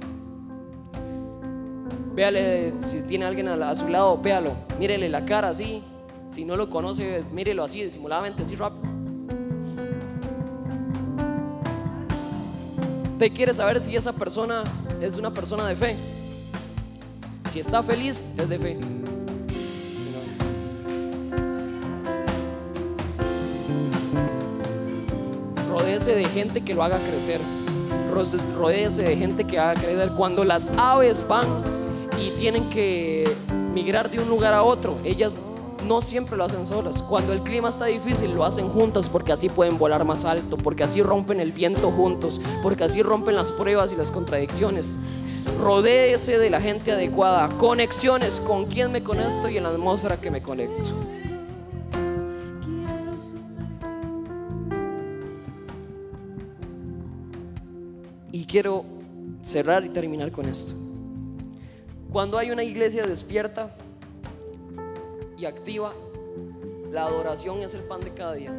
Véale, 2.15 2.75
si 2.87 3.03
tiene 3.03 3.25
alguien 3.25 3.49
a, 3.49 3.75
su 3.75 3.89
lado, 3.89 4.21
véalo. 4.21 4.53
Mírele 4.79 5.09
la 5.09 5.25
cara 5.25 5.49
así. 5.49 5.83
Si 6.29 6.45
no 6.45 6.55
lo 6.57 6.71
conoce, 6.71 7.25
mírelo 7.33 7.65
así, 7.65 7.83
disimuladamente, 7.83 8.43
así 8.43 8.55
rápido. 8.55 8.89
Usted 13.13 13.33
quiere 13.35 13.53
saber 13.53 13.81
si 13.81 13.95
esa 13.97 14.13
persona 14.13 14.65
es 15.01 15.17
una 15.17 15.31
persona 15.31 15.67
de 15.67 15.77
fe. 15.77 15.97
Si 17.51 17.61
está 17.61 17.83
feliz, 17.83 18.33
es 18.39 18.49
de 18.49 18.59
fe. 18.59 18.79
De 26.01 26.25
gente 26.25 26.63
que 26.63 26.75
lo 26.75 26.83
haga 26.83 26.99
crecer. 26.99 27.41
Rodéese 28.57 29.03
de 29.03 29.17
gente 29.17 29.47
que 29.47 29.59
haga 29.59 29.75
crecer. 29.81 30.11
Cuando 30.17 30.45
las 30.45 30.69
aves 30.77 31.23
van 31.29 31.47
y 32.19 32.31
tienen 32.39 32.69
que 32.71 33.31
migrar 33.73 34.11
de 34.11 34.19
un 34.19 34.29
lugar 34.29 34.55
a 34.55 34.63
otro, 34.63 34.97
ellas 35.05 35.37
no 35.87 36.01
siempre 36.01 36.37
lo 36.37 36.45
hacen 36.45 36.67
solas. 36.67 37.03
Cuando 37.03 37.33
el 37.35 37.43
clima 37.43 37.69
está 37.69 37.85
difícil, 37.85 38.35
lo 38.35 38.45
hacen 38.45 38.69
juntas 38.71 39.09
porque 39.09 39.33
así 39.33 39.51
pueden 39.51 39.79
volar 39.79 40.05
más 40.05 40.25
alto, 40.25 40.57
porque 40.57 40.85
así 40.85 41.03
rompen 41.03 41.39
el 41.39 41.53
viento 41.53 41.93
juntos, 41.93 42.41
porque 42.63 42.85
así 42.85 43.03
rompen 43.03 43.37
las 43.37 43.53
pruebas 43.53 43.93
y 43.93 43.97
las 43.97 44.11
contradicciones. 44.11 44.97
Rodéese 45.61 46.39
de 46.39 46.51
la 46.51 46.61
gente 46.61 46.93
adecuada, 46.93 47.51
conexiones 47.59 48.41
con 48.41 48.65
quien 48.65 48.91
me 48.91 49.05
conecto 49.05 49.49
y 49.49 49.59
en 49.59 49.65
la 49.65 49.69
atmósfera 49.69 50.21
que 50.21 50.31
me 50.31 50.43
conecto. 50.43 50.91
Quiero 58.51 58.85
cerrar 59.43 59.85
y 59.85 59.91
terminar 59.91 60.33
con 60.33 60.47
esto. 60.49 60.73
Cuando 62.11 62.37
hay 62.37 62.51
una 62.51 62.65
iglesia 62.65 63.07
despierta 63.07 63.77
y 65.39 65.45
activa, 65.45 65.93
la 66.91 67.07
adoración 67.07 67.61
es 67.61 67.75
el 67.75 67.83
pan 67.83 68.01
de 68.01 68.13
cada 68.13 68.35
día. 68.35 68.53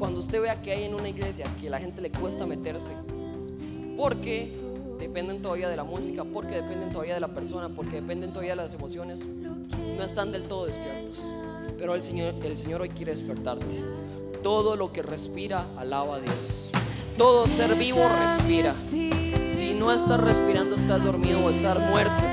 Cuando 0.00 0.18
usted 0.18 0.42
vea 0.42 0.60
que 0.60 0.72
hay 0.72 0.84
en 0.84 0.94
una 0.94 1.08
iglesia 1.08 1.46
que 1.60 1.70
la 1.70 1.78
gente 1.78 2.02
le 2.02 2.10
cuesta 2.10 2.46
meterse, 2.46 2.92
porque 3.96 4.58
dependen 4.98 5.40
todavía 5.40 5.68
de 5.68 5.76
la 5.76 5.84
música, 5.84 6.24
porque 6.24 6.56
dependen 6.56 6.90
todavía 6.90 7.14
de 7.14 7.20
la 7.20 7.28
persona, 7.28 7.68
porque 7.68 8.00
dependen 8.00 8.30
todavía 8.30 8.52
de 8.52 8.62
las 8.62 8.74
emociones, 8.74 9.24
no 9.24 10.02
están 10.02 10.32
del 10.32 10.44
todo 10.48 10.66
despiertos. 10.66 11.22
Pero 11.78 11.94
el 11.94 12.02
Señor, 12.02 12.34
el 12.44 12.56
Señor 12.56 12.82
hoy 12.82 12.88
quiere 12.88 13.12
despertarte. 13.12 13.78
Todo 14.42 14.74
lo 14.74 14.92
que 14.92 15.02
respira, 15.02 15.66
alaba 15.76 16.16
a 16.16 16.20
Dios. 16.20 16.70
Todo 17.16 17.46
ser 17.46 17.74
vivo 17.76 18.08
respira. 18.08 18.72
Si 18.72 19.74
no 19.78 19.92
estás 19.92 20.20
respirando, 20.20 20.76
estás 20.76 21.02
dormido 21.04 21.44
o 21.44 21.50
estás 21.50 21.78
muerto. 21.78 22.24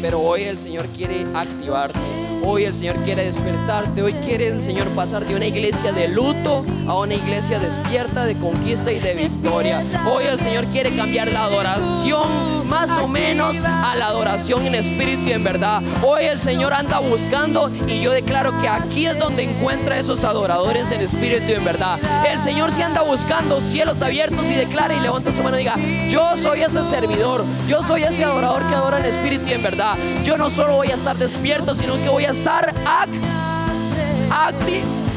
Pero 0.00 0.20
hoy 0.20 0.44
el 0.44 0.58
Señor 0.58 0.86
quiere 0.88 1.26
activarte. 1.34 1.98
Hoy 2.44 2.64
el 2.64 2.74
Señor 2.74 2.96
quiere 3.04 3.24
despertarte. 3.24 4.02
Hoy 4.02 4.12
quiere 4.24 4.48
el 4.48 4.60
Señor 4.60 4.88
pasar 4.90 5.24
de 5.26 5.34
una 5.34 5.46
iglesia 5.46 5.92
de 5.92 6.08
luto 6.08 6.64
a 6.86 6.98
una 6.98 7.14
iglesia 7.14 7.58
despierta 7.58 8.24
de 8.24 8.36
conquista 8.36 8.92
y 8.92 9.00
de 9.00 9.14
victoria. 9.14 9.82
Hoy 10.10 10.24
el 10.24 10.38
Señor 10.38 10.64
quiere 10.66 10.90
cambiar 10.94 11.28
la 11.28 11.44
adoración 11.44 12.56
más 12.68 12.90
o 12.98 13.06
menos 13.06 13.56
a 13.62 13.94
la 13.94 14.08
adoración 14.08 14.66
en 14.66 14.74
espíritu 14.74 15.28
y 15.28 15.32
en 15.32 15.44
verdad. 15.44 15.82
Hoy 16.02 16.24
el 16.24 16.38
Señor 16.38 16.72
anda 16.72 16.98
buscando 16.98 17.70
y 17.86 18.00
yo 18.00 18.10
declaro 18.10 18.60
que 18.60 18.68
aquí 18.68 19.06
es 19.06 19.18
donde 19.18 19.44
encuentra 19.44 19.98
esos 19.98 20.24
adoradores 20.24 20.90
en 20.90 21.00
espíritu 21.00 21.44
y 21.48 21.52
en 21.52 21.64
verdad. 21.64 21.98
El 22.28 22.38
Señor 22.38 22.70
se 22.72 22.82
anda 22.82 23.02
buscando 23.02 23.60
cielos 23.60 24.02
abiertos 24.02 24.44
y 24.46 24.54
declara 24.54 24.94
y 24.94 25.00
levanta 25.00 25.32
su 25.32 25.42
mano 25.42 25.56
y 25.56 25.60
diga, 25.60 25.76
yo 26.08 26.36
soy 26.36 26.62
ese 26.62 26.82
servidor, 26.84 27.44
yo 27.68 27.82
soy 27.82 28.02
ese 28.02 28.24
adorador 28.24 28.66
que 28.68 28.74
adora 28.74 28.98
en 28.98 29.06
espíritu 29.06 29.44
y 29.48 29.52
en 29.52 29.62
verdad. 29.62 29.96
Yo 30.24 30.36
no 30.36 30.50
solo 30.50 30.76
voy 30.76 30.88
a 30.88 30.94
estar 30.94 31.16
despierto, 31.16 31.74
sino 31.74 31.94
que 31.94 32.08
voy 32.08 32.24
a 32.24 32.25
estar. 32.26 32.74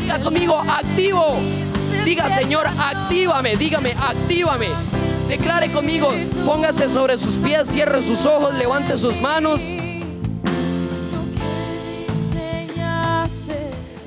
Diga 0.09 0.19
conmigo, 0.23 0.55
activo. 0.57 1.37
Diga, 2.03 2.29
Señor, 2.35 2.67
actívame. 2.67 3.55
Dígame, 3.55 3.91
actívame. 3.91 4.69
Declare 5.27 5.69
conmigo, 5.71 6.11
póngase 6.45 6.89
sobre 6.89 7.19
sus 7.19 7.35
pies, 7.35 7.69
cierre 7.69 8.01
sus 8.01 8.25
ojos, 8.25 8.55
levante 8.55 8.97
sus 8.97 9.21
manos. 9.21 9.61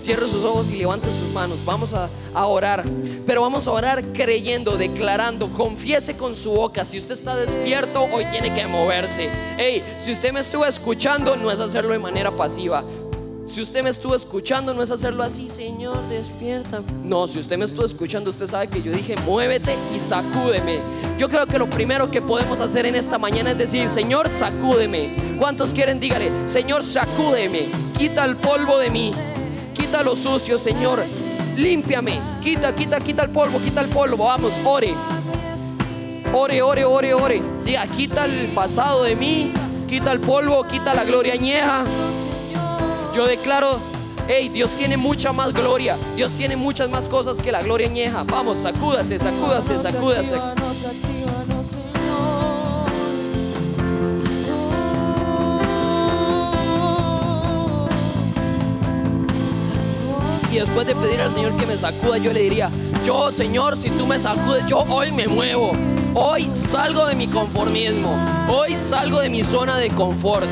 Cierre 0.02 0.28
sus 0.28 0.44
ojos 0.44 0.68
y 0.72 0.78
levante 0.78 1.06
sus 1.06 1.32
manos. 1.32 1.64
Vamos 1.64 1.94
a, 1.94 2.10
orar. 2.34 2.82
Pero 3.24 3.40
vamos 3.40 3.68
a 3.68 3.70
orar 3.70 4.02
creyendo, 4.12 4.76
declarando. 4.76 5.48
Confiese 5.48 6.16
con 6.16 6.34
su 6.34 6.50
boca. 6.50 6.84
Si 6.84 6.98
usted 6.98 7.12
está 7.12 7.36
despierto, 7.36 8.02
hoy 8.12 8.24
tiene 8.32 8.52
que 8.52 8.66
moverse. 8.66 9.30
Hey, 9.56 9.80
si 9.98 10.10
usted 10.10 10.32
me 10.32 10.40
estuvo 10.40 10.66
escuchando, 10.66 11.36
no 11.36 11.52
es 11.52 11.60
hacerlo 11.60 11.92
de 11.92 12.00
manera 12.00 12.34
pasiva. 12.34 12.82
Si 13.46 13.62
usted 13.62 13.84
me 13.84 13.90
estuvo 13.90 14.16
escuchando, 14.16 14.74
no 14.74 14.82
es 14.82 14.90
hacerlo 14.90 15.22
así, 15.22 15.48
Señor, 15.48 15.96
despierta. 16.08 16.82
No, 17.04 17.28
si 17.28 17.38
usted 17.38 17.56
me 17.56 17.64
estuvo 17.64 17.86
escuchando, 17.86 18.30
usted 18.30 18.48
sabe 18.48 18.66
que 18.66 18.82
yo 18.82 18.90
dije, 18.90 19.14
muévete 19.24 19.76
y 19.94 20.00
sacúdeme. 20.00 20.80
Yo 21.16 21.28
creo 21.28 21.46
que 21.46 21.60
lo 21.60 21.70
primero 21.70 22.10
que 22.10 22.20
podemos 22.20 22.58
hacer 22.58 22.86
en 22.86 22.96
esta 22.96 23.18
mañana 23.18 23.52
es 23.52 23.58
decir, 23.58 23.88
Señor, 23.88 24.28
sacúdeme. 24.34 25.36
¿Cuántos 25.38 25.72
quieren? 25.72 26.00
Dígale, 26.00 26.48
Señor, 26.48 26.82
sacúdeme. 26.82 27.68
Quita 27.96 28.24
el 28.24 28.36
polvo 28.36 28.78
de 28.78 28.90
mí. 28.90 29.12
Quita 29.92 30.04
lo 30.04 30.16
sucio, 30.16 30.56
Señor. 30.56 31.04
Límpiame. 31.54 32.18
Quita, 32.42 32.74
quita, 32.74 32.98
quita 32.98 33.24
el 33.24 33.28
polvo, 33.28 33.60
quita 33.60 33.82
el 33.82 33.88
polvo. 33.88 34.24
Vamos, 34.24 34.54
ore. 34.64 34.94
Ore, 36.32 36.62
ore, 36.62 36.82
ore, 36.86 37.12
ore. 37.12 37.42
Diga, 37.62 37.86
quita 37.88 38.24
el 38.24 38.46
pasado 38.54 39.02
de 39.02 39.14
mí. 39.14 39.52
Quita 39.86 40.12
el 40.12 40.20
polvo, 40.20 40.66
quita 40.66 40.94
la 40.94 41.04
gloria 41.04 41.34
añeja. 41.34 41.84
Yo 43.14 43.26
declaro, 43.26 43.80
hey, 44.28 44.48
Dios 44.48 44.70
tiene 44.78 44.96
mucha 44.96 45.34
más 45.34 45.52
gloria. 45.52 45.98
Dios 46.16 46.32
tiene 46.32 46.56
muchas 46.56 46.88
más 46.88 47.06
cosas 47.06 47.38
que 47.42 47.52
la 47.52 47.60
gloria 47.60 47.86
añeja. 47.86 48.22
Vamos, 48.22 48.60
sacúdase, 48.60 49.18
sacúdase, 49.18 49.78
sacúdase. 49.78 50.40
Y 60.52 60.56
después 60.56 60.86
de 60.86 60.94
pedir 60.94 61.18
al 61.18 61.32
Señor 61.32 61.56
que 61.56 61.64
me 61.64 61.78
sacuda, 61.78 62.18
yo 62.18 62.30
le 62.30 62.40
diría, 62.42 62.70
yo 63.06 63.32
Señor, 63.32 63.74
si 63.78 63.88
tú 63.88 64.06
me 64.06 64.18
sacudes, 64.18 64.66
yo 64.66 64.80
hoy 64.90 65.10
me 65.10 65.26
muevo. 65.26 65.72
Hoy 66.12 66.50
salgo 66.52 67.06
de 67.06 67.14
mi 67.14 67.26
conformismo. 67.26 68.14
Hoy 68.50 68.76
salgo 68.76 69.20
de 69.20 69.30
mi 69.30 69.42
zona 69.44 69.78
de 69.78 69.88
confort. 69.88 70.46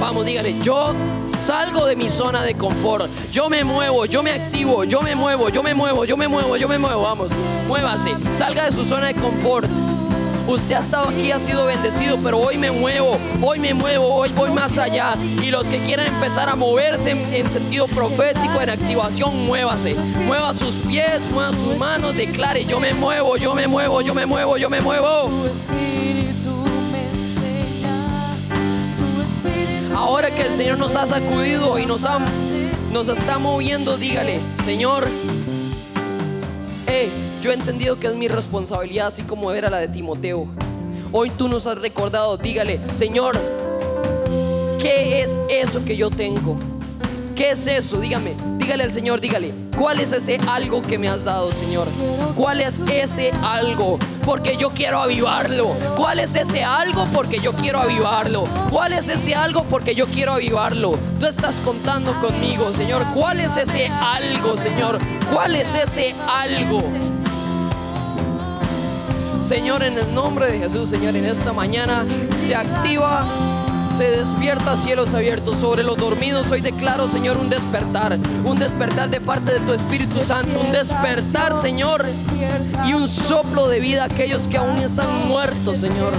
Vamos, 0.00 0.24
dígale, 0.24 0.58
yo 0.62 0.94
salgo 1.26 1.84
de 1.84 1.96
mi 1.96 2.08
zona 2.08 2.42
de 2.42 2.56
confort. 2.56 3.10
Yo 3.30 3.50
me 3.50 3.62
muevo, 3.62 4.06
yo 4.06 4.22
me 4.22 4.30
activo, 4.30 4.84
yo 4.84 5.02
me 5.02 5.14
muevo, 5.14 5.50
yo 5.50 5.62
me 5.62 5.74
muevo, 5.74 6.06
yo 6.06 6.16
me 6.16 6.26
muevo, 6.26 6.56
yo 6.56 6.66
me 6.66 6.78
muevo. 6.78 7.02
Vamos, 7.02 7.28
muévase, 7.68 8.16
salga 8.32 8.70
de 8.70 8.72
su 8.72 8.86
zona 8.86 9.08
de 9.08 9.16
confort. 9.16 9.68
Usted 10.50 10.74
ha 10.74 10.80
estado 10.80 11.08
aquí, 11.10 11.30
ha 11.30 11.38
sido 11.38 11.64
bendecido, 11.64 12.18
pero 12.24 12.38
hoy 12.38 12.58
me 12.58 12.72
muevo, 12.72 13.16
hoy 13.40 13.60
me 13.60 13.72
muevo, 13.72 14.12
hoy 14.12 14.30
voy 14.30 14.50
más 14.50 14.76
allá. 14.78 15.14
Y 15.40 15.48
los 15.52 15.64
que 15.68 15.78
quieran 15.78 16.08
empezar 16.08 16.48
a 16.48 16.56
moverse 16.56 17.12
en, 17.12 17.48
sentido 17.48 17.86
profético, 17.86 18.60
en 18.60 18.70
activación, 18.70 19.46
muévase. 19.46 19.94
Mueva 20.26 20.52
sus 20.52 20.74
pies, 20.74 21.20
mueva 21.30 21.52
sus 21.52 21.78
manos, 21.78 22.16
declare, 22.16 22.64
yo 22.64 22.80
me 22.80 22.92
muevo, 22.94 23.36
yo 23.36 23.54
me 23.54 23.68
muevo, 23.68 24.00
yo 24.00 24.12
me 24.12 24.26
muevo, 24.26 24.56
yo 24.56 24.68
me 24.68 24.80
muevo. 24.80 25.30
Ahora 29.94 30.32
que 30.32 30.42
el 30.42 30.52
Señor 30.52 30.78
nos 30.78 30.96
ha 30.96 31.06
sacudido 31.06 31.78
y 31.78 31.86
nos, 31.86 32.02
nos 32.90 33.06
está 33.06 33.38
moviendo, 33.38 33.96
dígale, 33.98 34.40
Señor, 34.64 35.06
yo 37.40 37.50
he 37.50 37.54
entendido 37.54 37.98
que 37.98 38.06
es 38.06 38.14
mi 38.14 38.28
responsabilidad, 38.28 39.08
así 39.08 39.22
como 39.22 39.52
era 39.52 39.70
la 39.70 39.78
de 39.78 39.88
Timoteo. 39.88 40.46
Hoy 41.12 41.30
tú 41.30 41.48
nos 41.48 41.66
has 41.66 41.78
recordado, 41.78 42.36
dígale, 42.36 42.80
Señor, 42.94 43.38
¿qué 44.78 45.20
es 45.20 45.36
eso 45.48 45.84
que 45.84 45.96
yo 45.96 46.10
tengo? 46.10 46.56
¿Qué 47.34 47.50
es 47.50 47.66
eso? 47.66 47.98
Dígame, 47.98 48.34
Dígale 48.70 48.84
al 48.84 48.92
Señor, 48.92 49.20
dígale, 49.20 49.52
¿cuál 49.76 49.98
es 49.98 50.12
ese 50.12 50.38
algo 50.46 50.80
que 50.80 50.96
me 50.96 51.08
has 51.08 51.24
dado, 51.24 51.50
Señor? 51.50 51.88
¿Cuál 52.36 52.60
es 52.60 52.78
ese 52.88 53.32
algo? 53.42 53.98
Porque 54.24 54.56
yo 54.56 54.70
quiero 54.70 55.00
avivarlo. 55.00 55.74
¿Cuál 55.96 56.20
es 56.20 56.36
ese 56.36 56.62
algo? 56.62 57.04
Porque 57.12 57.40
yo 57.40 57.52
quiero 57.54 57.80
avivarlo. 57.80 58.44
¿Cuál 58.70 58.92
es 58.92 59.08
ese 59.08 59.34
algo? 59.34 59.64
Porque 59.64 59.96
yo 59.96 60.06
quiero 60.06 60.34
avivarlo. 60.34 60.92
Tú 61.18 61.26
estás 61.26 61.56
contando 61.64 62.12
conmigo, 62.20 62.72
Señor. 62.74 63.04
¿Cuál 63.12 63.40
es 63.40 63.56
ese 63.56 63.88
algo, 63.88 64.56
Señor? 64.56 64.98
¿Cuál 65.32 65.56
es 65.56 65.74
ese 65.74 66.14
algo? 66.28 67.09
Señor, 69.40 69.82
en 69.82 69.98
el 69.98 70.14
nombre 70.14 70.52
de 70.52 70.58
Jesús, 70.58 70.88
Señor, 70.90 71.16
en 71.16 71.24
esta 71.24 71.52
mañana 71.52 72.04
se 72.36 72.54
activa 72.54 73.24
se 74.00 74.10
despierta 74.12 74.78
cielos 74.78 75.12
abiertos 75.12 75.58
sobre 75.58 75.82
los 75.82 75.94
dormidos. 75.98 76.50
Hoy 76.50 76.62
declaro, 76.62 77.06
Señor, 77.06 77.36
un 77.36 77.50
despertar, 77.50 78.18
un 78.46 78.58
despertar 78.58 79.10
de 79.10 79.20
parte 79.20 79.52
de 79.52 79.60
tu 79.60 79.74
Espíritu 79.74 80.22
Santo, 80.22 80.58
un 80.58 80.72
despertar, 80.72 81.54
Señor, 81.54 82.06
y 82.86 82.94
un 82.94 83.06
soplo 83.08 83.68
de 83.68 83.78
vida 83.78 84.04
a 84.04 84.06
aquellos 84.06 84.48
que 84.48 84.56
aún 84.56 84.78
están 84.78 85.28
muertos, 85.28 85.80
Señor. 85.80 86.14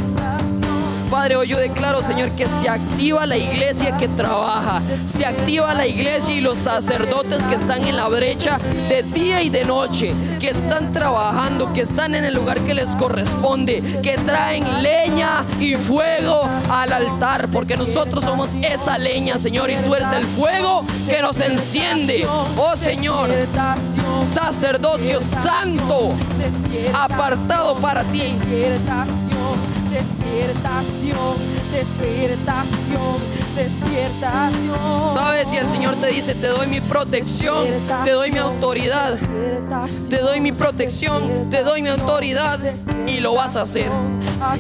Padre, 1.12 1.36
hoy 1.36 1.50
yo 1.50 1.58
declaro, 1.58 2.02
Señor, 2.02 2.32
que 2.32 2.48
se 2.62 2.70
activa 2.70 3.26
la 3.26 3.36
iglesia 3.36 3.98
que 3.98 4.08
trabaja, 4.08 4.82
se 5.06 5.26
activa 5.26 5.74
la 5.74 5.86
iglesia 5.86 6.34
y 6.34 6.40
los 6.40 6.58
sacerdotes 6.58 7.44
que 7.48 7.56
están 7.56 7.84
en 7.86 7.98
la 7.98 8.08
brecha 8.08 8.58
de 8.88 9.04
día 9.04 9.44
y 9.44 9.50
de 9.50 9.66
noche, 9.66 10.14
que 10.40 10.52
están 10.52 10.94
trabajando, 10.94 11.74
que 11.74 11.82
están 11.82 12.16
en 12.16 12.24
el 12.24 12.34
lugar 12.34 12.62
que 12.62 12.74
les 12.74 12.88
corresponde, 12.96 14.00
que 14.02 14.16
traen 14.20 14.82
leña 14.82 15.44
y 15.60 15.76
fuego 15.76 16.48
al 16.70 16.94
altar, 16.94 17.50
porque 17.52 17.76
nosotros 17.76 18.24
somos 18.24 18.52
esa 18.62 18.98
leña, 18.98 19.38
Señor, 19.38 19.70
y 19.70 19.76
tú 19.84 19.94
eres 19.94 20.14
el 20.14 20.24
fuego 20.24 20.86
que 21.10 21.22
nos 21.22 21.42
enciende. 21.42 22.26
Oh 22.56 22.78
Señor, 22.78 23.30
sacerdocio 24.28 25.20
santo, 25.20 26.14
apartado 26.94 27.76
para 27.76 28.02
ti 28.06 28.40
Despiertación, 30.32 31.36
despiertación, 31.74 33.18
despiertación. 33.54 35.14
¿Sabes 35.14 35.50
si 35.50 35.58
el 35.58 35.68
Señor 35.68 35.96
te 35.98 36.08
dice, 36.08 36.36
te 36.36 36.48
doy 36.48 36.68
mi 36.68 36.80
protección, 36.80 37.68
te 38.06 38.12
doy 38.12 38.32
mi 38.32 38.38
autoridad, 38.38 39.18
te 40.10 40.18
doy 40.20 40.40
mi 40.40 40.54
protección, 40.54 41.50
te 41.50 41.64
doy 41.64 41.82
mi 41.82 41.90
autoridad 41.90 42.60
y 43.08 43.20
lo 43.20 43.34
vas 43.34 43.58
a 43.58 43.64
hacer? 43.64 43.90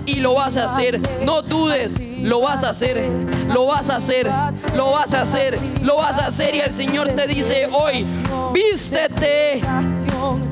Y 0.05 0.15
lo 0.15 0.33
vas 0.33 0.57
a 0.57 0.65
hacer. 0.65 0.99
No 1.23 1.41
dudes, 1.41 2.01
lo 2.21 2.41
vas 2.41 2.65
a 2.65 2.71
hacer, 2.71 3.09
lo 3.47 3.65
vas 3.65 3.89
a 3.89 3.95
hacer, 3.95 4.29
lo 4.75 4.91
vas 4.91 5.13
a 5.13 5.21
hacer, 5.21 5.57
lo 5.81 5.95
vas 5.95 6.19
a 6.19 6.27
hacer. 6.27 6.53
Y 6.53 6.59
el 6.59 6.73
Señor 6.73 7.07
te 7.13 7.27
dice 7.27 7.69
hoy, 7.71 8.05
vístete, 8.53 9.61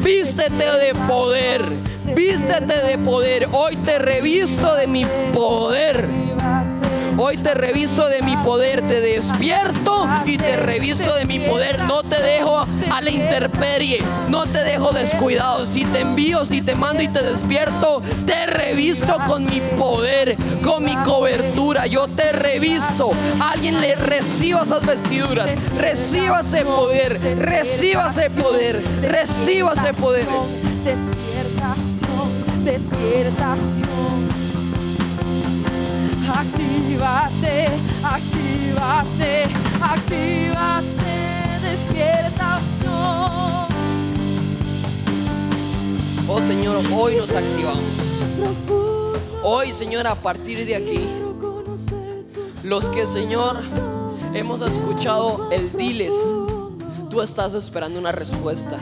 vístete 0.01 0.63
de 0.63 0.95
poder 1.09 1.88
Vístete 2.15 2.81
de 2.81 2.97
poder. 2.97 3.47
Hoy 3.51 3.75
te 3.77 3.99
revisto 3.99 4.75
de 4.75 4.87
mi 4.87 5.05
poder. 5.33 6.07
Hoy 7.17 7.35
te 7.37 7.53
revisto 7.53 8.07
de 8.07 8.21
mi 8.21 8.37
poder, 8.37 8.81
te 8.87 9.01
despierto 9.01 10.07
y 10.25 10.37
te 10.37 10.55
revisto 10.55 11.13
de 11.15 11.25
mi 11.25 11.39
poder. 11.39 11.83
No 11.83 12.01
te 12.01 12.21
dejo 12.21 12.59
a 12.59 13.01
la 13.01 13.11
intemperie, 13.11 13.99
no 14.29 14.45
te 14.45 14.59
dejo 14.59 14.91
descuidado. 14.91 15.65
Si 15.65 15.83
te 15.83 15.99
envío, 15.99 16.45
si 16.45 16.61
te 16.61 16.75
mando 16.75 17.03
y 17.03 17.09
te 17.09 17.21
despierto, 17.21 18.01
te 18.25 18.45
revisto 18.45 19.17
con 19.27 19.45
mi 19.45 19.59
poder, 19.77 20.37
con 20.63 20.85
mi 20.85 20.95
cobertura. 21.03 21.87
Yo 21.87 22.07
te 22.07 22.31
revisto. 22.31 23.11
Alguien 23.41 23.81
le 23.81 23.95
reciba 23.95 24.63
esas 24.63 24.85
vestiduras, 24.85 25.51
reciba 25.77 26.39
ese 26.39 26.63
poder, 26.63 27.19
reciba 27.37 28.09
ese 28.09 28.29
poder, 28.29 28.81
reciba 29.01 29.73
ese 29.73 29.93
poder 29.93 30.25
despiertación. 32.71 34.29
Actívate, 36.31 37.67
actívate, 38.03 39.47
actívate, 39.81 41.15
despiertación. 41.63 42.89
Oh 46.27 46.39
Señor, 46.47 46.83
hoy 46.93 47.15
nos 47.15 47.31
activamos. 47.31 47.83
Hoy 49.41 49.73
Señor, 49.73 50.05
a 50.05 50.13
partir 50.13 50.63
de 50.67 50.75
aquí, 50.75 51.09
los 52.61 52.87
que 52.89 53.07
Señor 53.07 53.61
hemos 54.35 54.61
escuchado 54.61 55.49
el 55.49 55.71
diles, 55.71 56.13
tú 57.09 57.23
estás 57.23 57.55
esperando 57.55 57.97
una 57.97 58.11
respuesta. 58.11 58.77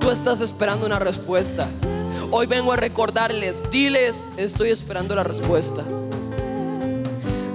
Tú 0.00 0.10
estás 0.10 0.40
esperando 0.40 0.86
una 0.86 0.98
respuesta. 0.98 1.68
Hoy 2.30 2.46
vengo 2.46 2.72
a 2.72 2.76
recordarles, 2.76 3.70
diles, 3.70 4.26
estoy 4.36 4.70
esperando 4.70 5.14
la 5.14 5.22
respuesta. 5.22 5.82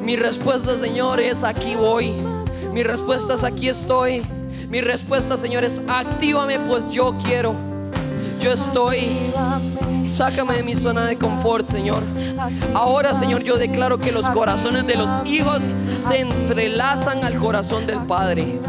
Mi 0.03 0.15
respuesta, 0.15 0.77
Señor, 0.77 1.19
es 1.19 1.43
aquí 1.43 1.75
voy. 1.75 2.13
Mi 2.71 2.83
respuesta 2.83 3.33
es 3.33 3.43
aquí 3.43 3.67
estoy. 3.67 4.21
Mi 4.69 4.79
respuesta, 4.79 5.35
Señor, 5.35 5.65
es 5.65 5.81
actívame, 5.89 6.57
pues 6.59 6.89
yo 6.89 7.17
quiero. 7.23 7.53
Yo 8.39 8.53
estoy. 8.53 9.09
Sácame 10.05 10.55
de 10.55 10.63
mi 10.63 10.75
zona 10.75 11.05
de 11.05 11.17
confort, 11.17 11.67
Señor. 11.67 12.01
Ahora, 12.73 13.13
Señor, 13.13 13.43
yo 13.43 13.57
declaro 13.57 13.99
que 13.99 14.11
los 14.11 14.27
corazones 14.29 14.87
de 14.87 14.95
los 14.95 15.09
hijos 15.25 15.61
se 15.91 16.21
entrelazan 16.21 17.23
al 17.23 17.37
corazón 17.37 17.85
del 17.85 18.05
Padre. 18.05 18.59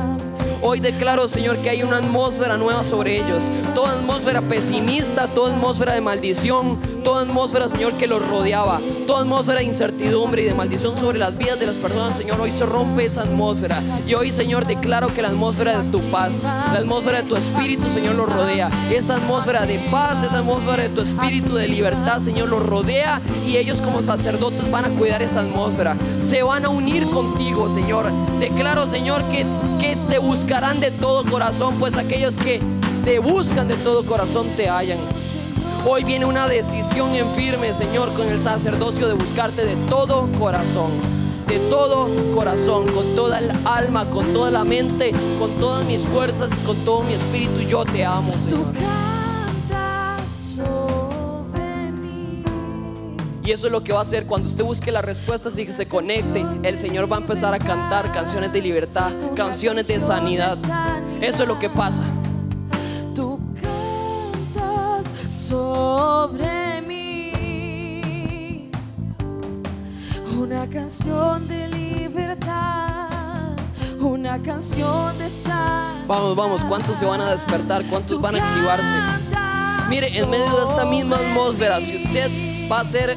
Hoy 0.64 0.78
declaro, 0.78 1.26
Señor, 1.26 1.58
que 1.58 1.70
hay 1.70 1.82
una 1.82 1.96
atmósfera 1.96 2.56
nueva 2.56 2.84
sobre 2.84 3.16
ellos. 3.16 3.42
Toda 3.74 3.94
atmósfera 3.94 4.40
pesimista, 4.40 5.26
toda 5.26 5.52
atmósfera 5.56 5.94
de 5.94 6.00
maldición, 6.00 6.78
toda 7.02 7.22
atmósfera, 7.22 7.68
Señor, 7.68 7.92
que 7.94 8.06
los 8.06 8.26
rodeaba. 8.26 8.80
Toda 9.06 9.22
atmósfera 9.22 9.60
de 9.60 9.66
incertidumbre 9.66 10.42
y 10.42 10.44
de 10.46 10.54
maldición 10.54 10.96
sobre 10.96 11.18
las 11.18 11.36
vidas 11.36 11.58
de 11.58 11.66
las 11.66 11.76
personas, 11.76 12.16
Señor. 12.16 12.40
Hoy 12.40 12.52
se 12.52 12.64
rompe 12.66 13.06
esa 13.06 13.22
atmósfera. 13.22 13.82
Y 14.06 14.14
hoy, 14.14 14.32
Señor, 14.32 14.66
declaro 14.66 15.08
que 15.08 15.22
la 15.22 15.28
atmósfera 15.28 15.82
de 15.82 15.90
tu 15.90 16.00
paz, 16.10 16.42
la 16.42 16.78
atmósfera 16.78 17.22
de 17.22 17.28
tu 17.28 17.36
espíritu, 17.36 17.90
Señor, 17.90 18.14
los 18.14 18.28
rodea. 18.28 18.70
Esa 18.90 19.16
atmósfera 19.16 19.66
de 19.66 19.78
paz, 19.90 20.22
esa 20.24 20.38
atmósfera 20.38 20.84
de 20.84 20.88
tu 20.90 21.02
espíritu 21.02 21.54
de 21.54 21.68
libertad, 21.68 22.20
Señor, 22.20 22.48
los 22.48 22.64
rodea. 22.64 23.20
Y 23.46 23.56
ellos 23.56 23.80
como 23.80 24.02
sacerdotes 24.02 24.70
van 24.70 24.84
a 24.84 24.88
cuidar 24.90 25.22
esa 25.22 25.40
atmósfera. 25.40 25.96
Se 26.18 26.42
van 26.42 26.64
a 26.64 26.68
unir 26.68 27.06
contigo, 27.06 27.68
Señor. 27.68 28.06
Declaro, 28.38 28.86
Señor, 28.86 29.22
que, 29.24 29.46
que 29.80 29.96
te 30.08 30.18
buscan 30.18 30.80
de 30.80 30.90
todo 30.90 31.24
corazón, 31.24 31.76
pues 31.78 31.96
aquellos 31.96 32.36
que 32.36 32.60
te 33.04 33.18
buscan 33.18 33.68
de 33.68 33.76
todo 33.76 34.04
corazón 34.04 34.46
te 34.56 34.68
hallan. 34.68 34.98
Hoy 35.84 36.04
viene 36.04 36.24
una 36.26 36.46
decisión 36.46 37.12
en 37.16 37.28
firme, 37.30 37.74
Señor, 37.74 38.12
con 38.14 38.28
el 38.28 38.40
sacerdocio 38.40 39.08
de 39.08 39.14
buscarte 39.14 39.64
de 39.64 39.74
todo 39.88 40.28
corazón. 40.38 40.92
De 41.48 41.58
todo 41.58 42.08
corazón, 42.32 42.86
con 42.92 43.16
toda 43.16 43.40
el 43.40 43.50
alma, 43.64 44.04
con 44.06 44.32
toda 44.32 44.52
la 44.52 44.62
mente, 44.62 45.10
con 45.40 45.50
todas 45.58 45.84
mis 45.84 46.06
fuerzas 46.06 46.52
y 46.52 46.64
con 46.64 46.76
todo 46.84 47.02
mi 47.02 47.14
espíritu. 47.14 47.62
Yo 47.68 47.84
te 47.84 48.04
amo, 48.04 48.32
Señor. 48.34 48.66
Y 53.42 53.50
eso 53.50 53.66
es 53.66 53.72
lo 53.72 53.82
que 53.82 53.92
va 53.92 53.98
a 53.98 54.02
hacer 54.02 54.26
cuando 54.26 54.48
usted 54.48 54.62
busque 54.62 54.92
las 54.92 55.04
respuestas 55.04 55.58
y 55.58 55.66
que 55.66 55.72
se 55.72 55.86
conecte. 55.86 56.46
El 56.62 56.78
Señor 56.78 57.10
va 57.10 57.16
a 57.16 57.20
empezar 57.20 57.52
a 57.54 57.58
cantar 57.58 58.12
canciones 58.12 58.52
de 58.52 58.62
libertad, 58.62 59.10
canciones 59.34 59.88
de 59.88 59.98
sanidad. 59.98 60.56
Eso 61.20 61.42
es 61.42 61.48
lo 61.48 61.58
que 61.58 61.68
pasa. 61.68 62.04
Sobre 66.02 66.82
mí 66.82 67.30
una 70.36 70.66
canción 70.68 71.46
de 71.46 71.68
libertad, 71.68 73.50
una 74.00 74.42
canción 74.42 75.16
de 75.16 75.28
sanidad. 75.28 76.04
Vamos, 76.08 76.34
vamos, 76.34 76.64
¿cuántos 76.64 76.98
se 76.98 77.06
van 77.06 77.20
a 77.20 77.30
despertar? 77.30 77.84
¿Cuántos 77.86 78.20
van 78.20 78.34
a 78.34 78.38
activarse? 78.44 78.98
Mire, 79.88 80.18
en 80.18 80.28
medio 80.28 80.56
de 80.56 80.64
esta 80.64 80.84
misma 80.84 81.18
atmósfera, 81.18 81.80
si 81.80 81.98
usted 81.98 82.28
va 82.68 82.80
a 82.80 82.84
ser 82.84 83.16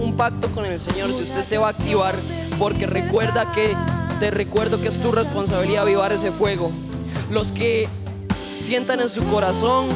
un 0.00 0.16
pacto 0.16 0.48
con 0.52 0.64
el 0.64 0.78
Señor, 0.78 1.12
si 1.12 1.24
usted 1.24 1.42
se 1.42 1.58
va 1.58 1.66
a 1.66 1.70
activar, 1.70 2.14
porque 2.56 2.86
recuerda 2.86 3.50
que, 3.50 3.76
te 4.20 4.30
recuerdo 4.30 4.80
que 4.80 4.88
es 4.88 5.02
tu 5.02 5.10
responsabilidad 5.10 5.82
avivar 5.82 6.12
ese 6.12 6.30
fuego. 6.30 6.70
Los 7.32 7.50
que 7.50 7.88
sientan 8.56 9.00
en 9.00 9.10
su 9.10 9.24
corazón, 9.24 9.88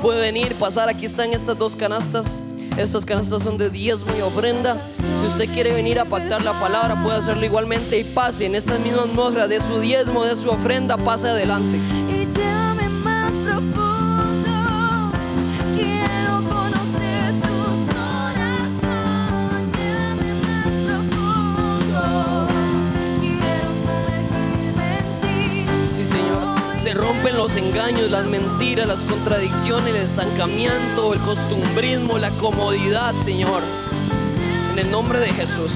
pueden 0.00 0.36
ir, 0.36 0.54
pasar, 0.54 0.88
aquí 0.88 1.06
están 1.06 1.32
estas 1.32 1.56
dos 1.58 1.76
canastas. 1.76 2.40
Estas 2.76 3.04
canastas 3.04 3.42
son 3.42 3.58
de 3.58 3.68
diezmo 3.68 4.12
y 4.16 4.20
ofrenda. 4.22 4.76
Si 4.96 5.26
usted 5.26 5.52
quiere 5.52 5.72
venir 5.72 5.98
a 5.98 6.04
pactar 6.04 6.42
la 6.42 6.58
palabra, 6.60 7.02
puede 7.02 7.18
hacerlo 7.18 7.44
igualmente 7.44 7.98
y 7.98 8.04
pase 8.04 8.46
en 8.46 8.54
estas 8.54 8.80
mismas 8.80 9.06
atmósfera 9.06 9.48
de 9.48 9.60
su 9.60 9.80
diezmo, 9.80 10.24
de 10.24 10.36
su 10.36 10.48
ofrenda, 10.48 10.96
pase 10.96 11.28
adelante. 11.28 11.78
Los 27.40 27.56
engaños, 27.56 28.10
las 28.10 28.26
mentiras, 28.26 28.86
las 28.86 29.00
contradicciones, 29.00 29.94
el 29.94 30.02
estancamiento, 30.02 31.14
el 31.14 31.20
costumbrismo, 31.20 32.18
la 32.18 32.28
comodidad, 32.32 33.14
Señor. 33.24 33.62
En 34.72 34.78
el 34.78 34.90
nombre 34.90 35.20
de 35.20 35.28
Jesús. 35.28 35.72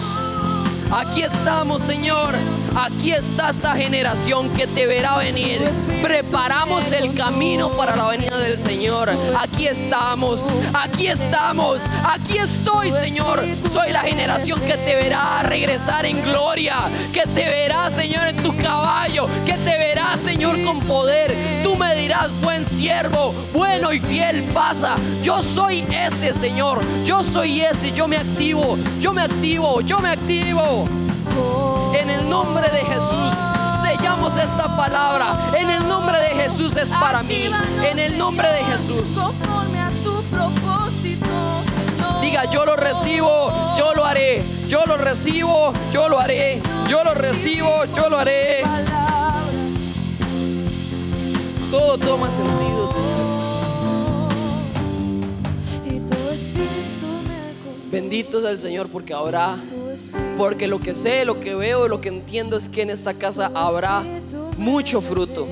Aquí 0.93 1.23
estamos, 1.23 1.81
Señor. 1.81 2.35
Aquí 2.77 3.13
está 3.13 3.51
esta 3.51 3.77
generación 3.77 4.51
que 4.51 4.67
te 4.67 4.87
verá 4.87 5.17
venir. 5.19 5.61
Preparamos 6.03 6.91
el 6.91 7.15
camino 7.15 7.71
para 7.71 7.95
la 7.95 8.09
venida 8.09 8.37
del 8.39 8.59
Señor. 8.59 9.11
Aquí 9.39 9.69
estamos, 9.69 10.43
aquí 10.73 11.07
estamos, 11.07 11.79
aquí 12.05 12.39
estoy, 12.39 12.91
Señor. 12.91 13.45
Soy 13.73 13.93
la 13.93 14.01
generación 14.01 14.61
que 14.61 14.77
te 14.77 14.97
verá 14.97 15.45
regresar 15.45 16.05
en 16.05 16.21
gloria, 16.23 16.79
que 17.13 17.23
te 17.23 17.45
verá, 17.45 17.93
Señor, 17.93 18.27
en 18.27 18.43
tu 18.43 18.57
caballo, 18.57 19.29
que 19.47 19.53
te 19.53 19.79
verá, 19.79 20.19
Señor, 20.19 20.61
con 20.65 20.81
poder. 20.81 21.33
Tú 21.63 21.77
me 21.77 21.95
dirás, 21.95 22.31
buen 22.43 22.67
siervo, 22.67 23.33
bueno 23.53 23.93
y 23.93 24.01
fiel, 24.01 24.43
pasa. 24.53 24.97
Yo 25.23 25.45
soy 25.45 25.85
ese, 25.91 26.35
Señor. 26.35 26.81
Yo 27.05 27.23
soy 27.23 27.61
ese, 27.61 27.93
yo 27.93 28.09
me 28.09 28.17
activo, 28.17 28.77
yo 29.01 29.13
me 29.13 29.23
activo, 29.23 29.81
yo 29.81 30.01
me 30.01 30.09
activo. 30.09 31.04
En 31.95 32.11
el 32.11 32.29
nombre 32.29 32.69
de 32.71 32.81
Jesús 32.81 33.35
sellamos 33.83 34.37
esta 34.37 34.77
palabra. 34.77 35.39
En 35.57 35.71
el 35.71 35.87
nombre 35.87 36.19
de 36.21 36.31
Jesús 36.31 36.75
es 36.75 36.89
para 36.89 37.23
mí. 37.23 37.49
En 37.83 37.99
el 37.99 38.19
nombre 38.19 38.49
de 38.51 38.65
Jesús. 38.65 39.05
Conforme 39.15 39.79
a 39.79 39.91
tu 40.03 40.23
propósito, 40.25 41.27
Señor. 41.65 42.21
Diga, 42.21 42.51
yo 42.51 42.67
lo 42.67 42.75
recibo, 42.75 43.53
yo 43.79 43.95
lo 43.95 44.05
haré. 44.05 44.43
Yo 44.69 44.85
lo 44.87 44.97
recibo, 44.97 45.73
yo 45.93 46.09
lo 46.09 46.19
haré. 46.19 46.61
Yo 46.89 47.05
lo 47.05 47.15
recibo, 47.15 47.85
yo 47.97 48.09
lo 48.11 48.19
haré. 48.19 48.65
Todo 51.71 51.97
toma 51.99 52.29
sentido, 52.31 52.93
Señor. 52.93 53.34
Bendito 57.95 58.41
es 58.41 58.45
el 58.45 58.59
Señor 58.59 58.89
porque 58.89 59.15
habrá, 59.15 59.57
porque 60.37 60.67
lo 60.67 60.81
que 60.81 60.97
sé, 60.97 61.25
lo 61.25 61.39
que 61.39 61.55
veo, 61.55 61.87
lo 61.87 62.01
que 62.01 62.09
entiendo 62.09 62.57
es 62.57 62.69
que 62.69 62.83
en 62.83 62.91
esta 62.91 63.15
casa 63.15 63.53
habrá 63.55 64.03
mucho 64.59 65.01
fruto. 65.01 65.47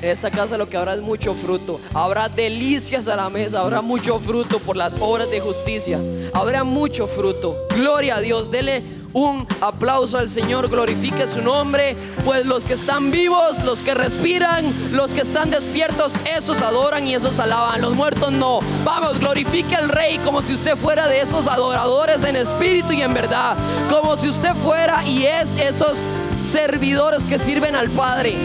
En 0.00 0.08
esta 0.08 0.30
casa 0.30 0.56
lo 0.56 0.68
que 0.68 0.76
habrá 0.76 0.94
es 0.94 1.00
mucho 1.00 1.34
fruto. 1.34 1.80
Habrá 1.92 2.28
delicias 2.28 3.08
a 3.08 3.16
la 3.16 3.28
mesa, 3.28 3.58
habrá 3.58 3.82
mucho 3.82 4.20
fruto 4.20 4.60
por 4.60 4.76
las 4.76 4.98
obras 5.00 5.28
de 5.32 5.40
justicia. 5.40 5.98
Habrá 6.32 6.62
mucho 6.62 7.08
fruto. 7.08 7.56
Gloria 7.74 8.18
a 8.18 8.20
Dios. 8.20 8.52
Dele 8.52 8.84
un 9.14 9.46
aplauso 9.60 10.18
al 10.18 10.28
Señor, 10.28 10.68
glorifique 10.68 11.26
su 11.28 11.40
nombre, 11.40 11.96
pues 12.24 12.44
los 12.44 12.64
que 12.64 12.74
están 12.74 13.12
vivos, 13.12 13.62
los 13.64 13.78
que 13.78 13.94
respiran, 13.94 14.64
los 14.92 15.12
que 15.12 15.20
están 15.20 15.50
despiertos, 15.50 16.12
esos 16.36 16.60
adoran 16.60 17.06
y 17.06 17.14
esos 17.14 17.38
alaban. 17.38 17.80
Los 17.80 17.94
muertos 17.94 18.32
no. 18.32 18.58
Vamos, 18.84 19.20
glorifique 19.20 19.76
al 19.76 19.88
Rey 19.88 20.18
como 20.18 20.42
si 20.42 20.54
usted 20.54 20.76
fuera 20.76 21.06
de 21.06 21.20
esos 21.20 21.46
adoradores 21.46 22.24
en 22.24 22.34
espíritu 22.34 22.92
y 22.92 23.02
en 23.02 23.14
verdad. 23.14 23.56
Como 23.88 24.16
si 24.16 24.28
usted 24.28 24.52
fuera 24.56 25.06
y 25.06 25.24
es 25.24 25.48
esos 25.58 25.96
servidores 26.44 27.22
que 27.22 27.38
sirven 27.38 27.76
al 27.76 27.90
Padre. 27.90 28.36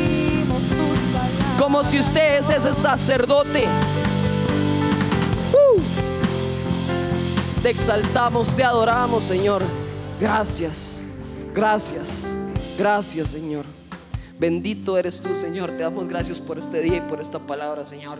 Como 1.58 1.84
si 1.84 2.00
usted 2.00 2.38
es 2.38 2.50
ese 2.50 2.74
sacerdote. 2.74 3.68
Uh. 5.52 5.82
Te 7.64 7.72
exaltamos, 7.72 8.56
te 8.56 8.64
adoramos, 8.64 9.24
Señor. 9.24 9.79
Gracias, 10.20 11.02
gracias, 11.56 12.26
gracias, 12.78 13.30
Señor. 13.30 13.66
Bendito 14.38 14.98
eres 14.98 15.22
tú, 15.22 15.36
Señor. 15.36 15.72
Te 15.72 15.84
damos 15.84 16.08
gracias 16.08 16.40
por 16.40 16.58
este 16.58 16.82
día 16.82 16.98
y 16.98 17.02
por 17.02 17.22
esta 17.22 17.40
palabra, 17.40 17.86
Señor. 17.86 18.20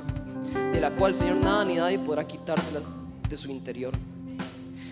De 0.74 0.80
la 0.80 0.92
cual, 0.92 1.14
Señor, 1.14 1.38
nada 1.38 1.66
ni 1.66 1.76
nadie 1.76 2.00
podrá 2.00 2.26
quitárselas 2.26 2.90
de 3.30 3.38
su 3.38 3.50
interior. 3.50 3.94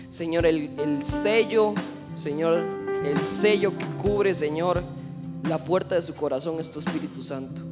Señor, 0.08 0.46
el, 0.46 0.78
el 0.78 1.02
sello, 1.02 1.74
Señor, 2.14 2.66
el 3.04 3.18
sello 3.18 3.76
que 3.76 3.86
cubre, 4.02 4.34
Señor, 4.34 4.82
la 5.48 5.58
puerta 5.64 5.94
de 5.94 6.02
su 6.02 6.14
corazón 6.14 6.60
es 6.60 6.70
tu 6.70 6.78
Espíritu 6.78 7.24
Santo. 7.24 7.62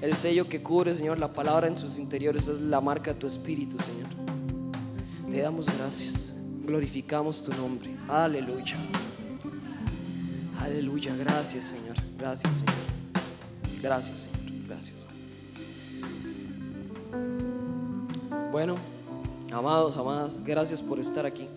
El 0.00 0.16
sello 0.16 0.48
que 0.48 0.60
cubre, 0.60 0.96
Señor, 0.96 1.20
la 1.20 1.32
palabra 1.32 1.68
en 1.68 1.76
sus 1.76 1.98
interiores 1.98 2.48
es 2.48 2.60
la 2.60 2.80
marca 2.80 3.12
de 3.12 3.20
tu 3.20 3.28
Espíritu, 3.28 3.76
Señor. 3.78 4.08
Te 5.30 5.40
damos 5.40 5.66
gracias, 5.78 6.31
glorificamos 6.62 7.42
tu 7.42 7.52
nombre. 7.54 7.94
Aleluya. 8.08 8.76
Aleluya, 10.60 11.16
gracias, 11.16 11.64
Señor. 11.64 11.96
Gracias, 12.18 12.56
Señor. 12.56 12.74
Gracias, 13.82 14.20
Señor. 14.20 14.66
Gracias. 14.68 15.06
Bueno, 18.52 18.76
amados, 19.50 19.96
amadas, 19.96 20.38
gracias 20.44 20.80
por 20.80 21.00
estar 21.00 21.26
aquí. 21.26 21.48